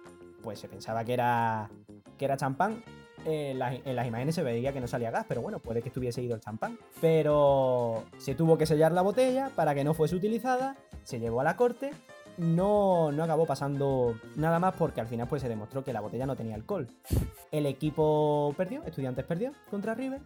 pues 0.44 0.60
se 0.60 0.68
pensaba 0.68 1.04
que 1.04 1.14
era, 1.14 1.70
que 2.18 2.26
era 2.26 2.38
champán. 2.38 2.84
En 3.24 3.60
las, 3.60 3.76
en 3.86 3.96
las 3.96 4.08
imágenes 4.08 4.34
se 4.34 4.42
veía 4.42 4.74
que 4.74 4.82
no 4.82 4.88
salía 4.88 5.12
gas, 5.12 5.26
pero 5.28 5.42
bueno, 5.44 5.60
puede 5.60 5.84
que 5.84 5.90
estuviese 5.90 6.24
ido 6.24 6.34
el 6.34 6.42
champán. 6.42 6.80
Pero 7.00 8.04
se 8.18 8.34
tuvo 8.34 8.58
que 8.58 8.66
sellar 8.66 8.92
la 8.94 9.04
botella 9.04 9.52
para 9.56 9.76
que 9.76 9.84
no 9.84 9.94
fuese 9.94 10.16
utilizada, 10.16 10.76
se 11.04 11.20
llevó 11.20 11.42
a 11.42 11.44
la 11.44 11.56
corte. 11.56 11.92
No, 12.42 13.12
no 13.12 13.24
acabó 13.24 13.46
pasando 13.46 14.16
nada 14.36 14.58
más 14.60 14.74
porque 14.76 15.00
al 15.00 15.08
final 15.08 15.28
pues 15.28 15.42
se 15.44 15.50
demostró 15.50 15.84
que 15.84 15.94
la 15.94 16.02
botella 16.02 16.26
no 16.26 16.36
tenía 16.36 16.56
alcohol. 16.56 16.88
El 17.52 17.66
equipo 17.68 18.54
perdió, 18.58 18.84
Estudiantes 18.84 19.26
perdió 19.26 19.52
contra 19.70 19.94
River. 19.94 20.22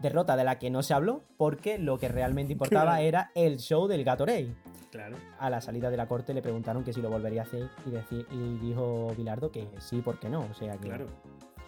Derrota 0.00 0.36
de 0.36 0.42
la 0.44 0.58
que 0.58 0.68
no 0.70 0.82
se 0.82 0.92
habló 0.94 1.22
porque 1.36 1.78
lo 1.78 1.98
que 1.98 2.08
realmente 2.08 2.52
importaba 2.52 2.92
Claro. 2.96 3.02
era 3.04 3.30
el 3.36 3.58
show 3.58 3.86
del 3.86 4.02
Gatorade 4.04 4.52
Claro. 4.90 5.16
a 5.38 5.48
la 5.48 5.60
salida 5.60 5.90
de 5.90 5.96
la 5.96 6.06
corte 6.08 6.34
le 6.34 6.42
preguntaron 6.42 6.82
que 6.82 6.92
si 6.92 7.00
lo 7.00 7.08
volvería 7.08 7.42
a 7.42 7.44
hacer 7.44 7.68
y, 8.10 8.16
y 8.34 8.58
dijo 8.58 9.12
Bilardo 9.16 9.50
que 9.52 9.68
sí, 9.78 10.00
¿por 10.02 10.18
qué 10.18 10.28
no? 10.28 10.40
O 10.50 10.54
sea 10.54 10.72
que 10.78 10.88
Claro. 10.88 11.06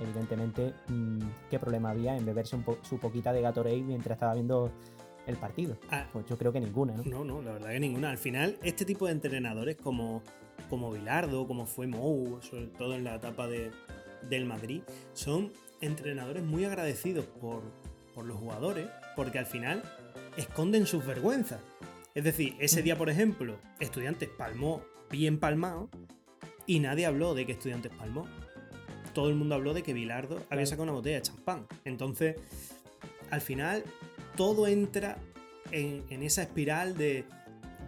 evidentemente 0.00 0.74
mm, 0.88 1.18
qué 1.48 1.58
problema 1.60 1.90
había 1.90 2.16
en 2.16 2.26
beberse 2.26 2.56
un 2.56 2.64
po- 2.64 2.78
su 2.82 2.98
poquita 2.98 3.32
de 3.32 3.40
Gatorade 3.42 3.82
mientras 3.82 4.16
estaba 4.16 4.34
viendo 4.34 4.70
el 5.26 5.36
partido. 5.36 5.76
Ah, 5.90 6.06
Pues 6.12 6.26
yo 6.26 6.36
creo 6.38 6.52
que 6.52 6.60
ninguna, 6.60 6.94
¿no? 6.94 7.02
No, 7.04 7.24
no, 7.24 7.42
la 7.42 7.52
verdad 7.52 7.70
que 7.70 7.80
ninguna. 7.80 8.10
Al 8.10 8.18
final, 8.18 8.58
este 8.62 8.84
tipo 8.84 9.06
de 9.06 9.12
entrenadores 9.12 9.76
como, 9.76 10.22
como 10.70 10.90
Bilardo, 10.92 11.46
como 11.46 11.66
fue 11.66 11.86
Mou, 11.86 12.40
sobre 12.42 12.66
todo 12.68 12.94
en 12.94 13.04
la 13.04 13.16
etapa 13.16 13.46
de, 13.48 13.70
del 14.28 14.44
Madrid, 14.44 14.82
son 15.12 15.52
entrenadores 15.80 16.42
muy 16.42 16.64
agradecidos 16.64 17.26
por, 17.26 17.62
por 18.14 18.24
los 18.24 18.38
jugadores, 18.38 18.88
porque 19.14 19.38
al 19.38 19.46
final 19.46 19.82
esconden 20.36 20.86
sus 20.86 21.04
vergüenzas. 21.04 21.60
Es 22.14 22.24
decir, 22.24 22.54
ese 22.60 22.82
día, 22.82 22.96
por 22.96 23.10
ejemplo, 23.10 23.56
Estudiantes 23.78 24.28
palmó 24.28 24.82
bien 25.10 25.38
palmado 25.38 25.90
y 26.66 26.80
nadie 26.80 27.06
habló 27.06 27.34
de 27.34 27.46
que 27.46 27.52
Estudiantes 27.52 27.92
palmó. 27.92 28.26
Todo 29.12 29.28
el 29.28 29.34
mundo 29.34 29.54
habló 29.54 29.74
de 29.74 29.82
que 29.82 29.92
Bilardo 29.92 30.42
había 30.50 30.66
sacado 30.66 30.84
una 30.84 30.92
botella 30.92 31.16
de 31.16 31.22
champán. 31.22 31.66
Entonces, 31.84 32.36
al 33.30 33.40
final, 33.40 33.82
todo 34.36 34.66
entra 34.66 35.18
en, 35.72 36.04
en 36.10 36.22
esa 36.22 36.42
espiral 36.42 36.96
de 36.96 37.24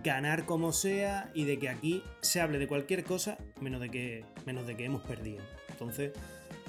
ganar 0.02 0.44
como 0.44 0.72
sea 0.72 1.30
y 1.34 1.44
de 1.44 1.58
que 1.58 1.68
aquí 1.68 2.02
se 2.20 2.40
hable 2.40 2.58
de 2.58 2.66
cualquier 2.66 3.04
cosa 3.04 3.38
menos 3.60 3.80
de 3.80 3.90
que, 3.90 4.24
menos 4.46 4.66
de 4.66 4.76
que 4.76 4.84
hemos 4.84 5.02
perdido. 5.02 5.42
Entonces, 5.70 6.12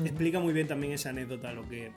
explica 0.03 0.39
muy 0.39 0.53
bien 0.53 0.67
también 0.67 0.93
esa 0.93 1.09
anécdota 1.09 1.53
lo 1.53 1.67
que, 1.67 1.91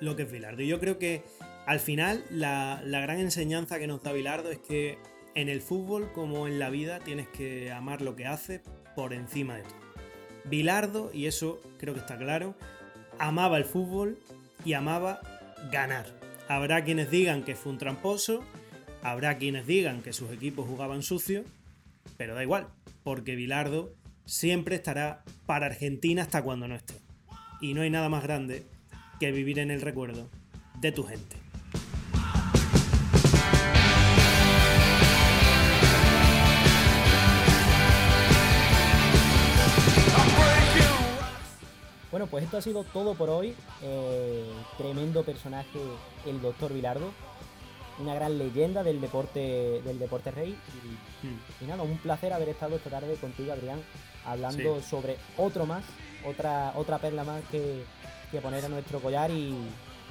lo 0.00 0.16
que 0.16 0.22
es 0.22 0.32
Bilardo. 0.32 0.62
Y 0.62 0.68
yo 0.68 0.80
creo 0.80 0.98
que 0.98 1.22
al 1.66 1.80
final 1.80 2.24
la, 2.30 2.82
la 2.84 3.00
gran 3.00 3.18
enseñanza 3.18 3.78
que 3.78 3.86
nos 3.86 4.02
da 4.02 4.12
Bilardo 4.12 4.50
es 4.50 4.58
que 4.58 4.98
en 5.34 5.48
el 5.48 5.62
fútbol 5.62 6.12
como 6.12 6.46
en 6.46 6.58
la 6.58 6.70
vida 6.70 7.00
tienes 7.00 7.28
que 7.28 7.72
amar 7.72 8.02
lo 8.02 8.16
que 8.16 8.26
haces 8.26 8.60
por 8.94 9.12
encima 9.12 9.56
de 9.56 9.62
todo. 9.62 9.82
Bilardo, 10.44 11.10
y 11.14 11.26
eso 11.26 11.60
creo 11.78 11.94
que 11.94 12.00
está 12.00 12.18
claro, 12.18 12.56
amaba 13.18 13.58
el 13.58 13.64
fútbol 13.64 14.18
y 14.64 14.72
amaba 14.72 15.20
ganar. 15.70 16.21
Habrá 16.52 16.84
quienes 16.84 17.10
digan 17.10 17.44
que 17.44 17.56
fue 17.56 17.72
un 17.72 17.78
tramposo, 17.78 18.44
habrá 19.02 19.38
quienes 19.38 19.66
digan 19.66 20.02
que 20.02 20.12
sus 20.12 20.30
equipos 20.30 20.68
jugaban 20.68 21.02
sucio, 21.02 21.44
pero 22.18 22.34
da 22.34 22.42
igual, 22.42 22.68
porque 23.04 23.36
Bilardo 23.36 23.94
siempre 24.26 24.76
estará 24.76 25.24
para 25.46 25.64
Argentina 25.64 26.20
hasta 26.20 26.42
cuando 26.42 26.68
no 26.68 26.74
esté. 26.74 26.92
Y 27.62 27.72
no 27.72 27.80
hay 27.80 27.88
nada 27.88 28.10
más 28.10 28.22
grande 28.22 28.66
que 29.18 29.32
vivir 29.32 29.60
en 29.60 29.70
el 29.70 29.80
recuerdo 29.80 30.28
de 30.78 30.92
tu 30.92 31.04
gente. 31.04 31.36
Bueno, 42.12 42.26
pues 42.28 42.44
esto 42.44 42.58
ha 42.58 42.62
sido 42.62 42.84
todo 42.84 43.14
por 43.14 43.28
hoy. 43.30 43.54
Eh, 43.82 44.44
tremendo 44.78 45.24
personaje, 45.24 45.78
el 46.26 46.40
doctor 46.40 46.72
Vilardo. 46.72 47.10
Una 47.98 48.14
gran 48.14 48.38
leyenda 48.38 48.82
del 48.82 49.00
deporte, 49.00 49.80
del 49.82 49.98
deporte 49.98 50.30
rey. 50.30 50.56
Y, 51.60 51.64
y 51.64 51.66
nada, 51.66 51.82
un 51.82 51.98
placer 51.98 52.32
haber 52.32 52.50
estado 52.50 52.76
esta 52.76 52.90
tarde 52.90 53.14
contigo, 53.16 53.52
Adrián, 53.52 53.80
hablando 54.26 54.78
Sí. 54.80 54.86
sobre 54.88 55.16
otro 55.36 55.66
más, 55.66 55.84
otra, 56.26 56.72
otra 56.76 56.98
perla 56.98 57.24
más 57.24 57.42
que, 57.50 57.82
que 58.30 58.40
poner 58.40 58.64
a 58.64 58.68
nuestro 58.68 59.00
collar 59.00 59.30
y, 59.30 59.54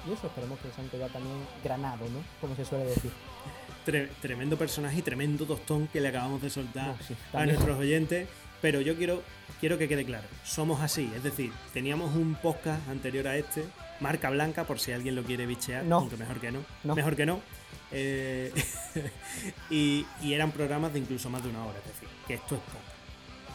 y 0.07 0.11
eso, 0.13 0.27
esperemos 0.27 0.59
que 0.59 0.69
sea 0.71 0.83
un 0.83 0.89
collar 0.89 1.09
también 1.11 1.35
granado, 1.63 2.05
¿no? 2.09 2.19
Como 2.39 2.55
se 2.55 2.65
suele 2.65 2.85
decir. 2.85 3.11
Tre- 3.85 4.09
tremendo 4.21 4.57
personaje 4.57 4.99
y 4.99 5.01
tremendo 5.01 5.45
tostón 5.45 5.87
que 5.87 5.99
le 5.99 6.09
acabamos 6.09 6.39
de 6.43 6.51
soltar 6.51 6.89
No, 6.89 6.97
sí, 7.03 7.15
a 7.33 7.45
nuestros 7.45 7.79
oyentes. 7.79 8.27
Pero 8.61 8.79
yo 8.81 8.95
quiero, 8.95 9.21
quiero 9.59 9.77
que 9.77 9.87
quede 9.87 10.05
claro, 10.05 10.27
somos 10.43 10.81
así. 10.81 11.11
Es 11.15 11.23
decir, 11.23 11.51
teníamos 11.73 12.15
un 12.15 12.35
podcast 12.35 12.87
anterior 12.89 13.27
a 13.27 13.35
este, 13.37 13.65
marca 13.99 14.29
blanca, 14.29 14.65
por 14.65 14.79
si 14.79 14.91
alguien 14.91 15.15
lo 15.15 15.23
quiere 15.23 15.45
bichear, 15.45 15.83
No. 15.83 15.97
aunque 15.97 16.17
mejor 16.17 16.39
que 16.39 16.51
no. 16.51 16.59
No. 16.83 16.95
Mejor 16.95 17.15
que 17.15 17.25
no. 17.25 17.39
Eh, 17.91 18.53
y, 19.69 20.05
y 20.21 20.33
eran 20.33 20.51
programas 20.51 20.93
de 20.93 20.99
incluso 20.99 21.29
más 21.29 21.43
de 21.43 21.49
una 21.49 21.65
hora, 21.65 21.79
es 21.79 21.85
decir, 21.93 22.07
que 22.27 22.35
esto 22.35 22.55
es 22.55 22.61
poco. 22.61 22.79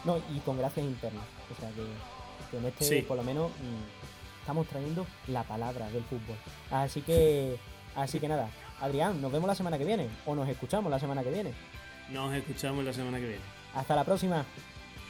No, 0.05 0.35
y 0.35 0.39
con 0.41 0.57
gracias 0.57 0.85
internas. 0.85 1.23
O 1.55 1.59
sea 1.59 1.69
que, 1.69 1.83
que 2.51 2.57
en 2.57 2.65
este, 2.65 2.85
Sí. 2.85 3.01
por 3.01 3.17
lo 3.17 3.23
menos, 3.23 3.49
mm, 3.51 4.39
estamos 4.41 4.67
trayendo 4.67 5.05
la 5.27 5.43
palabra 5.43 5.89
del 5.89 6.03
fútbol. 6.03 6.35
Así 6.71 7.01
que, 7.01 7.57
así 7.95 8.19
que 8.19 8.27
nada, 8.27 8.49
Adrián, 8.81 9.21
nos 9.21 9.31
vemos 9.31 9.47
la 9.47 9.55
semana 9.55 9.77
que 9.77 9.85
viene. 9.85 10.07
O 10.25 10.35
nos 10.35 10.47
escuchamos 10.49 10.91
la 10.91 10.99
semana 10.99 11.23
que 11.23 11.31
viene. 11.31 11.53
Nos 12.11 12.33
escuchamos 12.33 12.85
la 12.85 12.93
semana 12.93 13.17
que 13.17 13.25
viene. 13.27 13.41
Hasta 13.73 13.95
la 13.95 14.03
próxima. 14.03 14.45